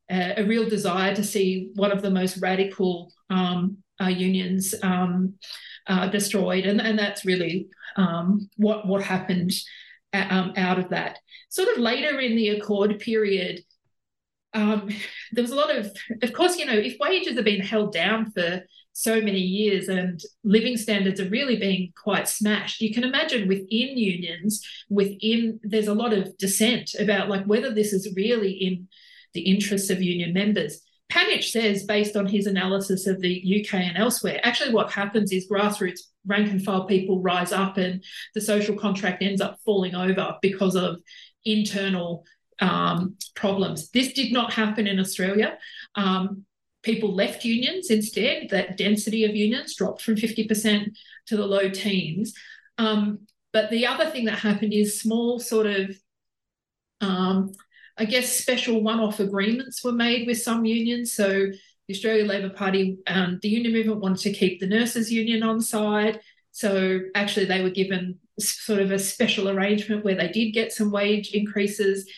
a, 0.09 0.41
a, 0.41 0.45
real 0.45 0.69
desire 0.69 1.15
to 1.15 1.23
see 1.23 1.69
one 1.75 1.91
of 1.91 2.01
the 2.01 2.09
most 2.09 2.37
radical 2.37 3.11
um, 3.29 3.77
uh, 4.01 4.07
unions 4.07 4.73
um, 4.83 5.33
uh, 5.87 6.07
destroyed, 6.07 6.65
and, 6.65 6.79
and 6.81 6.97
that's 6.97 7.25
really 7.25 7.67
what 8.55 8.87
what 8.87 9.01
happened 9.01 9.51
um, 10.13 10.53
out 10.55 10.79
of 10.79 10.89
that. 10.89 11.19
Sort 11.49 11.69
of 11.69 11.77
later 11.77 12.19
in 12.19 12.35
the 12.35 12.49
Accord 12.49 12.99
period. 12.99 13.63
Um, 14.53 14.89
there 15.31 15.43
was 15.43 15.51
a 15.51 15.55
lot 15.55 15.75
of, 15.75 15.91
of 16.21 16.33
course, 16.33 16.57
you 16.57 16.65
know, 16.65 16.73
if 16.73 16.97
wages 16.99 17.35
have 17.35 17.45
been 17.45 17.61
held 17.61 17.93
down 17.93 18.31
for 18.31 18.61
so 18.93 19.21
many 19.21 19.39
years 19.39 19.87
and 19.87 20.21
living 20.43 20.75
standards 20.75 21.21
are 21.21 21.29
really 21.29 21.55
being 21.55 21.93
quite 21.95 22.27
smashed 22.27 22.81
you 22.81 22.93
can 22.93 23.05
imagine 23.05 23.47
within 23.47 23.97
unions 23.97 24.61
within 24.89 25.57
there's 25.63 25.87
a 25.87 25.93
lot 25.93 26.11
of 26.11 26.37
dissent 26.37 26.93
about 26.99 27.29
like 27.29 27.45
whether 27.45 27.73
this 27.73 27.93
is 27.93 28.13
really 28.17 28.51
in 28.51 28.89
the 29.33 29.41
interests 29.41 29.89
of 29.89 30.01
union 30.01 30.33
members. 30.33 30.81
Panitch 31.11 31.51
says, 31.51 31.83
based 31.83 32.15
on 32.15 32.25
his 32.25 32.47
analysis 32.47 33.05
of 33.05 33.19
the 33.19 33.61
UK 33.61 33.73
and 33.75 33.97
elsewhere, 33.97 34.39
actually 34.43 34.73
what 34.73 34.91
happens 34.91 35.31
is 35.31 35.49
grassroots 35.49 36.01
rank 36.25 36.49
and 36.49 36.63
file 36.63 36.85
people 36.85 37.21
rise 37.21 37.51
up 37.51 37.77
and 37.77 38.03
the 38.33 38.41
social 38.41 38.77
contract 38.77 39.21
ends 39.21 39.41
up 39.41 39.57
falling 39.65 39.93
over 39.93 40.35
because 40.41 40.75
of 40.75 41.01
internal 41.43 42.23
um, 42.61 43.15
problems. 43.35 43.89
This 43.89 44.13
did 44.13 44.31
not 44.31 44.53
happen 44.53 44.87
in 44.87 44.99
Australia. 44.99 45.57
Um, 45.95 46.45
people 46.83 47.13
left 47.13 47.43
unions 47.43 47.89
instead. 47.89 48.49
That 48.49 48.77
density 48.77 49.25
of 49.25 49.35
unions 49.35 49.75
dropped 49.75 50.01
from 50.01 50.15
50% 50.15 50.95
to 51.27 51.37
the 51.37 51.45
low 51.45 51.69
teens. 51.69 52.33
Um, 52.77 53.27
but 53.51 53.69
the 53.69 53.85
other 53.87 54.09
thing 54.09 54.25
that 54.25 54.39
happened 54.39 54.73
is 54.73 54.99
small 54.99 55.39
sort 55.39 55.67
of 55.67 55.95
um, 57.01 57.51
I 57.97 58.05
guess 58.05 58.31
special 58.31 58.81
one-off 58.81 59.19
agreements 59.19 59.83
were 59.83 59.91
made 59.91 60.27
with 60.27 60.41
some 60.41 60.65
unions. 60.65 61.13
So 61.13 61.27
the 61.87 61.93
Australian 61.93 62.27
Labor 62.27 62.49
Party, 62.49 62.97
um, 63.07 63.39
the 63.41 63.49
union 63.49 63.73
movement 63.73 64.01
wanted 64.01 64.21
to 64.23 64.33
keep 64.33 64.59
the 64.59 64.67
nurses 64.67 65.11
union 65.11 65.43
on 65.43 65.61
side. 65.61 66.19
So 66.51 67.01
actually, 67.15 67.45
they 67.45 67.61
were 67.61 67.69
given 67.69 68.19
sort 68.39 68.79
of 68.79 68.91
a 68.91 68.99
special 68.99 69.49
arrangement 69.49 70.05
where 70.05 70.15
they 70.15 70.29
did 70.29 70.51
get 70.51 70.71
some 70.71 70.91
wage 70.91 71.31
increases. 71.31 72.09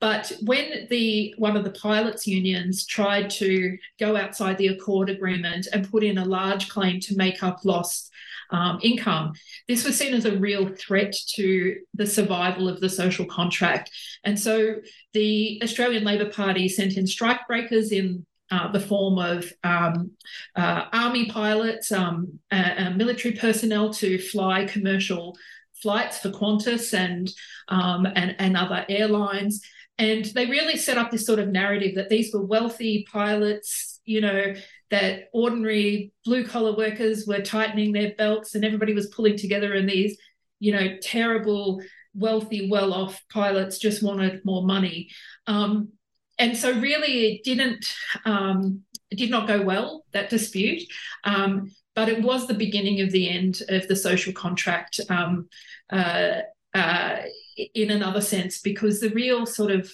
But 0.00 0.32
when 0.42 0.86
the 0.88 1.34
one 1.36 1.56
of 1.56 1.64
the 1.64 1.72
pilots 1.72 2.26
unions 2.26 2.86
tried 2.86 3.28
to 3.30 3.76
go 3.98 4.16
outside 4.16 4.56
the 4.56 4.68
accord 4.68 5.10
agreement 5.10 5.68
and 5.72 5.90
put 5.90 6.02
in 6.02 6.16
a 6.16 6.24
large 6.24 6.68
claim 6.70 7.00
to 7.00 7.16
make 7.16 7.42
up 7.42 7.64
lost 7.64 8.10
um, 8.50 8.80
income, 8.82 9.34
this 9.68 9.84
was 9.84 9.98
seen 9.98 10.14
as 10.14 10.24
a 10.24 10.38
real 10.38 10.68
threat 10.74 11.14
to 11.34 11.76
the 11.94 12.06
survival 12.06 12.66
of 12.66 12.80
the 12.80 12.88
social 12.88 13.26
contract. 13.26 13.90
And 14.24 14.40
so 14.40 14.76
the 15.12 15.60
Australian 15.62 16.04
Labor 16.04 16.30
Party 16.30 16.66
sent 16.68 16.96
in 16.96 17.04
strikebreakers 17.04 17.92
in 17.92 18.24
uh, 18.50 18.72
the 18.72 18.80
form 18.80 19.18
of 19.18 19.52
um, 19.62 20.12
uh, 20.56 20.86
army 20.92 21.26
pilots, 21.30 21.92
um, 21.92 22.40
military 22.50 23.34
personnel 23.34 23.92
to 23.94 24.18
fly 24.18 24.64
commercial 24.64 25.36
flights 25.80 26.18
for 26.18 26.30
Qantas 26.30 26.92
and, 26.92 27.32
um, 27.68 28.06
and, 28.06 28.34
and 28.38 28.56
other 28.56 28.84
airlines. 28.88 29.62
And 30.00 30.24
they 30.24 30.46
really 30.46 30.78
set 30.78 30.96
up 30.96 31.10
this 31.10 31.26
sort 31.26 31.38
of 31.38 31.48
narrative 31.48 31.94
that 31.96 32.08
these 32.08 32.32
were 32.32 32.42
wealthy 32.42 33.06
pilots, 33.12 34.00
you 34.06 34.22
know, 34.22 34.54
that 34.90 35.28
ordinary 35.34 36.12
blue 36.24 36.46
collar 36.46 36.74
workers 36.74 37.26
were 37.26 37.42
tightening 37.42 37.92
their 37.92 38.14
belts 38.16 38.54
and 38.54 38.64
everybody 38.64 38.94
was 38.94 39.08
pulling 39.08 39.36
together, 39.36 39.74
and 39.74 39.86
these, 39.88 40.16
you 40.58 40.72
know, 40.72 40.96
terrible, 41.02 41.82
wealthy, 42.14 42.70
well 42.70 42.94
off 42.94 43.22
pilots 43.30 43.78
just 43.78 44.02
wanted 44.02 44.40
more 44.42 44.64
money. 44.64 45.10
Um, 45.46 45.90
and 46.38 46.56
so, 46.56 46.72
really, 46.72 47.34
it 47.34 47.44
didn't, 47.44 47.84
um, 48.24 48.80
it 49.10 49.18
did 49.18 49.30
not 49.30 49.46
go 49.46 49.60
well, 49.60 50.06
that 50.12 50.30
dispute. 50.30 50.82
Um, 51.24 51.70
but 51.94 52.08
it 52.08 52.22
was 52.22 52.46
the 52.46 52.54
beginning 52.54 53.02
of 53.02 53.10
the 53.10 53.28
end 53.28 53.62
of 53.68 53.86
the 53.86 53.96
social 53.96 54.32
contract 54.32 54.98
um, 55.10 55.48
uh, 55.92 56.40
uh, 56.72 57.16
in 57.56 57.90
another 57.90 58.20
sense, 58.20 58.60
because 58.60 59.00
the 59.00 59.10
real 59.10 59.46
sort 59.46 59.70
of, 59.70 59.90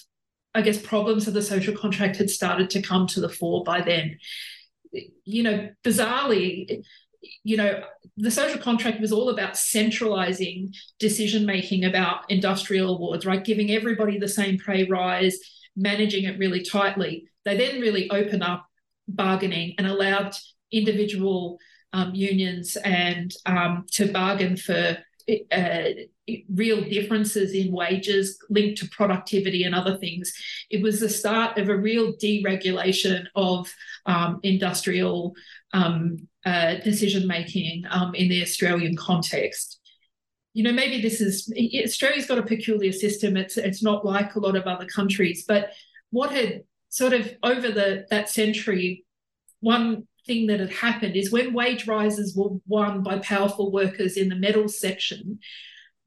I 0.55 0.63
guess, 0.63 0.81
problems 0.81 1.29
of 1.29 1.35
the 1.35 1.43
social 1.43 1.77
contract 1.77 2.17
had 2.17 2.31
started 2.31 2.71
to 2.71 2.83
come 2.83 3.07
to 3.09 3.21
the 3.21 3.29
fore 3.29 3.65
by 3.65 3.83
then. 3.83 4.19
You 5.25 5.43
know, 5.43 5.69
bizarrely, 5.85 6.83
you 7.45 7.57
know, 7.57 7.83
the 8.17 8.31
social 8.31 8.61
contract 8.61 9.01
was 9.01 9.13
all 9.13 9.29
about 9.29 9.57
centralizing 9.57 10.73
decision 10.99 11.45
making 11.45 11.85
about 11.85 12.31
industrial 12.31 12.95
awards, 12.95 13.27
right? 13.27 13.45
Giving 13.45 13.71
everybody 13.71 14.19
the 14.19 14.29
same 14.29 14.59
pay 14.59 14.85
rise, 14.85 15.39
managing 15.77 16.25
it 16.25 16.39
really 16.39 16.63
tightly. 16.63 17.29
They 17.45 17.57
then 17.57 17.81
really 17.81 18.11
opened 18.11 18.43
up 18.43 18.67
bargaining 19.09 19.75
and 19.79 19.87
allowed 19.87 20.35
individual 20.73 21.59
um, 21.93 22.15
unions 22.15 22.77
and 22.77 23.33
um, 23.45 23.87
to 23.93 24.11
bargain 24.11 24.57
for 24.57 24.99
uh, 25.29 25.89
real 26.53 26.83
differences 26.83 27.53
in 27.53 27.73
wages 27.73 28.39
linked 28.51 28.79
to 28.79 28.89
productivity 28.89 29.65
and 29.65 29.75
other 29.75 29.97
things. 29.97 30.33
It 30.71 30.83
was 30.83 31.01
the 31.01 31.09
start 31.09 31.59
of 31.59 31.69
a 31.69 31.77
real 31.77 32.15
deregulation 32.15 33.27
of 33.35 33.73
um, 34.07 34.41
industrial 34.43 35.35
um, 35.73 36.29
uh, 36.45 36.77
decision 36.77 37.27
making 37.27 37.85
um, 37.91 38.15
in 38.15 38.29
the 38.29 38.43
Australian 38.43 38.97
context. 38.97 39.81
You 40.55 40.63
know, 40.63 40.73
maybe 40.73 41.03
this 41.03 41.21
is 41.21 41.53
Australia's 41.85 42.27
got 42.27 42.39
a 42.39 42.43
peculiar 42.43 42.93
system. 42.93 43.37
It's 43.37 43.57
it's 43.57 43.83
not 43.83 44.07
like 44.07 44.37
a 44.37 44.41
lot 44.41 44.57
of 44.57 44.65
other 44.65 44.87
countries, 44.87 45.45
but 45.47 45.73
what 46.11 46.31
had 46.31 46.63
sort 46.89 47.13
of 47.13 47.31
over 47.43 47.71
the 47.71 48.07
that 48.11 48.31
century, 48.31 49.05
one 49.61 50.07
thing 50.27 50.47
that 50.49 50.61
had 50.61 50.73
happened 50.73 51.17
is 51.17 51.33
when 51.33 51.53
wage 51.53 51.87
rises 51.87 52.37
were 52.37 52.59
won 52.67 53.03
by 53.03 53.19
powerful 53.19 53.71
workers 53.73 54.17
in 54.17 54.29
the 54.29 54.37
metals 54.37 54.79
section, 54.79 55.39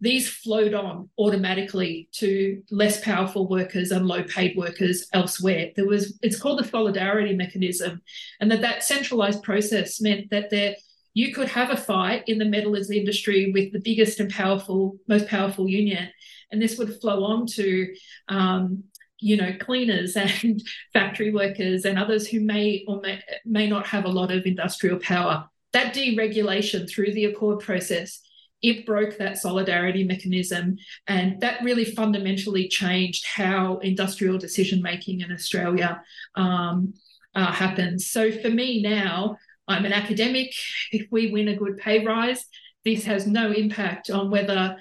these 0.02 0.30
flowed 0.30 0.74
on 0.74 1.10
automatically 1.18 2.08
to 2.14 2.62
less 2.72 3.02
powerful 3.02 3.48
workers 3.48 3.92
and 3.92 4.08
low 4.08 4.24
paid 4.24 4.56
workers 4.56 5.08
elsewhere. 5.14 5.72
There 5.76 5.88
was 5.88 6.18
it's 6.22 6.40
called 6.40 6.60
the 6.60 6.68
solidarity 6.68 7.36
mechanism 7.36 8.02
and 8.40 8.50
that 8.52 8.62
that 8.62 8.84
centralized 8.84 9.44
process 9.44 10.00
meant 10.00 10.30
that 10.30 10.50
there 10.50 10.76
you 11.14 11.34
could 11.34 11.50
have 11.50 11.72
a 11.72 11.78
fight 11.78 12.24
in 12.28 12.38
the 12.38 12.46
metals 12.46 12.92
industry 12.92 13.52
with 13.52 13.74
the 13.74 13.82
biggest 13.82 14.20
and 14.20 14.32
powerful 14.32 14.96
most 15.08 15.28
powerful 15.28 15.68
union 15.68 16.10
and 16.52 16.62
this 16.62 16.78
would 16.78 17.00
flow 17.02 17.24
on 17.24 17.46
to 17.46 17.94
um, 18.30 18.84
you 19.20 19.38
know 19.38 19.54
cleaners 19.60 20.16
and 20.44 20.62
factory 20.94 21.34
workers 21.34 21.86
and 21.86 22.00
others 22.00 22.28
who 22.28 22.40
may 22.40 22.84
or 22.88 23.02
may, 23.02 23.22
may 23.46 23.68
not 23.68 23.86
have 23.88 24.06
a 24.06 24.10
lot 24.10 24.32
of 24.32 24.46
industrial 24.46 25.00
power. 25.00 25.48
That 25.74 25.94
deregulation 25.94 26.90
through 26.90 27.14
the 27.14 27.26
accord 27.26 27.60
process 27.60 28.22
it 28.62 28.86
broke 28.86 29.18
that 29.18 29.38
solidarity 29.38 30.04
mechanism 30.04 30.78
and 31.08 31.40
that 31.40 31.64
really 31.64 31.86
fundamentally 31.86 32.68
changed 32.68 33.26
how 33.26 33.78
industrial 33.78 34.38
decision 34.38 34.82
making 34.82 35.22
in 35.22 35.32
australia 35.32 36.02
um, 36.36 36.94
uh, 37.36 37.52
happens. 37.54 38.08
So 38.08 38.32
for 38.32 38.50
me 38.50 38.82
now 38.82 39.38
i'm 39.68 39.86
an 39.86 39.94
academic. 39.94 40.54
If 40.92 41.08
we 41.12 41.32
win 41.32 41.48
a 41.48 41.56
good 41.56 41.78
pay 41.78 42.04
rise 42.06 42.46
this 42.86 43.06
has 43.06 43.28
no 43.28 43.52
impact 43.52 44.10
on 44.10 44.32
whether 44.32 44.78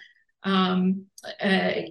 um, 0.49 1.07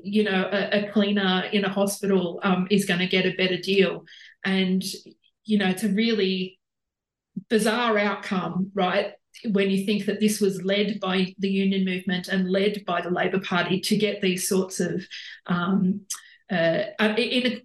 you 0.03 0.23
know, 0.23 0.49
a, 0.51 0.85
a, 0.85 0.91
cleaner 0.91 1.43
in 1.51 1.65
a 1.65 1.69
hospital 1.69 2.39
um, 2.43 2.67
is 2.71 2.85
going 2.85 2.99
to 2.99 3.07
get 3.07 3.25
a 3.25 3.35
better 3.35 3.57
deal. 3.57 4.05
And, 4.43 4.83
you 5.45 5.57
know, 5.57 5.67
it's 5.67 5.83
a 5.83 5.89
really 5.89 6.59
bizarre 7.49 7.97
outcome, 7.97 8.71
right? 8.73 9.13
When 9.51 9.69
you 9.69 9.85
think 9.85 10.05
that 10.05 10.19
this 10.19 10.41
was 10.41 10.63
led 10.63 10.99
by 10.99 11.35
the 11.37 11.49
union 11.49 11.85
movement 11.85 12.27
and 12.27 12.49
led 12.49 12.83
by 12.85 13.01
the 13.01 13.11
Labor 13.11 13.39
Party 13.39 13.79
to 13.81 13.97
get 13.97 14.21
these 14.21 14.47
sorts 14.47 14.79
of 14.79 15.05
um, 15.45 16.01
uh, 16.51 16.83
uh 16.99 17.13
in, 17.17 17.61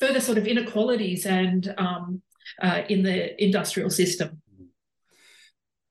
further 0.00 0.20
sort 0.20 0.38
of 0.38 0.46
inequalities 0.46 1.26
and 1.26 1.72
um, 1.78 2.22
uh, 2.60 2.82
in 2.88 3.02
the 3.02 3.42
industrial 3.42 3.90
system. 3.90 4.42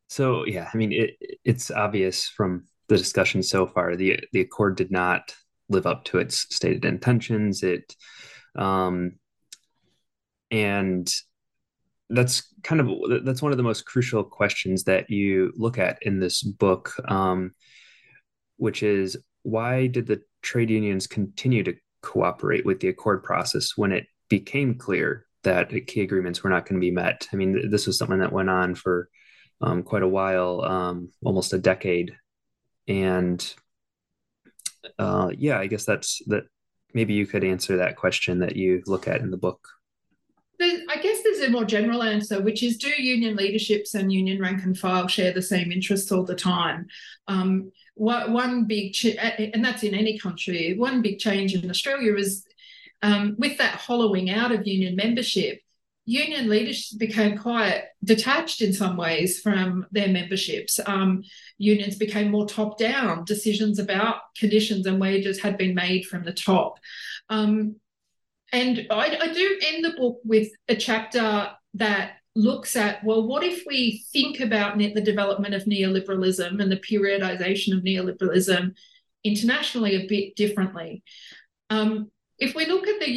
So 0.09 0.45
yeah, 0.45 0.69
I 0.73 0.77
mean, 0.77 0.91
it, 0.91 1.11
it's 1.45 1.71
obvious 1.71 2.27
from 2.27 2.65
the 2.89 2.97
discussion 2.97 3.41
so 3.41 3.65
far. 3.65 3.95
The 3.95 4.19
the 4.33 4.41
accord 4.41 4.75
did 4.75 4.91
not 4.91 5.33
live 5.69 5.85
up 5.85 6.03
to 6.05 6.17
its 6.17 6.53
stated 6.53 6.83
intentions. 6.83 7.63
It 7.63 7.95
um, 8.55 9.13
and 10.51 11.09
that's 12.09 12.53
kind 12.63 12.81
of 12.81 13.23
that's 13.23 13.41
one 13.41 13.51
of 13.51 13.57
the 13.57 13.63
most 13.63 13.85
crucial 13.85 14.23
questions 14.23 14.83
that 14.85 15.09
you 15.09 15.53
look 15.55 15.77
at 15.77 15.99
in 16.01 16.19
this 16.19 16.41
book, 16.41 16.93
um, 17.07 17.53
which 18.57 18.81
is 18.83 19.15
why 19.43 19.87
did 19.87 20.07
the 20.07 20.21
trade 20.41 20.69
unions 20.69 21.07
continue 21.07 21.63
to 21.63 21.75
cooperate 22.01 22.65
with 22.65 22.79
the 22.79 22.89
accord 22.89 23.23
process 23.23 23.77
when 23.77 23.91
it 23.91 24.07
became 24.29 24.75
clear 24.75 25.25
that 25.43 25.69
key 25.87 26.01
agreements 26.01 26.43
were 26.43 26.49
not 26.49 26.65
going 26.65 26.81
to 26.81 26.85
be 26.85 26.91
met? 26.91 27.27
I 27.31 27.35
mean, 27.35 27.69
this 27.69 27.85
was 27.85 27.97
something 27.97 28.19
that 28.19 28.33
went 28.33 28.49
on 28.49 28.73
for 28.73 29.09
um, 29.61 29.83
quite 29.83 30.03
a 30.03 30.07
while, 30.07 30.61
um, 30.61 31.11
almost 31.23 31.53
a 31.53 31.59
decade 31.59 32.15
and 32.89 33.55
uh, 34.97 35.29
yeah, 35.37 35.59
I 35.59 35.67
guess 35.67 35.85
that's 35.85 36.21
that. 36.27 36.43
Maybe 36.91 37.13
you 37.13 37.27
could 37.27 37.43
answer 37.43 37.77
that 37.77 37.97
question 37.97 38.39
that 38.39 38.55
you 38.55 38.81
look 38.87 39.07
at 39.07 39.21
in 39.21 39.29
the 39.29 39.37
book. 39.37 39.59
I 40.61 40.97
guess 41.01 41.21
there's 41.23 41.39
a 41.41 41.49
more 41.49 41.63
general 41.63 42.01
answer, 42.03 42.41
which 42.41 42.63
is 42.63 42.77
do 42.77 42.89
union 42.89 43.35
leaderships 43.35 43.93
and 43.93 44.11
union 44.11 44.41
rank 44.41 44.63
and 44.63 44.77
file 44.77 45.07
share 45.07 45.31
the 45.31 45.41
same 45.41 45.71
interests 45.71 46.11
all 46.11 46.23
the 46.23 46.35
time? 46.35 46.87
Um, 47.27 47.71
one 47.95 48.65
big, 48.65 48.93
ch- 48.93 49.15
and 49.15 49.63
that's 49.63 49.83
in 49.83 49.93
any 49.93 50.17
country, 50.17 50.75
one 50.75 51.01
big 51.01 51.19
change 51.19 51.53
in 51.53 51.69
Australia 51.69 52.15
is 52.15 52.43
um, 53.01 53.35
with 53.37 53.57
that 53.59 53.75
hollowing 53.75 54.29
out 54.29 54.51
of 54.51 54.67
union 54.67 54.95
membership, 54.95 55.61
union 56.09 56.49
leaders 56.49 56.89
became 56.89 57.37
quite 57.37 57.83
detached 58.03 58.63
in 58.63 58.73
some 58.73 58.97
ways 58.97 59.39
from 59.39 59.85
their 59.91 60.07
memberships. 60.07 60.79
Um, 60.87 61.23
unions 61.59 61.97
became 61.97 62.31
more 62.31 62.47
top 62.47 62.79
down. 62.79 63.25
Decisions 63.25 63.77
about 63.77 64.15
conditions 64.35 64.87
and 64.87 64.99
wages 64.99 65.39
had 65.39 65.55
been 65.55 65.75
made 65.75 66.07
from 66.07 66.23
the 66.23 66.33
top. 66.33 66.79
Um, 67.29 67.75
and 68.51 68.87
I, 68.89 69.19
I 69.21 69.33
do 69.33 69.59
end 69.67 69.85
the 69.85 69.91
book 69.91 70.19
with 70.25 70.49
a 70.67 70.75
chapter 70.75 71.51
that 71.75 72.13
looks 72.35 72.75
at 72.75 73.03
well, 73.03 73.27
what 73.27 73.43
if 73.43 73.63
we 73.67 74.03
think 74.11 74.39
about 74.39 74.79
the 74.79 75.01
development 75.01 75.53
of 75.53 75.65
neoliberalism 75.65 76.59
and 76.59 76.71
the 76.71 76.77
periodization 76.77 77.77
of 77.77 77.83
neoliberalism 77.83 78.73
internationally 79.23 79.95
a 79.95 80.07
bit 80.07 80.35
differently? 80.35 81.03
Um, 81.69 82.09
if 82.39 82.55
we 82.55 82.65
look 82.65 82.87
at 82.87 82.99
the 82.99 83.11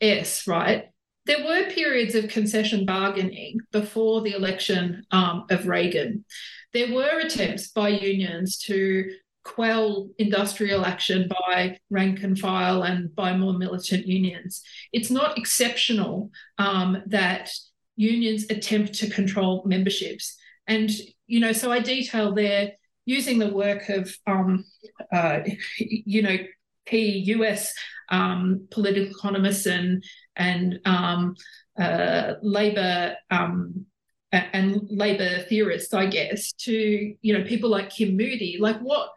US, 0.00 0.46
right, 0.46 0.90
there 1.26 1.44
were 1.44 1.70
periods 1.70 2.14
of 2.14 2.28
concession 2.28 2.84
bargaining 2.84 3.58
before 3.72 4.20
the 4.20 4.32
election 4.32 5.04
um, 5.10 5.46
of 5.50 5.66
Reagan. 5.66 6.24
There 6.72 6.92
were 6.92 7.20
attempts 7.20 7.68
by 7.68 7.88
unions 7.88 8.58
to 8.64 9.10
quell 9.44 10.08
industrial 10.18 10.84
action 10.84 11.28
by 11.46 11.78
rank 11.90 12.22
and 12.22 12.38
file 12.38 12.82
and 12.82 13.14
by 13.14 13.36
more 13.36 13.52
militant 13.52 14.06
unions. 14.06 14.62
It's 14.92 15.10
not 15.10 15.38
exceptional 15.38 16.30
um, 16.58 17.02
that 17.06 17.50
unions 17.96 18.46
attempt 18.50 18.94
to 18.94 19.10
control 19.10 19.62
memberships. 19.66 20.36
And, 20.66 20.90
you 21.26 21.40
know, 21.40 21.52
so 21.52 21.70
I 21.70 21.80
detail 21.80 22.34
there 22.34 22.72
using 23.04 23.38
the 23.38 23.52
work 23.52 23.88
of, 23.90 24.14
um, 24.26 24.64
uh, 25.12 25.40
you 25.78 26.22
know, 26.22 26.38
key 26.86 27.24
US 27.34 27.72
um, 28.10 28.66
political 28.70 29.10
economists 29.10 29.66
and, 29.66 30.02
and 30.36 30.80
um, 30.84 31.34
uh, 31.78 32.34
labor 32.42 33.16
um, 33.30 33.86
and 34.32 34.82
labor 34.90 35.44
theorists, 35.48 35.94
I 35.94 36.06
guess, 36.06 36.52
to 36.52 37.14
you 37.20 37.38
know 37.38 37.44
people 37.44 37.70
like 37.70 37.90
Kim 37.90 38.16
Moody. 38.16 38.58
Like, 38.60 38.80
what 38.80 39.10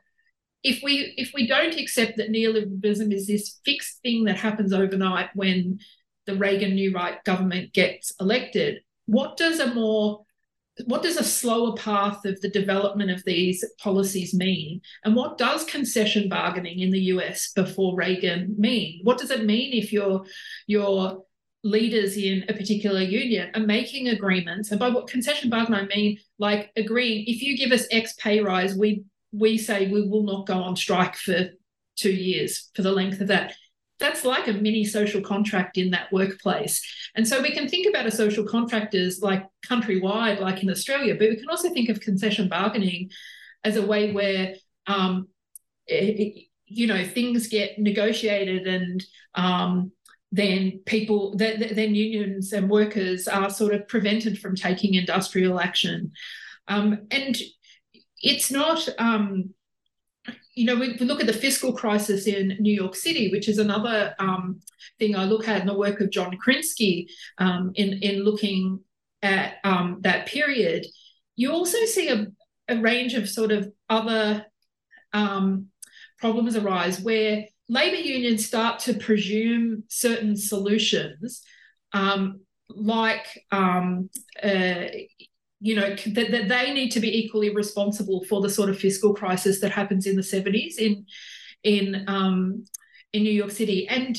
if 0.64 0.82
we 0.84 1.14
if 1.18 1.32
we 1.34 1.48
don't 1.48 1.78
accept 1.78 2.18
that 2.18 2.32
neoliberalism 2.32 3.14
is 3.14 3.28
this 3.28 3.60
fixed 3.66 4.02
thing 4.02 4.26
that 4.26 4.38
happens 4.38 4.74
overnight 4.74 5.30
when 5.34 5.80
the 6.26 6.36
Reagan 6.36 6.76
New 6.76 6.94
Right 6.94 7.24
government 7.24 7.74
gets 7.74 8.14
elected? 8.20 8.82
What 9.06 9.38
does 9.38 9.60
a 9.60 9.74
more 9.74 10.26
what 10.86 11.02
does 11.02 11.18
a 11.18 11.24
slower 11.24 11.76
path 11.76 12.24
of 12.26 12.40
the 12.42 12.50
development 12.50 13.12
of 13.12 13.24
these 13.26 13.66
policies 13.80 14.34
mean? 14.34 14.82
And 15.04 15.16
what 15.16 15.38
does 15.38 15.64
concession 15.64 16.30
bargaining 16.30 16.80
in 16.80 16.92
the 16.92 17.02
US 17.14 17.52
before 17.54 17.96
Reagan 17.96 18.56
mean? 18.58 19.02
What 19.04 19.18
does 19.18 19.32
it 19.32 19.46
mean 19.46 19.74
if 19.74 19.92
you're 19.92 20.26
you're 20.68 21.24
leaders 21.64 22.18
in 22.18 22.46
a 22.50 22.54
particular 22.54 23.02
union 23.02 23.52
are 23.54 23.62
making 23.62 24.08
agreements. 24.08 24.72
And 24.72 24.80
by 24.80 24.90
what 24.90 25.08
concession 25.08 25.50
bargain 25.50 25.74
I 25.74 25.86
mean, 25.86 26.18
like 26.40 26.72
agreeing, 26.76 27.26
if 27.28 27.42
you 27.42 27.58
give 27.58 27.72
us 27.72 27.88
X 27.92 28.14
pay 28.14 28.40
rise, 28.40 28.76
we 28.76 29.04
we 29.32 29.58
say 29.58 29.92
we 29.92 30.08
will 30.08 30.24
not 30.24 30.48
go 30.48 30.56
on 30.56 30.76
strike 30.76 31.16
for 31.16 31.50
two 31.96 32.12
years 32.12 32.70
for 32.76 32.82
the 32.82 32.92
length 32.92 33.22
of 33.22 33.28
that. 33.28 33.54
That's 34.00 34.24
like 34.24 34.48
a 34.48 34.54
mini 34.54 34.86
social 34.86 35.22
contract 35.22 35.78
in 35.78 35.92
that 35.92 36.12
workplace. 36.12 36.82
And 37.16 37.28
so 37.28 37.42
we 37.42 37.52
can 37.52 37.68
think 37.68 37.88
about 37.88 38.06
a 38.06 38.12
social 38.12 38.46
contract 38.46 38.94
as 38.94 39.22
like 39.22 39.44
countrywide, 39.66 40.40
like 40.40 40.62
in 40.62 40.70
Australia, 40.70 41.16
but 41.16 41.30
we 41.30 41.36
can 41.36 41.50
also 41.50 41.70
think 41.70 41.90
of 41.90 42.00
concession 42.00 42.48
bargaining 42.48 43.10
as 43.64 43.76
a 43.76 43.86
way 43.86 44.12
where 44.12 44.56
um, 44.86 45.28
it, 45.88 46.46
you 46.66 46.86
know 46.86 47.04
things 47.06 47.48
get 47.48 47.80
negotiated 47.80 48.68
and 48.68 49.04
um, 49.36 49.92
then 50.32 50.82
people, 50.86 51.36
then, 51.38 51.72
then 51.72 51.96
unions 51.96 52.52
and 52.52 52.70
workers 52.70 53.28
are 53.28 53.50
sort 53.50 53.74
of 53.74 53.88
prevented 53.88 54.40
from 54.40 54.56
taking 54.56 54.94
industrial 54.94 55.60
action. 55.60 56.12
Um, 56.68 57.08
and 57.12 57.38
it's 58.22 58.52
not, 58.52 58.88
um, 58.98 59.54
you 60.58 60.66
know, 60.66 60.76
we, 60.76 60.98
we, 61.00 61.06
look 61.06 61.22
at 61.22 61.28
the 61.28 61.34
fiscal 61.34 61.72
crisis 61.72 62.26
in 62.26 62.58
New 62.60 62.74
York 62.74 62.96
City, 62.96 63.30
which 63.32 63.48
is 63.48 63.60
another 63.60 64.16
um, 64.18 64.60
thing 64.98 65.16
I 65.16 65.26
look 65.26 65.48
at 65.48 65.62
in 65.62 65.68
the 65.68 65.78
work 65.78 66.02
of 66.02 66.10
John 66.10 66.36
Krinsky 66.44 67.06
um, 67.38 67.72
in, 67.76 67.94
in 68.02 68.24
looking 68.24 68.80
at 69.22 69.58
um, 69.64 70.00
that 70.02 70.26
period. 70.26 70.88
You 71.36 71.52
also 71.52 71.86
see 71.86 72.10
a, 72.10 72.26
a 72.68 72.82
range 72.82 73.14
of 73.14 73.30
sort 73.30 73.52
of 73.52 73.72
other 73.88 74.48
um, 75.14 75.68
problems 76.18 76.56
arise 76.56 77.00
where 77.00 77.46
labor 77.70 77.98
unions 77.98 78.44
start 78.44 78.80
to 78.80 78.96
presume 78.96 79.84
certain 79.90 80.36
solutions, 80.36 81.44
um, 81.94 82.42
like 82.68 83.46
um, 83.52 84.10
uh, 84.42 84.86
you 85.60 85.76
know 85.76 85.96
that, 85.96 86.32
that 86.32 86.48
they 86.48 86.74
need 86.74 86.92
to 86.92 87.00
be 87.00 87.18
equally 87.18 87.54
responsible 87.54 88.24
for 88.26 88.42
the 88.42 88.50
sort 88.50 88.70
of 88.70 88.78
fiscal 88.78 89.14
crisis 89.14 89.60
that 89.62 89.72
happens 89.72 90.06
in 90.06 90.16
the 90.16 90.22
70s 90.22 90.78
in 90.78 91.06
in 91.64 92.06
um, 92.08 92.66
in 93.14 93.24
New 93.24 93.32
York 93.32 93.52
City, 93.52 93.88
and 93.88 94.18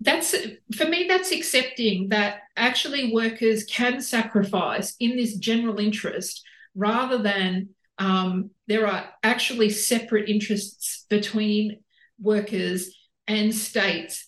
that's 0.00 0.34
for 0.76 0.86
me 0.86 1.06
that's 1.08 1.32
accepting 1.32 2.10
that 2.10 2.40
actually 2.56 3.12
workers 3.12 3.64
can 3.64 4.00
sacrifice 4.00 4.94
in 5.00 5.16
this 5.16 5.36
general 5.36 5.80
interest 5.80 6.44
rather 6.74 7.18
than 7.18 7.70
um, 7.98 8.50
there 8.68 8.86
are 8.86 9.08
actually 9.24 9.70
separate 9.70 10.28
interests 10.28 11.04
between 11.10 11.80
workers 12.20 12.96
and 13.26 13.52
states 13.52 14.27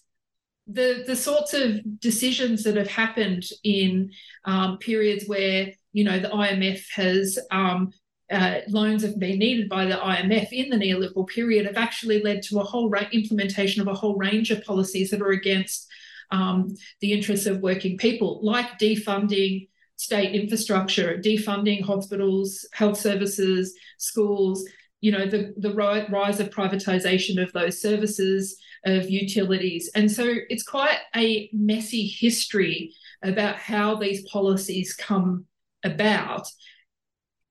the 0.73 1.05
the 1.07 1.17
sorts 1.17 1.55
of 1.55 2.01
decisions 2.01 2.63
that 2.65 2.77
have 2.77 2.89
happened 2.89 3.45
in 3.65 4.11
um, 4.45 4.79
periods 4.79 5.25
where 5.27 5.73
you 5.93 6.05
know 6.05 6.19
the 6.19 6.29
IMF 6.29 6.83
has 6.93 7.39
um, 7.51 7.93
uh, 8.31 8.61
loans 8.69 9.03
have 9.03 9.19
been 9.19 9.39
needed 9.39 9.69
by 9.69 9.85
the 9.87 9.97
IMF 9.97 10.53
in 10.53 10.71
the 10.71 10.77
neoliberal 10.77 11.27
period 11.27 11.67
have 11.67 11.77
actually 11.77 12.23
led 12.23 12.43
to 12.43 12.61
a 12.61 12.65
whole 12.65 12.89
ra- 12.89 13.09
implementation 13.13 13.83
of 13.83 13.89
a 13.89 13.95
whole 13.95 14.17
range 14.17 14.51
of 14.51 14.65
policies 14.65 15.11
that 15.11 15.21
are 15.21 15.31
against 15.31 15.89
um, 16.31 16.75
the 17.01 17.13
interests 17.13 17.47
of 17.47 17.61
working 17.61 17.99
people, 17.99 18.39
like 18.43 18.79
defunding 18.79 19.69
state 19.97 20.35
infrastructure, 20.35 21.19
defunding 21.19 21.83
hospitals, 21.83 22.67
health 22.73 22.99
services, 22.99 23.75
schools, 23.99 24.65
you 25.01 25.13
know 25.13 25.27
the 25.27 25.55
the 25.57 25.73
rise 25.73 26.41
of 26.41 26.51
privatization 26.51 27.43
of 27.43 27.53
those 27.53 27.81
services 27.81 28.57
of 28.85 29.11
utilities. 29.11 29.91
And 29.95 30.11
so 30.11 30.35
it's 30.49 30.63
quite 30.63 30.99
a 31.15 31.51
messy 31.53 32.07
history 32.07 32.95
about 33.23 33.57
how 33.57 33.97
these 33.97 34.27
policies 34.29 34.95
come 34.95 35.47
about. 35.85 36.49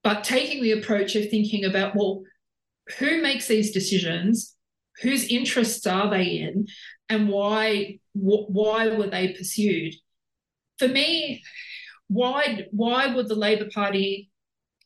But 0.03 0.23
taking 0.23 0.63
the 0.63 0.71
approach 0.71 1.15
of 1.15 1.29
thinking 1.29 1.65
about 1.65 1.95
well 1.95 2.23
who 2.97 3.21
makes 3.21 3.47
these 3.47 3.71
decisions? 3.71 4.55
Whose 5.01 5.27
interests 5.27 5.85
are 5.85 6.09
they 6.09 6.25
in? 6.25 6.67
And 7.07 7.29
why 7.29 7.99
wh- 8.13 8.49
why 8.49 8.89
were 8.89 9.07
they 9.07 9.33
pursued? 9.33 9.95
For 10.77 10.87
me 10.87 11.43
why 12.07 12.65
why 12.71 13.13
would 13.13 13.27
the 13.27 13.35
labor 13.35 13.69
party 13.73 14.29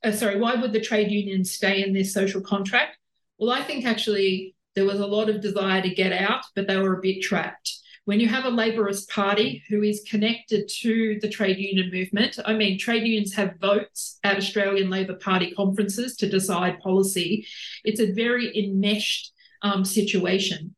uh, 0.03 0.11
sorry, 0.11 0.39
why 0.39 0.55
would 0.55 0.73
the 0.73 0.81
trade 0.81 1.11
unions 1.11 1.51
stay 1.51 1.83
in 1.83 1.93
this 1.93 2.13
social 2.13 2.41
contract? 2.41 2.97
Well, 3.37 3.51
I 3.51 3.63
think 3.63 3.85
actually 3.85 4.55
there 4.75 4.85
was 4.85 4.99
a 4.99 5.07
lot 5.07 5.29
of 5.29 5.41
desire 5.41 5.81
to 5.81 5.93
get 5.93 6.11
out, 6.13 6.43
but 6.55 6.67
they 6.67 6.77
were 6.77 6.97
a 6.97 7.01
bit 7.01 7.21
trapped. 7.21 7.79
When 8.05 8.19
you 8.19 8.27
have 8.27 8.43
a 8.43 8.49
labourist 8.49 9.09
party 9.09 9.63
who 9.69 9.81
is 9.81 10.03
connected 10.09 10.67
to 10.81 11.19
the 11.21 11.29
trade 11.29 11.57
union 11.57 11.89
movement, 11.91 12.37
I 12.43 12.53
mean, 12.53 12.77
trade 12.77 13.03
unions 13.03 13.33
have 13.35 13.59
votes 13.61 14.19
at 14.25 14.35
Australian 14.35 14.89
Labor 14.89 15.15
Party 15.15 15.51
conferences 15.51 16.17
to 16.17 16.29
decide 16.29 16.79
policy. 16.79 17.47
It's 17.85 18.01
a 18.01 18.11
very 18.11 18.51
enmeshed 18.57 19.31
um, 19.61 19.85
situation. 19.85 20.75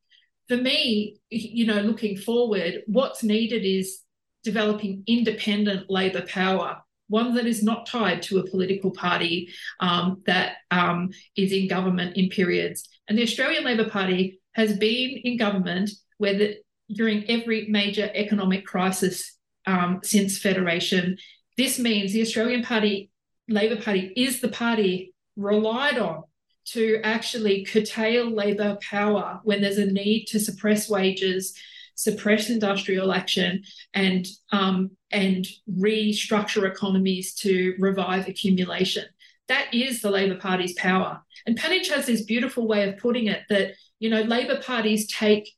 For 0.47 0.57
me, 0.57 1.17
you 1.31 1.65
know, 1.65 1.81
looking 1.81 2.15
forward, 2.15 2.83
what's 2.85 3.23
needed 3.23 3.65
is 3.65 4.01
developing 4.43 5.03
independent 5.07 5.89
labour 5.89 6.21
power 6.27 6.83
one 7.07 7.35
that 7.35 7.45
is 7.45 7.63
not 7.63 7.85
tied 7.85 8.21
to 8.23 8.39
a 8.39 8.49
political 8.49 8.91
party 8.91 9.49
um, 9.79 10.21
that 10.25 10.57
um, 10.71 11.09
is 11.35 11.51
in 11.51 11.67
government 11.67 12.17
in 12.17 12.29
periods. 12.29 12.87
And 13.07 13.17
the 13.17 13.23
Australian 13.23 13.63
Labor 13.63 13.89
Party 13.89 14.41
has 14.53 14.77
been 14.77 15.21
in 15.23 15.37
government 15.37 15.91
where 16.17 16.37
the, 16.37 16.57
during 16.93 17.29
every 17.29 17.67
major 17.67 18.09
economic 18.13 18.65
crisis 18.65 19.37
um, 19.67 19.99
since 20.03 20.39
federation. 20.39 21.17
This 21.57 21.79
means 21.79 22.13
the 22.13 22.21
Australian 22.21 22.63
Party, 22.63 23.09
Labor 23.47 23.81
Party, 23.81 24.13
is 24.15 24.41
the 24.41 24.49
party 24.49 25.13
relied 25.35 25.97
on 25.97 26.23
to 26.65 26.99
actually 27.03 27.63
curtail 27.65 28.29
labour 28.29 28.77
power 28.81 29.39
when 29.43 29.61
there's 29.61 29.77
a 29.77 29.85
need 29.85 30.25
to 30.25 30.39
suppress 30.39 30.89
wages, 30.89 31.55
suppress 31.95 32.49
industrial 32.49 33.11
action, 33.11 33.63
and 33.93 34.25
um, 34.51 34.91
and 35.11 35.47
restructure 35.69 36.69
economies 36.69 37.33
to 37.35 37.75
revive 37.79 38.27
accumulation. 38.27 39.05
That 39.47 39.73
is 39.73 40.01
the 40.01 40.09
Labor 40.09 40.37
Party's 40.37 40.73
power. 40.73 41.21
And 41.45 41.57
Panitch 41.57 41.89
has 41.89 42.05
this 42.05 42.23
beautiful 42.23 42.67
way 42.67 42.89
of 42.89 42.97
putting 42.97 43.27
it 43.27 43.43
that, 43.49 43.73
you 43.99 44.09
know, 44.09 44.21
Labor 44.21 44.59
parties 44.61 45.07
take 45.07 45.49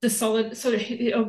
the 0.00 0.08
solid 0.08 0.56
sort 0.56 0.74
of 0.76 0.80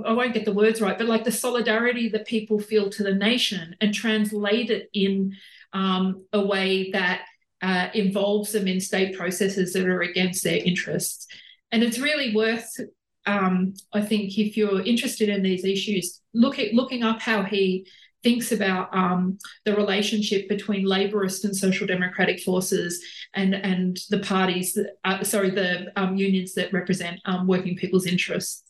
I 0.06 0.14
won't 0.14 0.34
get 0.34 0.46
the 0.46 0.54
words 0.54 0.80
right, 0.80 0.98
but 0.98 1.08
like 1.08 1.26
the 1.26 1.32
solidarity 1.32 2.08
that 2.10 2.26
people 2.26 2.60
feel 2.60 2.90
to 2.92 3.04
the 3.04 3.14
nation 3.14 3.76
and 3.82 3.94
translate 3.94 4.70
it 4.70 4.90
in 4.94 5.36
um, 5.74 6.26
a 6.32 6.46
way 6.46 6.92
that 6.92 7.24
uh, 7.62 7.90
involves 7.94 8.54
them 8.54 8.68
in 8.68 8.80
state 8.80 9.18
processes 9.18 9.74
that 9.74 9.86
are 9.86 10.02
against 10.02 10.44
their 10.44 10.58
interests. 10.64 11.28
And 11.72 11.84
it's 11.84 12.00
really 12.00 12.34
worth 12.34 12.80
um, 13.26 13.74
I 13.94 14.02
think 14.02 14.38
if 14.38 14.58
you're 14.58 14.82
interested 14.82 15.30
in 15.30 15.44
these 15.44 15.64
issues, 15.66 16.22
look 16.34 16.60
at 16.60 16.74
looking 16.74 17.04
up 17.04 17.22
how 17.22 17.44
he 17.44 17.88
thinks 18.24 18.52
about 18.52 18.96
um, 18.96 19.38
the 19.66 19.76
relationship 19.76 20.48
between 20.48 20.86
laborist 20.86 21.44
and 21.44 21.56
social 21.56 21.88
democratic 21.88 22.40
forces 22.40 23.04
and 23.34 23.56
and 23.56 24.00
the 24.10 24.20
parties 24.20 24.74
that 24.74 24.94
uh, 25.04 25.24
sorry 25.24 25.50
the 25.50 25.92
um, 26.00 26.16
unions 26.16 26.54
that 26.54 26.74
represent 26.74 27.20
um, 27.26 27.48
working 27.48 27.76
people's 27.76 28.06
interests. 28.06 28.64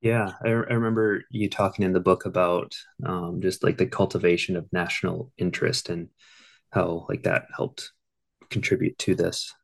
Yeah 0.00 0.32
I, 0.44 0.48
I, 0.48 0.50
remember 0.50 1.24
you 1.30 1.48
talking 1.48 1.84
in 1.84 1.92
the 1.92 2.00
book 2.00 2.26
about 2.26 2.74
um, 3.04 3.40
just 3.40 3.62
like 3.62 3.78
the 3.78 3.86
cultivation 3.86 4.56
of 4.56 4.72
national 4.72 5.32
interest 5.38 5.88
and 5.88 6.08
how 6.70 7.06
like 7.08 7.22
that 7.24 7.46
helped 7.54 7.92
contribute 8.50 8.98
to 8.98 9.14
this. 9.14 9.54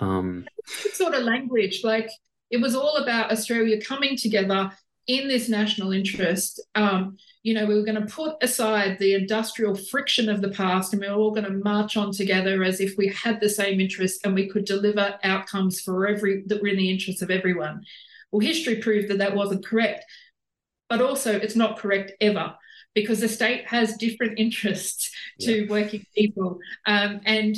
Um, 0.00 0.46
sort 0.92 1.14
of 1.14 1.22
language, 1.22 1.82
like 1.84 2.08
it 2.50 2.60
was 2.60 2.74
all 2.74 2.96
about 2.96 3.32
Australia 3.32 3.80
coming 3.80 4.16
together 4.16 4.72
in 5.06 5.28
this 5.28 5.48
national 5.48 5.92
interest. 5.92 6.60
Um, 6.74 7.16
you 7.42 7.54
know, 7.54 7.64
we 7.64 7.74
were 7.74 7.84
going 7.84 8.00
to 8.00 8.12
put 8.12 8.36
aside 8.42 8.98
the 8.98 9.14
industrial 9.14 9.76
friction 9.76 10.28
of 10.28 10.40
the 10.40 10.50
past 10.50 10.92
and 10.92 11.00
we 11.00 11.08
were 11.08 11.14
all 11.14 11.30
going 11.30 11.44
to 11.44 11.62
march 11.62 11.96
on 11.96 12.10
together 12.10 12.64
as 12.64 12.80
if 12.80 12.96
we 12.98 13.08
had 13.08 13.40
the 13.40 13.48
same 13.48 13.80
interest 13.80 14.20
and 14.24 14.34
we 14.34 14.48
could 14.48 14.64
deliver 14.64 15.16
outcomes 15.22 15.80
for 15.80 16.08
every 16.08 16.42
that 16.46 16.60
were 16.60 16.68
in 16.68 16.76
the 16.76 16.90
interests 16.90 17.22
of 17.22 17.30
everyone. 17.30 17.84
Well, 18.32 18.40
history 18.40 18.76
proved 18.76 19.08
that 19.08 19.18
that 19.18 19.36
wasn't 19.36 19.64
correct, 19.64 20.04
but 20.88 21.00
also 21.00 21.36
it's 21.36 21.56
not 21.56 21.78
correct 21.78 22.12
ever 22.20 22.54
because 22.94 23.20
the 23.20 23.28
state 23.28 23.66
has 23.68 23.96
different 23.96 24.38
interests 24.38 25.10
yeah. 25.38 25.46
to 25.46 25.66
working 25.68 26.04
people, 26.16 26.58
um, 26.86 27.20
and 27.26 27.54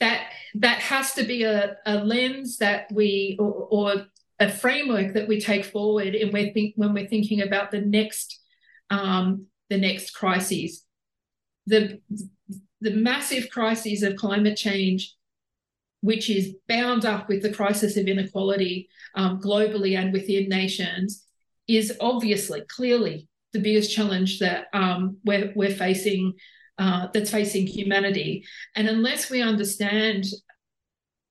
that 0.00 0.30
that 0.54 0.78
has 0.78 1.12
to 1.14 1.24
be 1.24 1.42
a, 1.42 1.76
a 1.86 1.96
lens 2.04 2.58
that 2.58 2.90
we 2.92 3.36
or, 3.38 3.68
or 3.70 4.06
a 4.38 4.50
framework 4.50 5.14
that 5.14 5.28
we 5.28 5.40
take 5.40 5.64
forward 5.64 6.14
and 6.14 6.32
we 6.32 6.52
think 6.52 6.74
when 6.76 6.92
we're 6.92 7.06
thinking 7.06 7.42
about 7.42 7.70
the 7.70 7.80
next 7.80 8.40
um, 8.90 9.46
the 9.68 9.78
next 9.78 10.10
crises. 10.10 10.84
The 11.66 12.00
the 12.80 12.92
massive 12.92 13.50
crises 13.50 14.02
of 14.02 14.16
climate 14.16 14.56
change 14.56 15.14
which 16.02 16.30
is 16.30 16.54
bound 16.68 17.04
up 17.04 17.28
with 17.28 17.42
the 17.42 17.52
crisis 17.52 17.96
of 17.96 18.06
inequality 18.06 18.88
um, 19.14 19.40
globally 19.40 19.98
and 19.98 20.12
within 20.12 20.48
nations 20.48 21.24
is 21.66 21.96
obviously 22.00 22.60
clearly 22.68 23.28
the 23.52 23.58
biggest 23.58 23.92
challenge 23.92 24.38
that 24.38 24.66
um, 24.72 25.16
we're, 25.24 25.52
we're 25.56 25.74
facing 25.74 26.34
uh, 26.78 27.08
that's 27.12 27.30
facing 27.30 27.66
humanity 27.66 28.44
and 28.74 28.88
unless 28.88 29.30
we 29.30 29.40
understand 29.40 30.26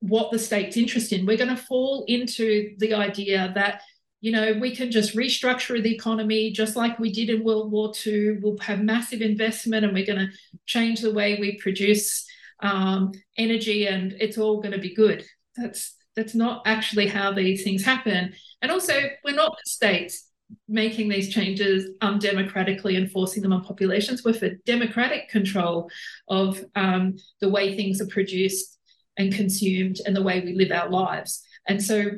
what 0.07 0.31
the 0.31 0.39
state's 0.39 0.77
interest 0.77 1.11
in. 1.11 1.25
We're 1.25 1.37
going 1.37 1.55
to 1.55 1.61
fall 1.61 2.05
into 2.07 2.75
the 2.77 2.93
idea 2.93 3.51
that 3.55 3.81
you 4.21 4.31
know 4.31 4.53
we 4.59 4.75
can 4.75 4.91
just 4.91 5.15
restructure 5.15 5.81
the 5.81 5.93
economy 5.93 6.51
just 6.51 6.75
like 6.75 6.99
we 6.99 7.11
did 7.11 7.29
in 7.29 7.43
World 7.43 7.71
War 7.71 7.91
II. 8.05 8.39
We'll 8.41 8.57
have 8.59 8.81
massive 8.81 9.21
investment, 9.21 9.85
and 9.85 9.93
we're 9.93 10.05
going 10.05 10.27
to 10.27 10.33
change 10.65 11.01
the 11.01 11.13
way 11.13 11.37
we 11.39 11.57
produce 11.57 12.25
um, 12.61 13.11
energy, 13.37 13.87
and 13.87 14.13
it's 14.19 14.37
all 14.37 14.61
going 14.61 14.73
to 14.73 14.79
be 14.79 14.93
good. 14.93 15.25
That's 15.55 15.95
that's 16.15 16.35
not 16.35 16.63
actually 16.65 17.07
how 17.07 17.33
these 17.33 17.63
things 17.63 17.83
happen. 17.83 18.33
And 18.61 18.71
also, 18.71 18.93
we're 19.23 19.35
not 19.35 19.51
the 19.51 19.69
states 19.69 20.27
making 20.67 21.09
these 21.09 21.33
changes 21.33 21.89
undemocratically 22.01 22.97
and 22.97 23.11
forcing 23.11 23.41
them 23.41 23.53
on 23.53 23.63
populations. 23.63 24.23
We're 24.23 24.33
for 24.33 24.49
democratic 24.65 25.29
control 25.29 25.89
of 26.27 26.63
um, 26.75 27.15
the 27.39 27.49
way 27.49 27.75
things 27.75 28.01
are 28.01 28.07
produced 28.07 28.77
and 29.17 29.33
consumed 29.33 29.97
and 30.05 30.15
the 30.15 30.23
way 30.23 30.41
we 30.41 30.53
live 30.53 30.71
our 30.71 30.89
lives. 30.89 31.41
And 31.67 31.83
so, 31.83 32.11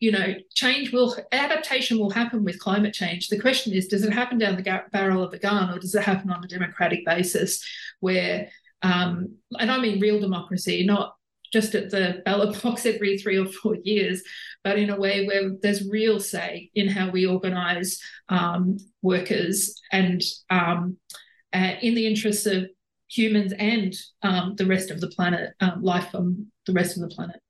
you 0.00 0.12
know, 0.12 0.34
change 0.54 0.92
will, 0.92 1.16
adaptation 1.32 1.98
will 1.98 2.10
happen 2.10 2.44
with 2.44 2.60
climate 2.60 2.94
change. 2.94 3.28
The 3.28 3.40
question 3.40 3.72
is, 3.72 3.88
does 3.88 4.04
it 4.04 4.12
happen 4.12 4.38
down 4.38 4.56
the 4.56 4.62
ga- 4.62 4.84
barrel 4.92 5.22
of 5.22 5.32
a 5.32 5.38
gun 5.38 5.70
or 5.70 5.78
does 5.78 5.94
it 5.94 6.04
happen 6.04 6.30
on 6.30 6.44
a 6.44 6.48
democratic 6.48 7.04
basis 7.04 7.66
where, 8.00 8.48
um, 8.82 9.36
and 9.58 9.70
I 9.70 9.78
mean 9.78 10.00
real 10.00 10.20
democracy, 10.20 10.84
not 10.84 11.15
just 11.56 11.74
at 11.74 11.88
the 11.90 12.20
ballot 12.26 12.62
box 12.62 12.84
every 12.84 13.16
three 13.16 13.38
or 13.38 13.46
four 13.46 13.76
years, 13.82 14.22
but 14.62 14.78
in 14.78 14.90
a 14.90 15.00
way 15.00 15.26
where 15.26 15.52
there's 15.62 15.88
real 15.88 16.20
say 16.20 16.70
in 16.74 16.86
how 16.86 17.10
we 17.10 17.26
organise 17.26 17.98
um, 18.28 18.76
workers 19.00 19.80
and 19.90 20.22
um, 20.50 20.98
uh, 21.54 21.72
in 21.80 21.94
the 21.94 22.06
interests 22.06 22.44
of 22.44 22.66
humans 23.08 23.54
and 23.58 23.94
um, 24.22 24.54
the 24.56 24.66
rest 24.66 24.90
of 24.90 25.00
the 25.00 25.08
planet, 25.08 25.54
um, 25.60 25.82
life 25.82 26.14
on 26.14 26.46
the 26.66 26.74
rest 26.74 26.96
of 26.96 27.08
the 27.08 27.14
planet. 27.14 27.40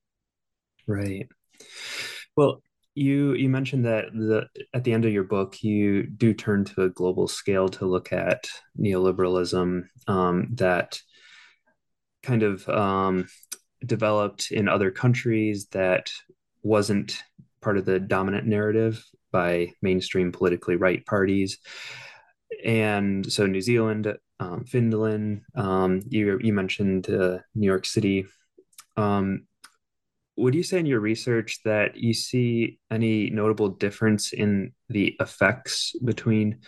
Right. 0.86 1.28
Well, 2.36 2.62
you 2.94 3.34
you 3.34 3.48
mentioned 3.48 3.84
that 3.86 4.06
the 4.12 4.46
at 4.72 4.84
the 4.84 4.92
end 4.92 5.04
of 5.04 5.12
your 5.12 5.24
book 5.24 5.62
you 5.62 6.06
do 6.06 6.32
turn 6.32 6.64
to 6.64 6.84
a 6.84 6.88
global 6.88 7.28
scale 7.28 7.68
to 7.68 7.84
look 7.84 8.10
at 8.10 8.48
neoliberalism 8.80 9.82
um, 10.06 10.48
that 10.52 10.98
kind 12.22 12.42
of 12.42 12.66
um, 12.68 13.26
developed 13.84 14.50
in 14.50 14.68
other 14.68 14.90
countries 14.90 15.66
that 15.72 16.10
wasn't 16.62 17.22
part 17.60 17.76
of 17.76 17.84
the 17.84 18.00
dominant 18.00 18.46
narrative 18.46 19.04
by 19.32 19.72
mainstream 19.82 20.32
politically 20.32 20.76
right 20.76 21.04
parties 21.04 21.58
and 22.64 23.30
so 23.30 23.46
New 23.46 23.60
Zealand, 23.60 24.16
um, 24.40 24.64
Finland, 24.64 25.42
um, 25.54 26.02
you 26.08 26.38
you 26.42 26.52
mentioned 26.52 27.08
uh, 27.10 27.38
New 27.54 27.66
York 27.66 27.86
City. 27.86 28.26
Um, 28.96 29.46
would 30.36 30.54
you 30.54 30.62
say 30.62 30.78
in 30.78 30.86
your 30.86 31.00
research 31.00 31.60
that 31.64 31.96
you 31.96 32.12
see 32.12 32.78
any 32.90 33.30
notable 33.30 33.70
difference 33.70 34.32
in 34.32 34.72
the 34.88 35.16
effects 35.18 35.94
between 36.04 36.60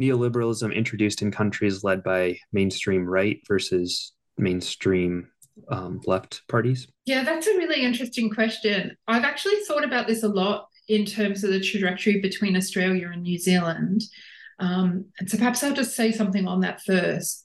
neoliberalism 0.00 0.74
introduced 0.74 1.22
in 1.22 1.30
countries 1.30 1.84
led 1.84 2.02
by 2.02 2.36
mainstream 2.52 3.04
right 3.04 3.40
versus 3.46 4.12
mainstream 4.38 5.28
um, 5.68 6.00
left 6.06 6.42
parties? 6.48 6.88
Yeah, 7.04 7.24
that's 7.24 7.46
a 7.46 7.56
really 7.56 7.82
interesting 7.82 8.30
question. 8.30 8.96
I've 9.08 9.24
actually 9.24 9.56
thought 9.66 9.84
about 9.84 10.06
this 10.06 10.22
a 10.22 10.28
lot 10.28 10.68
in 10.88 11.04
terms 11.04 11.44
of 11.44 11.50
the 11.50 11.60
trajectory 11.60 12.20
between 12.20 12.56
Australia 12.56 13.10
and 13.12 13.22
New 13.22 13.38
Zealand. 13.38 14.02
Um, 14.58 15.06
and 15.18 15.30
so 15.30 15.38
perhaps 15.38 15.62
I'll 15.62 15.72
just 15.72 15.96
say 15.96 16.12
something 16.12 16.46
on 16.46 16.60
that 16.60 16.82
first. 16.82 17.44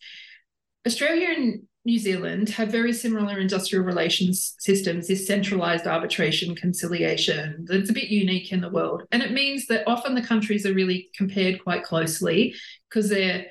Australia 0.85 1.29
and 1.35 1.61
New 1.87 1.97
Zealand 1.97 2.49
have 2.49 2.69
very 2.69 2.91
similar 2.91 3.39
industrial 3.39 3.85
relations 3.85 4.55
systems, 4.59 5.07
this 5.07 5.25
centralized 5.25 5.87
arbitration 5.87 6.53
conciliation 6.53 7.65
that's 7.67 7.89
a 7.89 7.93
bit 7.93 8.09
unique 8.09 8.51
in 8.51 8.59
the 8.59 8.69
world. 8.69 9.03
And 9.11 9.23
it 9.23 9.31
means 9.31 9.67
that 9.67 9.87
often 9.87 10.13
the 10.13 10.21
countries 10.21 10.65
are 10.65 10.73
really 10.73 11.09
compared 11.15 11.63
quite 11.63 11.83
closely 11.83 12.53
because 12.89 13.09
they're 13.09 13.45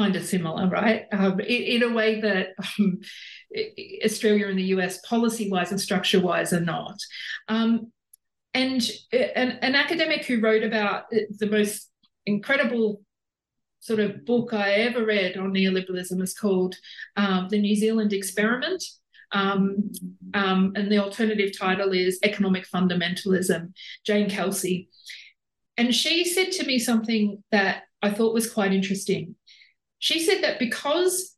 kind 0.00 0.16
of 0.16 0.24
similar, 0.24 0.66
right? 0.66 1.04
Um, 1.12 1.40
in, 1.40 1.82
in, 1.82 1.82
a 1.82 1.92
way 1.92 2.22
that 2.22 2.48
um, 2.78 3.00
Australia 4.02 4.48
and 4.48 4.58
the 4.58 4.72
US, 4.76 4.98
policy 5.02 5.50
wise 5.50 5.70
and 5.72 5.80
structure 5.80 6.20
wise, 6.20 6.54
are 6.54 6.60
not. 6.60 6.96
Um, 7.48 7.92
and 8.54 8.82
an, 9.12 9.58
an 9.60 9.74
academic 9.74 10.24
who 10.24 10.40
wrote 10.40 10.62
about 10.62 11.04
the 11.10 11.46
most 11.50 11.90
incredible 12.24 13.02
sort 13.80 14.00
of 14.00 14.24
book 14.24 14.54
I 14.54 14.72
ever 14.72 15.04
read 15.04 15.36
on 15.36 15.52
neoliberalism 15.52 16.22
is 16.22 16.32
called 16.32 16.76
um, 17.16 17.48
The 17.50 17.60
New 17.60 17.76
Zealand 17.76 18.14
Experiment. 18.14 18.82
Um, 19.32 19.92
um, 20.32 20.72
and 20.76 20.90
the 20.90 20.98
alternative 20.98 21.56
title 21.56 21.92
is 21.92 22.18
Economic 22.24 22.66
Fundamentalism, 22.66 23.72
Jane 24.06 24.30
Kelsey. 24.30 24.88
And 25.76 25.94
she 25.94 26.24
said 26.24 26.52
to 26.52 26.66
me 26.66 26.78
something 26.78 27.44
that 27.52 27.82
I 28.02 28.10
thought 28.10 28.34
was 28.34 28.50
quite 28.50 28.72
interesting. 28.72 29.36
She 30.00 30.18
said 30.18 30.42
that 30.42 30.58
because 30.58 31.36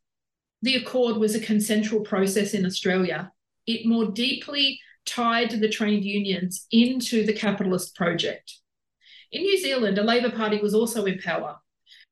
the 0.63 0.75
Accord 0.75 1.17
was 1.17 1.35
a 1.35 1.39
consensual 1.39 2.01
process 2.01 2.53
in 2.53 2.65
Australia, 2.65 3.31
it 3.67 3.85
more 3.85 4.11
deeply 4.11 4.79
tied 5.05 5.51
the 5.51 5.69
trade 5.69 6.03
unions 6.03 6.65
into 6.71 7.25
the 7.25 7.33
capitalist 7.33 7.95
project. 7.95 8.53
In 9.31 9.41
New 9.41 9.61
Zealand, 9.61 9.97
a 9.97 10.03
Labor 10.03 10.31
Party 10.31 10.59
was 10.59 10.73
also 10.73 11.05
in 11.05 11.19
power, 11.19 11.57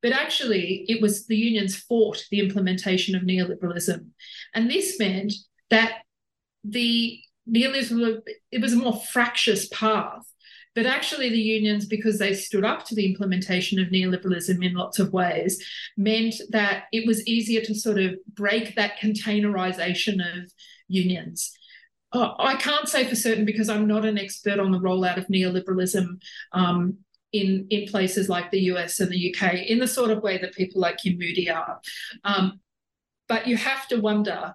but 0.02 0.12
actually 0.12 0.84
it 0.88 1.00
was 1.00 1.26
the 1.26 1.36
unions 1.36 1.76
fought 1.76 2.24
the 2.30 2.40
implementation 2.40 3.14
of 3.14 3.22
neoliberalism. 3.22 4.08
And 4.54 4.70
this 4.70 4.98
meant 4.98 5.32
that 5.70 6.02
the 6.64 7.18
neoliberalism, 7.48 8.20
it 8.50 8.60
was 8.60 8.72
a 8.72 8.76
more 8.76 9.00
fractious 9.00 9.68
path. 9.68 10.26
But 10.74 10.86
actually, 10.86 11.28
the 11.28 11.38
unions, 11.38 11.84
because 11.84 12.18
they 12.18 12.32
stood 12.32 12.64
up 12.64 12.86
to 12.86 12.94
the 12.94 13.06
implementation 13.06 13.78
of 13.78 13.88
neoliberalism 13.88 14.64
in 14.64 14.74
lots 14.74 14.98
of 14.98 15.12
ways, 15.12 15.62
meant 15.96 16.34
that 16.50 16.84
it 16.92 17.06
was 17.06 17.26
easier 17.26 17.60
to 17.62 17.74
sort 17.74 17.98
of 17.98 18.14
break 18.34 18.74
that 18.74 18.98
containerization 18.98 20.20
of 20.20 20.50
unions. 20.88 21.52
Uh, 22.12 22.34
I 22.38 22.56
can't 22.56 22.88
say 22.88 23.06
for 23.06 23.16
certain 23.16 23.44
because 23.44 23.68
I'm 23.68 23.86
not 23.86 24.04
an 24.04 24.18
expert 24.18 24.58
on 24.58 24.70
the 24.70 24.80
rollout 24.80 25.16
of 25.16 25.26
neoliberalism 25.28 26.20
um, 26.52 26.98
in, 27.32 27.66
in 27.70 27.86
places 27.88 28.28
like 28.28 28.50
the 28.50 28.60
US 28.72 29.00
and 29.00 29.10
the 29.10 29.34
UK 29.34 29.54
in 29.66 29.78
the 29.78 29.88
sort 29.88 30.10
of 30.10 30.22
way 30.22 30.38
that 30.38 30.54
people 30.54 30.80
like 30.80 30.98
Kim 30.98 31.18
Moody 31.18 31.50
are. 31.50 31.80
Um, 32.24 32.60
but 33.28 33.46
you 33.46 33.56
have 33.56 33.88
to 33.88 34.00
wonder 34.00 34.54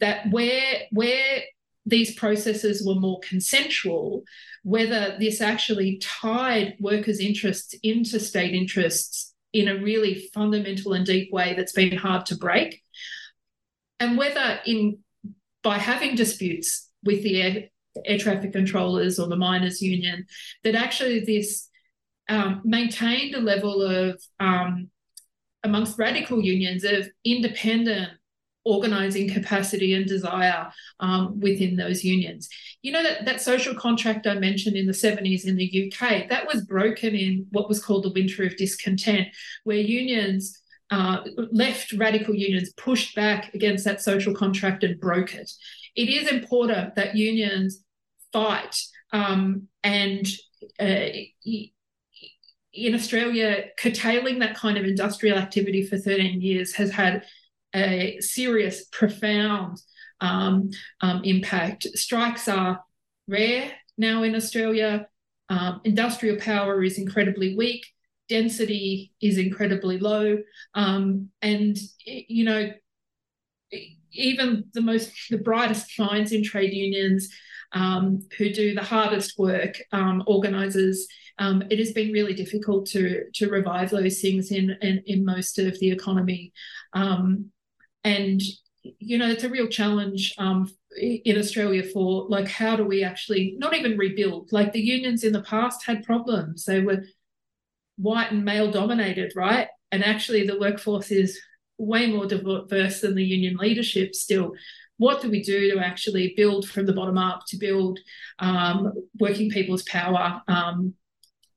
that 0.00 0.30
where, 0.30 0.82
where 0.90 1.42
these 1.84 2.14
processes 2.14 2.84
were 2.86 2.94
more 2.94 3.20
consensual, 3.20 4.22
whether 4.62 5.16
this 5.18 5.40
actually 5.40 5.98
tied 5.98 6.76
workers' 6.80 7.18
interests 7.18 7.74
into 7.82 8.20
state 8.20 8.54
interests 8.54 9.34
in 9.52 9.68
a 9.68 9.82
really 9.82 10.28
fundamental 10.32 10.92
and 10.92 11.04
deep 11.04 11.32
way 11.32 11.54
that's 11.54 11.72
been 11.72 11.96
hard 11.96 12.24
to 12.26 12.36
break, 12.36 12.82
and 14.00 14.16
whether 14.16 14.60
in 14.66 14.98
by 15.62 15.78
having 15.78 16.16
disputes 16.16 16.88
with 17.04 17.22
the 17.22 17.40
air, 17.40 17.64
air 18.04 18.18
traffic 18.18 18.52
controllers 18.52 19.18
or 19.18 19.28
the 19.28 19.36
miners 19.36 19.80
union, 19.80 20.26
that 20.64 20.74
actually 20.74 21.20
this 21.20 21.68
um, 22.28 22.60
maintained 22.64 23.34
a 23.34 23.40
level 23.40 23.82
of, 23.82 24.20
um, 24.40 24.90
amongst 25.62 25.98
radical 25.98 26.42
unions, 26.42 26.84
of 26.84 27.08
independent 27.24 28.10
organizing 28.64 29.28
capacity 29.28 29.94
and 29.94 30.06
desire 30.06 30.70
um, 31.00 31.38
within 31.40 31.76
those 31.76 32.04
unions. 32.04 32.48
You 32.82 32.92
know, 32.92 33.02
that, 33.02 33.24
that 33.24 33.40
social 33.40 33.74
contract 33.74 34.26
I 34.26 34.34
mentioned 34.34 34.76
in 34.76 34.86
the 34.86 34.92
70s 34.92 35.46
in 35.46 35.56
the 35.56 35.92
UK, 35.92 36.28
that 36.28 36.46
was 36.46 36.64
broken 36.64 37.14
in 37.14 37.46
what 37.50 37.68
was 37.68 37.82
called 37.84 38.04
the 38.04 38.12
Winter 38.12 38.44
of 38.44 38.56
Discontent, 38.56 39.28
where 39.64 39.78
unions. 39.78 40.58
Uh, 40.90 41.24
left 41.50 41.90
radical 41.94 42.34
unions 42.34 42.70
pushed 42.74 43.16
back 43.16 43.54
against 43.54 43.82
that 43.82 44.02
social 44.02 44.34
contract 44.34 44.84
and 44.84 45.00
broke 45.00 45.34
it. 45.34 45.50
It 45.96 46.10
is 46.10 46.30
important 46.30 46.96
that 46.96 47.16
unions 47.16 47.82
fight 48.30 48.78
um, 49.12 49.68
and 49.82 50.26
uh, 50.80 51.06
in 52.72 52.94
Australia, 52.94 53.64
curtailing 53.78 54.38
that 54.38 54.56
kind 54.56 54.78
of 54.78 54.84
industrial 54.84 55.38
activity 55.38 55.84
for 55.84 55.98
13 55.98 56.40
years 56.40 56.74
has 56.74 56.90
had 56.90 57.24
a 57.74 58.18
serious, 58.20 58.84
profound 58.86 59.80
um, 60.20 60.70
um, 61.00 61.22
impact. 61.24 61.84
Strikes 61.94 62.48
are 62.48 62.82
rare 63.26 63.72
now 63.96 64.22
in 64.22 64.34
Australia. 64.34 65.06
Um, 65.48 65.80
industrial 65.84 66.36
power 66.36 66.82
is 66.82 66.98
incredibly 66.98 67.56
weak. 67.56 67.86
Density 68.28 69.12
is 69.20 69.38
incredibly 69.38 69.98
low. 69.98 70.38
Um, 70.74 71.30
and, 71.40 71.76
you 72.04 72.44
know, 72.44 72.70
even 74.12 74.64
the 74.72 74.80
most, 74.80 75.12
the 75.30 75.38
brightest 75.38 75.98
minds 75.98 76.32
in 76.32 76.42
trade 76.42 76.72
unions 76.72 77.28
um, 77.72 78.20
who 78.38 78.52
do 78.52 78.74
the 78.74 78.82
hardest 78.82 79.38
work, 79.38 79.80
um, 79.92 80.22
organisers, 80.26 81.06
it 81.70 81.78
has 81.78 81.92
been 81.92 82.12
really 82.12 82.34
difficult 82.34 82.86
to 82.86 83.24
to 83.34 83.48
revive 83.48 83.90
those 83.90 84.20
things 84.20 84.52
in 84.52 84.76
in, 84.80 85.02
in 85.06 85.24
most 85.24 85.58
of 85.58 85.78
the 85.80 85.90
economy. 85.90 86.52
Um, 86.92 87.50
and 88.04 88.40
you 88.82 89.18
know 89.18 89.28
it's 89.28 89.44
a 89.44 89.48
real 89.48 89.68
challenge 89.68 90.34
um, 90.38 90.68
in 91.00 91.38
australia 91.38 91.82
for 91.82 92.26
like 92.28 92.48
how 92.48 92.76
do 92.76 92.84
we 92.84 93.02
actually 93.04 93.54
not 93.58 93.74
even 93.74 93.96
rebuild? 93.96 94.52
Like 94.52 94.72
the 94.72 94.80
unions 94.80 95.24
in 95.24 95.32
the 95.32 95.42
past 95.42 95.86
had 95.86 96.04
problems. 96.04 96.64
They 96.64 96.80
were 96.80 97.04
white 97.96 98.32
and 98.32 98.44
male 98.44 98.70
dominated 98.70 99.32
right? 99.36 99.68
And 99.90 100.04
actually 100.04 100.46
the 100.46 100.58
workforce 100.58 101.10
is 101.10 101.38
way 101.78 102.10
more 102.10 102.26
diverse 102.26 103.00
than 103.00 103.14
the 103.14 103.24
union 103.24 103.56
leadership 103.56 104.14
still. 104.14 104.52
What 104.98 105.20
do 105.20 105.30
we 105.30 105.42
do 105.42 105.72
to 105.72 105.80
actually 105.80 106.34
build 106.36 106.68
from 106.68 106.86
the 106.86 106.92
bottom 106.92 107.18
up 107.18 107.42
to 107.48 107.56
build 107.56 107.98
um, 108.38 108.92
working 109.18 109.50
people's 109.50 109.82
power 109.82 110.42
um, 110.48 110.94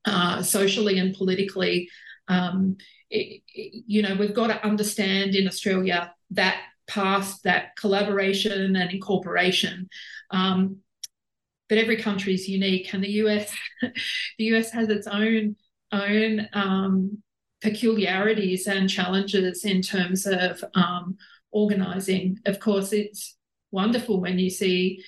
uh, 0.04 0.42
socially 0.42 0.98
and 0.98 1.14
politically? 1.14 1.88
Um, 2.28 2.76
it, 3.08 3.42
you 3.54 4.02
know 4.02 4.16
we've 4.16 4.34
got 4.34 4.48
to 4.48 4.66
understand 4.66 5.36
in 5.36 5.46
australia 5.46 6.12
that 6.30 6.60
path, 6.86 7.40
that 7.42 7.76
collaboration 7.76 8.76
and 8.76 8.90
incorporation. 8.90 9.88
Um, 10.30 10.78
but 11.68 11.78
every 11.78 11.96
country 11.96 12.34
is 12.34 12.48
unique, 12.48 12.94
and 12.94 13.02
the 13.02 13.10
US, 13.22 13.52
the 14.38 14.44
US 14.54 14.70
has 14.70 14.88
its 14.88 15.06
own 15.06 15.56
own 15.92 16.48
um, 16.52 17.22
peculiarities 17.62 18.66
and 18.66 18.90
challenges 18.90 19.64
in 19.64 19.82
terms 19.82 20.26
of 20.26 20.62
um, 20.74 21.16
organizing. 21.50 22.38
Of 22.46 22.60
course, 22.60 22.92
it's 22.92 23.36
wonderful 23.70 24.20
when 24.20 24.38
you 24.38 24.50
see 24.50 25.02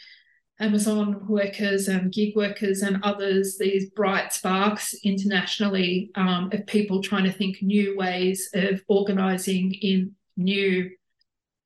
Amazon 0.60 1.26
workers 1.28 1.86
and 1.86 2.12
gig 2.12 2.34
workers 2.34 2.82
and 2.82 3.02
others, 3.04 3.58
these 3.58 3.90
bright 3.90 4.32
sparks 4.32 4.92
internationally 5.04 6.10
um, 6.16 6.50
of 6.52 6.66
people 6.66 7.00
trying 7.00 7.24
to 7.24 7.32
think 7.32 7.62
new 7.62 7.96
ways 7.96 8.50
of 8.54 8.82
organizing 8.88 9.72
in 9.74 10.12
new 10.36 10.90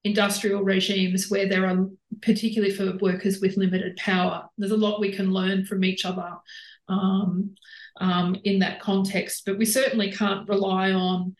industrial 0.04 0.62
regimes 0.62 1.30
where 1.30 1.48
there 1.48 1.66
are, 1.66 1.88
particularly 2.22 2.74
for 2.74 2.96
workers 2.98 3.40
with 3.40 3.56
limited 3.56 3.96
power, 3.96 4.48
there's 4.58 4.72
a 4.72 4.76
lot 4.76 5.00
we 5.00 5.12
can 5.12 5.32
learn 5.32 5.64
from 5.64 5.84
each 5.84 6.04
other 6.04 6.34
um, 6.88 7.54
um, 8.00 8.36
in 8.44 8.58
that 8.60 8.80
context. 8.80 9.44
But 9.46 9.58
we 9.58 9.64
certainly 9.64 10.10
can't 10.10 10.48
rely 10.48 10.92
on 10.92 11.36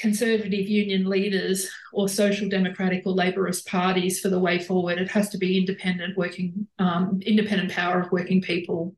conservative 0.00 0.68
union 0.68 1.08
leaders 1.08 1.70
or 1.92 2.08
social 2.08 2.48
democratic 2.48 3.02
or 3.04 3.14
laborist 3.14 3.66
parties 3.66 4.20
for 4.20 4.28
the 4.28 4.38
way 4.38 4.58
forward. 4.58 4.98
It 4.98 5.10
has 5.10 5.28
to 5.30 5.38
be 5.38 5.58
independent 5.58 6.16
working, 6.16 6.68
um, 6.78 7.20
independent 7.26 7.72
power 7.72 8.00
of 8.00 8.12
working 8.12 8.40
people 8.40 8.94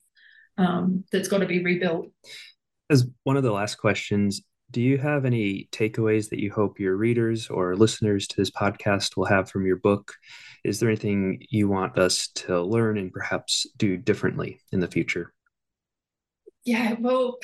um, 0.58 1.04
that's 1.10 1.28
got 1.28 1.38
to 1.38 1.46
be 1.46 1.64
rebuilt. 1.64 2.08
As 2.90 3.06
one 3.24 3.36
of 3.36 3.42
the 3.42 3.52
last 3.52 3.76
questions, 3.76 4.42
do 4.70 4.80
you 4.80 4.98
have 4.98 5.24
any 5.24 5.68
takeaways 5.72 6.28
that 6.30 6.40
you 6.40 6.52
hope 6.52 6.78
your 6.78 6.96
readers 6.96 7.48
or 7.48 7.76
listeners 7.76 8.26
to 8.28 8.36
this 8.36 8.50
podcast 8.50 9.16
will 9.16 9.24
have 9.24 9.50
from 9.50 9.66
your 9.66 9.76
book? 9.76 10.14
Is 10.64 10.78
there 10.78 10.88
anything 10.88 11.42
you 11.50 11.68
want 11.68 11.98
us 11.98 12.28
to 12.36 12.62
learn 12.62 12.98
and 12.98 13.12
perhaps 13.12 13.66
do 13.76 13.96
differently 13.96 14.60
in 14.72 14.80
the 14.80 14.88
future? 14.88 15.32
Yeah, 16.64 16.94
well, 17.00 17.38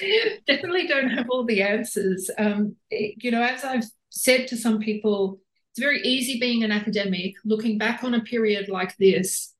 definitely 0.46 0.86
don't 0.86 1.10
have 1.10 1.26
all 1.28 1.44
the 1.44 1.62
answers. 1.62 2.30
Um, 2.38 2.76
you 2.90 3.30
know, 3.30 3.42
as 3.42 3.64
I've 3.64 3.84
said 4.10 4.48
to 4.48 4.56
some 4.56 4.78
people, 4.78 5.40
it's 5.72 5.80
very 5.80 6.00
easy 6.02 6.38
being 6.38 6.62
an 6.62 6.72
academic, 6.72 7.34
looking 7.44 7.78
back 7.78 8.04
on 8.04 8.14
a 8.14 8.20
period 8.20 8.68
like 8.68 8.96
this 8.96 9.52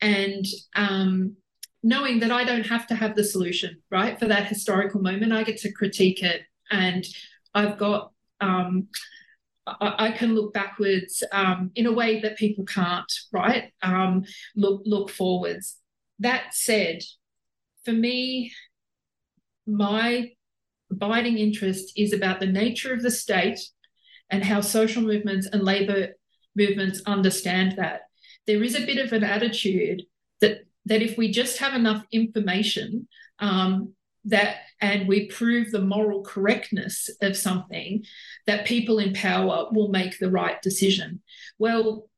and 0.00 0.44
um, 0.76 1.36
knowing 1.84 2.18
that 2.20 2.32
I 2.32 2.44
don't 2.44 2.66
have 2.66 2.86
to 2.86 2.94
have 2.94 3.14
the 3.14 3.22
solution, 3.22 3.76
right? 3.90 4.18
For 4.18 4.26
that 4.26 4.46
historical 4.46 5.02
moment, 5.02 5.34
I 5.34 5.44
get 5.44 5.58
to 5.58 5.72
critique 5.72 6.22
it. 6.22 6.40
And 6.70 7.04
I've 7.54 7.76
got, 7.76 8.10
um, 8.40 8.88
I, 9.66 10.10
can 10.12 10.34
look 10.34 10.54
backwards 10.54 11.22
um, 11.30 11.70
in 11.74 11.84
a 11.84 11.92
way 11.92 12.20
that 12.20 12.38
people 12.38 12.64
can't, 12.64 13.12
right? 13.32 13.70
Um, 13.82 14.24
look, 14.56 14.82
look 14.86 15.10
forwards. 15.10 15.76
That 16.20 16.54
said, 16.54 17.02
for 17.84 17.92
me, 17.92 18.52
my 19.66 20.30
abiding 20.90 21.36
interest 21.36 21.92
is 21.98 22.14
about 22.14 22.40
the 22.40 22.46
nature 22.46 22.94
of 22.94 23.02
the 23.02 23.10
state 23.10 23.60
and 24.30 24.42
how 24.42 24.62
social 24.62 25.02
movements 25.02 25.46
and 25.52 25.62
labor 25.62 26.14
movements 26.56 27.02
understand 27.04 27.76
that. 27.76 28.02
There 28.46 28.62
is 28.62 28.74
a 28.74 28.86
bit 28.86 28.98
of 28.98 29.12
an 29.12 29.24
attitude 29.24 30.02
that 30.40 30.60
that 30.86 31.02
if 31.02 31.16
we 31.16 31.30
just 31.30 31.58
have 31.58 31.74
enough 31.74 32.04
information 32.12 33.08
um, 33.38 33.92
that 34.26 34.56
and 34.80 35.06
we 35.08 35.26
prove 35.26 35.70
the 35.70 35.80
moral 35.80 36.22
correctness 36.22 37.10
of 37.22 37.36
something 37.36 38.04
that 38.46 38.66
people 38.66 38.98
in 38.98 39.12
power 39.12 39.68
will 39.70 39.88
make 39.88 40.18
the 40.18 40.30
right 40.30 40.60
decision. 40.62 41.20
Well 41.58 42.08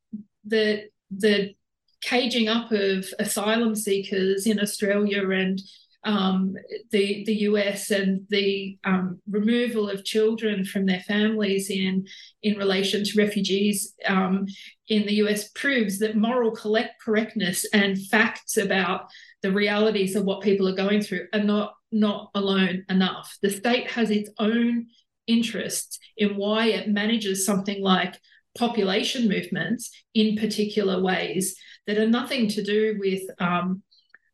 the 0.44 0.88
the 1.10 1.54
caging 2.02 2.48
up 2.48 2.70
of 2.72 3.06
asylum 3.18 3.74
seekers 3.74 4.46
in 4.46 4.60
australia 4.60 5.28
and 5.30 5.60
um, 6.06 6.54
the 6.92 7.24
the 7.26 7.34
US 7.50 7.90
and 7.90 8.26
the 8.30 8.78
um, 8.84 9.20
removal 9.28 9.90
of 9.90 10.04
children 10.04 10.64
from 10.64 10.86
their 10.86 11.00
families 11.00 11.68
in 11.68 12.06
in 12.42 12.56
relation 12.56 13.04
to 13.04 13.18
refugees 13.18 13.92
um, 14.06 14.46
in 14.88 15.04
the 15.04 15.14
US 15.24 15.48
proves 15.50 15.98
that 15.98 16.16
moral 16.16 16.52
collect 16.52 17.02
correctness 17.02 17.66
and 17.72 18.06
facts 18.06 18.56
about 18.56 19.08
the 19.42 19.50
realities 19.50 20.14
of 20.14 20.24
what 20.24 20.42
people 20.42 20.68
are 20.68 20.76
going 20.76 21.02
through 21.02 21.26
are 21.32 21.42
not 21.42 21.74
not 21.90 22.30
alone 22.34 22.84
enough. 22.88 23.36
The 23.42 23.50
state 23.50 23.90
has 23.90 24.10
its 24.10 24.30
own 24.38 24.86
interests 25.26 25.98
in 26.16 26.36
why 26.36 26.66
it 26.66 26.88
manages 26.88 27.44
something 27.44 27.82
like 27.82 28.14
population 28.56 29.28
movements 29.28 29.90
in 30.14 30.36
particular 30.36 31.02
ways 31.02 31.56
that 31.86 31.98
are 31.98 32.08
nothing 32.08 32.48
to 32.48 32.62
do 32.62 32.96
with 32.98 33.22
um, 33.38 33.82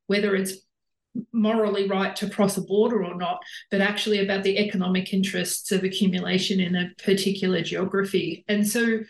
whether 0.06 0.34
it's 0.36 0.54
morally 1.32 1.88
right 1.88 2.14
to 2.16 2.30
cross 2.30 2.56
a 2.56 2.62
border 2.62 3.04
or 3.04 3.14
not, 3.14 3.42
but 3.70 3.80
actually 3.80 4.20
about 4.20 4.42
the 4.42 4.58
economic 4.58 5.12
interests 5.12 5.72
of 5.72 5.84
accumulation 5.84 6.60
in 6.60 6.74
a 6.74 6.90
particular 7.02 7.62
geography. 7.62 8.44
And 8.48 8.66
so, 8.66 9.00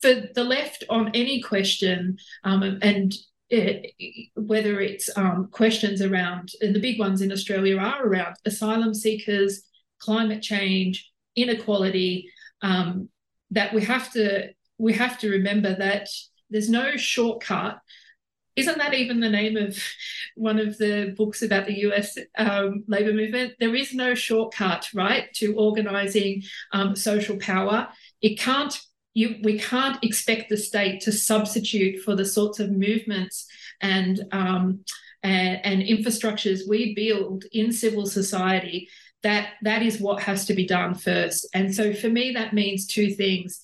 for 0.00 0.14
the 0.34 0.44
left 0.44 0.84
on 0.88 1.10
any 1.14 1.42
question, 1.42 2.18
um, 2.44 2.78
and 2.82 3.12
it, 3.50 3.92
whether 4.34 4.80
it's 4.80 5.10
um, 5.16 5.48
questions 5.50 6.02
around, 6.02 6.50
and 6.60 6.74
the 6.74 6.80
big 6.80 6.98
ones 6.98 7.20
in 7.20 7.32
Australia 7.32 7.78
are 7.78 8.06
around 8.06 8.36
asylum 8.44 8.94
seekers, 8.94 9.62
climate 9.98 10.42
change, 10.42 11.10
inequality, 11.34 12.30
um, 12.62 13.08
that 13.50 13.72
we 13.72 13.82
have 13.82 14.12
to 14.12 14.50
we 14.78 14.92
have 14.92 15.18
to 15.18 15.30
remember 15.30 15.74
that 15.74 16.08
there's 16.50 16.70
no 16.70 16.96
shortcut 16.96 17.78
isn't 18.58 18.78
that 18.78 18.94
even 18.94 19.20
the 19.20 19.30
name 19.30 19.56
of 19.56 19.80
one 20.34 20.58
of 20.58 20.76
the 20.78 21.14
books 21.16 21.42
about 21.42 21.66
the 21.66 21.78
US 21.86 22.18
um, 22.36 22.84
labor 22.88 23.12
movement? 23.12 23.54
There 23.60 23.74
is 23.74 23.94
no 23.94 24.14
shortcut, 24.14 24.88
right, 24.92 25.32
to 25.34 25.54
organizing 25.56 26.42
um, 26.72 26.96
social 26.96 27.38
power. 27.38 27.88
It 28.20 28.38
can't. 28.38 28.76
You, 29.14 29.36
we 29.42 29.58
can't 29.58 30.02
expect 30.04 30.48
the 30.48 30.56
state 30.56 31.00
to 31.02 31.12
substitute 31.12 32.02
for 32.02 32.14
the 32.14 32.24
sorts 32.24 32.60
of 32.60 32.70
movements 32.70 33.46
and, 33.80 34.20
um, 34.30 34.84
and, 35.24 35.60
and 35.64 35.82
infrastructures 35.82 36.60
we 36.68 36.94
build 36.94 37.44
in 37.52 37.72
civil 37.72 38.06
society. 38.06 38.88
That 39.24 39.54
that 39.62 39.82
is 39.82 40.00
what 40.00 40.22
has 40.22 40.44
to 40.46 40.54
be 40.54 40.66
done 40.66 40.94
first. 40.94 41.48
And 41.52 41.74
so 41.74 41.92
for 41.92 42.08
me, 42.08 42.32
that 42.32 42.52
means 42.52 42.86
two 42.86 43.10
things 43.10 43.60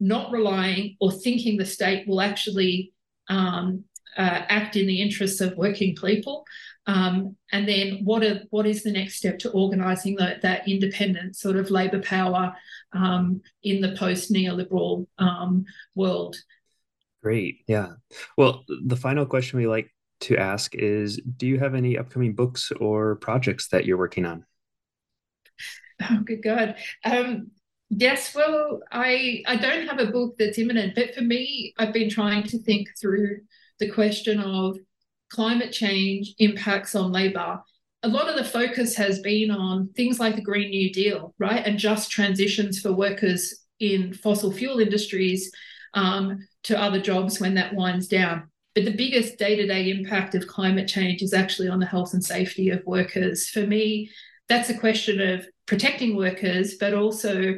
not 0.00 0.32
relying 0.32 0.96
or 1.00 1.12
thinking 1.12 1.56
the 1.56 1.66
state 1.66 2.08
will 2.08 2.20
actually 2.20 2.92
um, 3.28 3.84
uh, 4.16 4.42
act 4.48 4.76
in 4.76 4.86
the 4.86 5.00
interests 5.00 5.40
of 5.40 5.56
working 5.56 5.94
people. 5.94 6.44
Um, 6.86 7.36
and 7.52 7.68
then 7.68 8.00
what 8.04 8.24
are, 8.24 8.40
what 8.50 8.66
is 8.66 8.82
the 8.82 8.92
next 8.92 9.16
step 9.16 9.38
to 9.40 9.50
organising 9.50 10.16
that, 10.16 10.42
that 10.42 10.66
independent 10.68 11.36
sort 11.36 11.56
of 11.56 11.70
labour 11.70 12.00
power 12.00 12.54
um, 12.92 13.42
in 13.62 13.80
the 13.80 13.94
post 13.96 14.32
neoliberal 14.32 15.06
um, 15.18 15.64
world? 15.94 16.36
Great. 17.22 17.58
Yeah. 17.66 17.88
Well, 18.36 18.64
the 18.86 18.96
final 18.96 19.26
question 19.26 19.58
we 19.58 19.66
like 19.66 19.92
to 20.20 20.36
ask 20.36 20.74
is 20.74 21.20
Do 21.36 21.46
you 21.46 21.58
have 21.58 21.74
any 21.74 21.98
upcoming 21.98 22.34
books 22.34 22.72
or 22.80 23.16
projects 23.16 23.68
that 23.68 23.84
you're 23.84 23.98
working 23.98 24.24
on? 24.24 24.44
Oh, 26.02 26.20
good 26.24 26.42
God. 26.42 26.76
Um, 27.04 27.50
yes, 27.90 28.34
well, 28.34 28.80
I 28.90 29.42
I 29.46 29.56
don't 29.56 29.86
have 29.86 29.98
a 29.98 30.10
book 30.10 30.36
that's 30.38 30.58
imminent, 30.58 30.94
but 30.94 31.14
for 31.14 31.22
me, 31.22 31.74
I've 31.78 31.92
been 31.92 32.08
trying 32.08 32.44
to 32.44 32.58
think 32.58 32.88
through 32.98 33.40
the 33.80 33.90
question 33.90 34.38
of 34.38 34.78
climate 35.30 35.72
change 35.72 36.34
impacts 36.38 36.94
on 36.94 37.12
labor. 37.12 37.60
A 38.02 38.08
lot 38.08 38.28
of 38.28 38.36
the 38.36 38.44
focus 38.44 38.96
has 38.96 39.20
been 39.20 39.50
on 39.50 39.90
things 39.96 40.20
like 40.20 40.36
the 40.36 40.42
Green 40.42 40.70
New 40.70 40.92
Deal, 40.92 41.34
right, 41.38 41.66
and 41.66 41.78
just 41.78 42.10
transitions 42.10 42.80
for 42.80 42.92
workers 42.92 43.64
in 43.78 44.14
fossil 44.14 44.52
fuel 44.52 44.78
industries 44.78 45.50
um, 45.94 46.46
to 46.64 46.80
other 46.80 47.00
jobs 47.00 47.40
when 47.40 47.54
that 47.54 47.74
winds 47.74 48.06
down. 48.06 48.48
But 48.74 48.84
the 48.84 48.96
biggest 48.96 49.38
day 49.38 49.56
to 49.56 49.66
day 49.66 49.90
impact 49.90 50.34
of 50.34 50.46
climate 50.46 50.88
change 50.88 51.22
is 51.22 51.34
actually 51.34 51.68
on 51.68 51.80
the 51.80 51.86
health 51.86 52.14
and 52.14 52.24
safety 52.24 52.70
of 52.70 52.82
workers. 52.86 53.48
For 53.48 53.66
me, 53.66 54.10
that's 54.48 54.70
a 54.70 54.78
question 54.78 55.20
of 55.20 55.46
protecting 55.66 56.16
workers, 56.16 56.76
but 56.78 56.94
also 56.94 57.56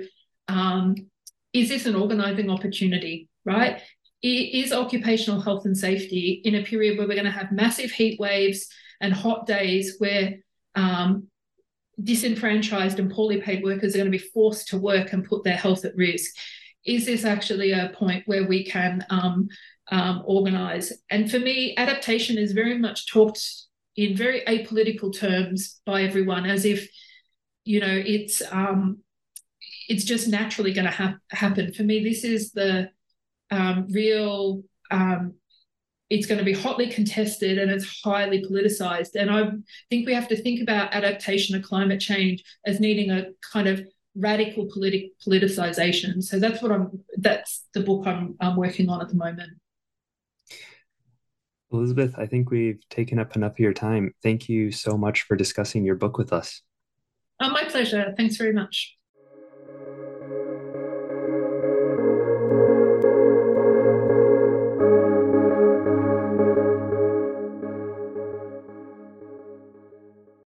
um, 0.48 0.94
is 1.52 1.68
this 1.68 1.86
an 1.86 1.94
organising 1.94 2.50
opportunity, 2.50 3.28
right? 3.44 3.80
Is 4.22 4.72
occupational 4.72 5.40
health 5.40 5.64
and 5.64 5.76
safety 5.76 6.40
in 6.44 6.54
a 6.54 6.62
period 6.62 6.96
where 6.96 7.08
we're 7.08 7.14
going 7.14 7.24
to 7.24 7.30
have 7.30 7.50
massive 7.50 7.90
heat 7.90 8.20
waves 8.20 8.68
and 9.00 9.12
hot 9.12 9.46
days 9.46 9.96
where 9.98 10.34
um, 10.76 11.26
disenfranchised 12.00 12.98
and 13.00 13.10
poorly 13.10 13.40
paid 13.40 13.64
workers 13.64 13.94
are 13.94 13.98
going 13.98 14.10
to 14.10 14.16
be 14.16 14.24
forced 14.32 14.68
to 14.68 14.78
work 14.78 15.12
and 15.12 15.24
put 15.24 15.42
their 15.42 15.56
health 15.56 15.84
at 15.84 15.96
risk? 15.96 16.30
Is 16.86 17.06
this 17.06 17.24
actually 17.24 17.72
a 17.72 17.92
point 17.96 18.22
where 18.26 18.46
we 18.46 18.64
can 18.64 19.04
um, 19.10 19.48
um, 19.90 20.22
organize. 20.24 20.92
And 21.10 21.30
for 21.30 21.38
me, 21.38 21.74
adaptation 21.76 22.38
is 22.38 22.52
very 22.52 22.78
much 22.78 23.06
talked 23.06 23.40
in 23.96 24.16
very 24.16 24.40
apolitical 24.42 25.16
terms 25.16 25.80
by 25.84 26.02
everyone, 26.02 26.46
as 26.46 26.64
if 26.64 26.88
you 27.64 27.80
know 27.80 28.02
it's 28.04 28.42
um, 28.50 28.98
it's 29.88 30.04
just 30.04 30.28
naturally 30.28 30.72
going 30.72 30.86
to 30.86 30.90
ha- 30.90 31.18
happen. 31.30 31.72
For 31.72 31.82
me, 31.82 32.02
this 32.02 32.24
is 32.24 32.52
the 32.52 32.88
um, 33.52 33.86
real. 33.90 34.62
Um, 34.90 35.34
it's 36.10 36.26
going 36.26 36.38
to 36.38 36.44
be 36.44 36.52
hotly 36.52 36.88
contested 36.88 37.56
and 37.56 37.70
it's 37.70 38.02
highly 38.02 38.44
politicized. 38.44 39.14
And 39.14 39.30
I 39.30 39.50
think 39.88 40.06
we 40.06 40.12
have 40.12 40.28
to 40.28 40.36
think 40.36 40.60
about 40.60 40.92
adaptation 40.92 41.58
to 41.58 41.66
climate 41.66 42.00
change 42.00 42.44
as 42.66 42.80
needing 42.80 43.10
a 43.10 43.28
kind 43.50 43.66
of 43.66 43.82
radical 44.14 44.68
politic 44.72 45.12
politicization. 45.26 46.22
So 46.22 46.38
that's 46.38 46.60
what 46.60 46.70
I'm. 46.70 47.02
That's 47.16 47.66
the 47.72 47.80
book 47.80 48.06
I'm, 48.06 48.36
I'm 48.40 48.56
working 48.56 48.90
on 48.90 49.00
at 49.00 49.08
the 49.08 49.14
moment. 49.14 49.52
Elizabeth, 51.72 52.14
I 52.18 52.26
think 52.26 52.50
we've 52.50 52.86
taken 52.90 53.18
up 53.18 53.34
enough 53.34 53.52
of 53.52 53.58
your 53.58 53.72
time. 53.72 54.12
Thank 54.22 54.50
you 54.50 54.70
so 54.70 54.98
much 54.98 55.22
for 55.22 55.36
discussing 55.36 55.82
your 55.82 55.94
book 55.94 56.18
with 56.18 56.30
us. 56.30 56.60
Oh, 57.40 57.48
my 57.48 57.64
pleasure. 57.64 58.12
Thanks 58.18 58.36
very 58.36 58.52
much. 58.52 58.98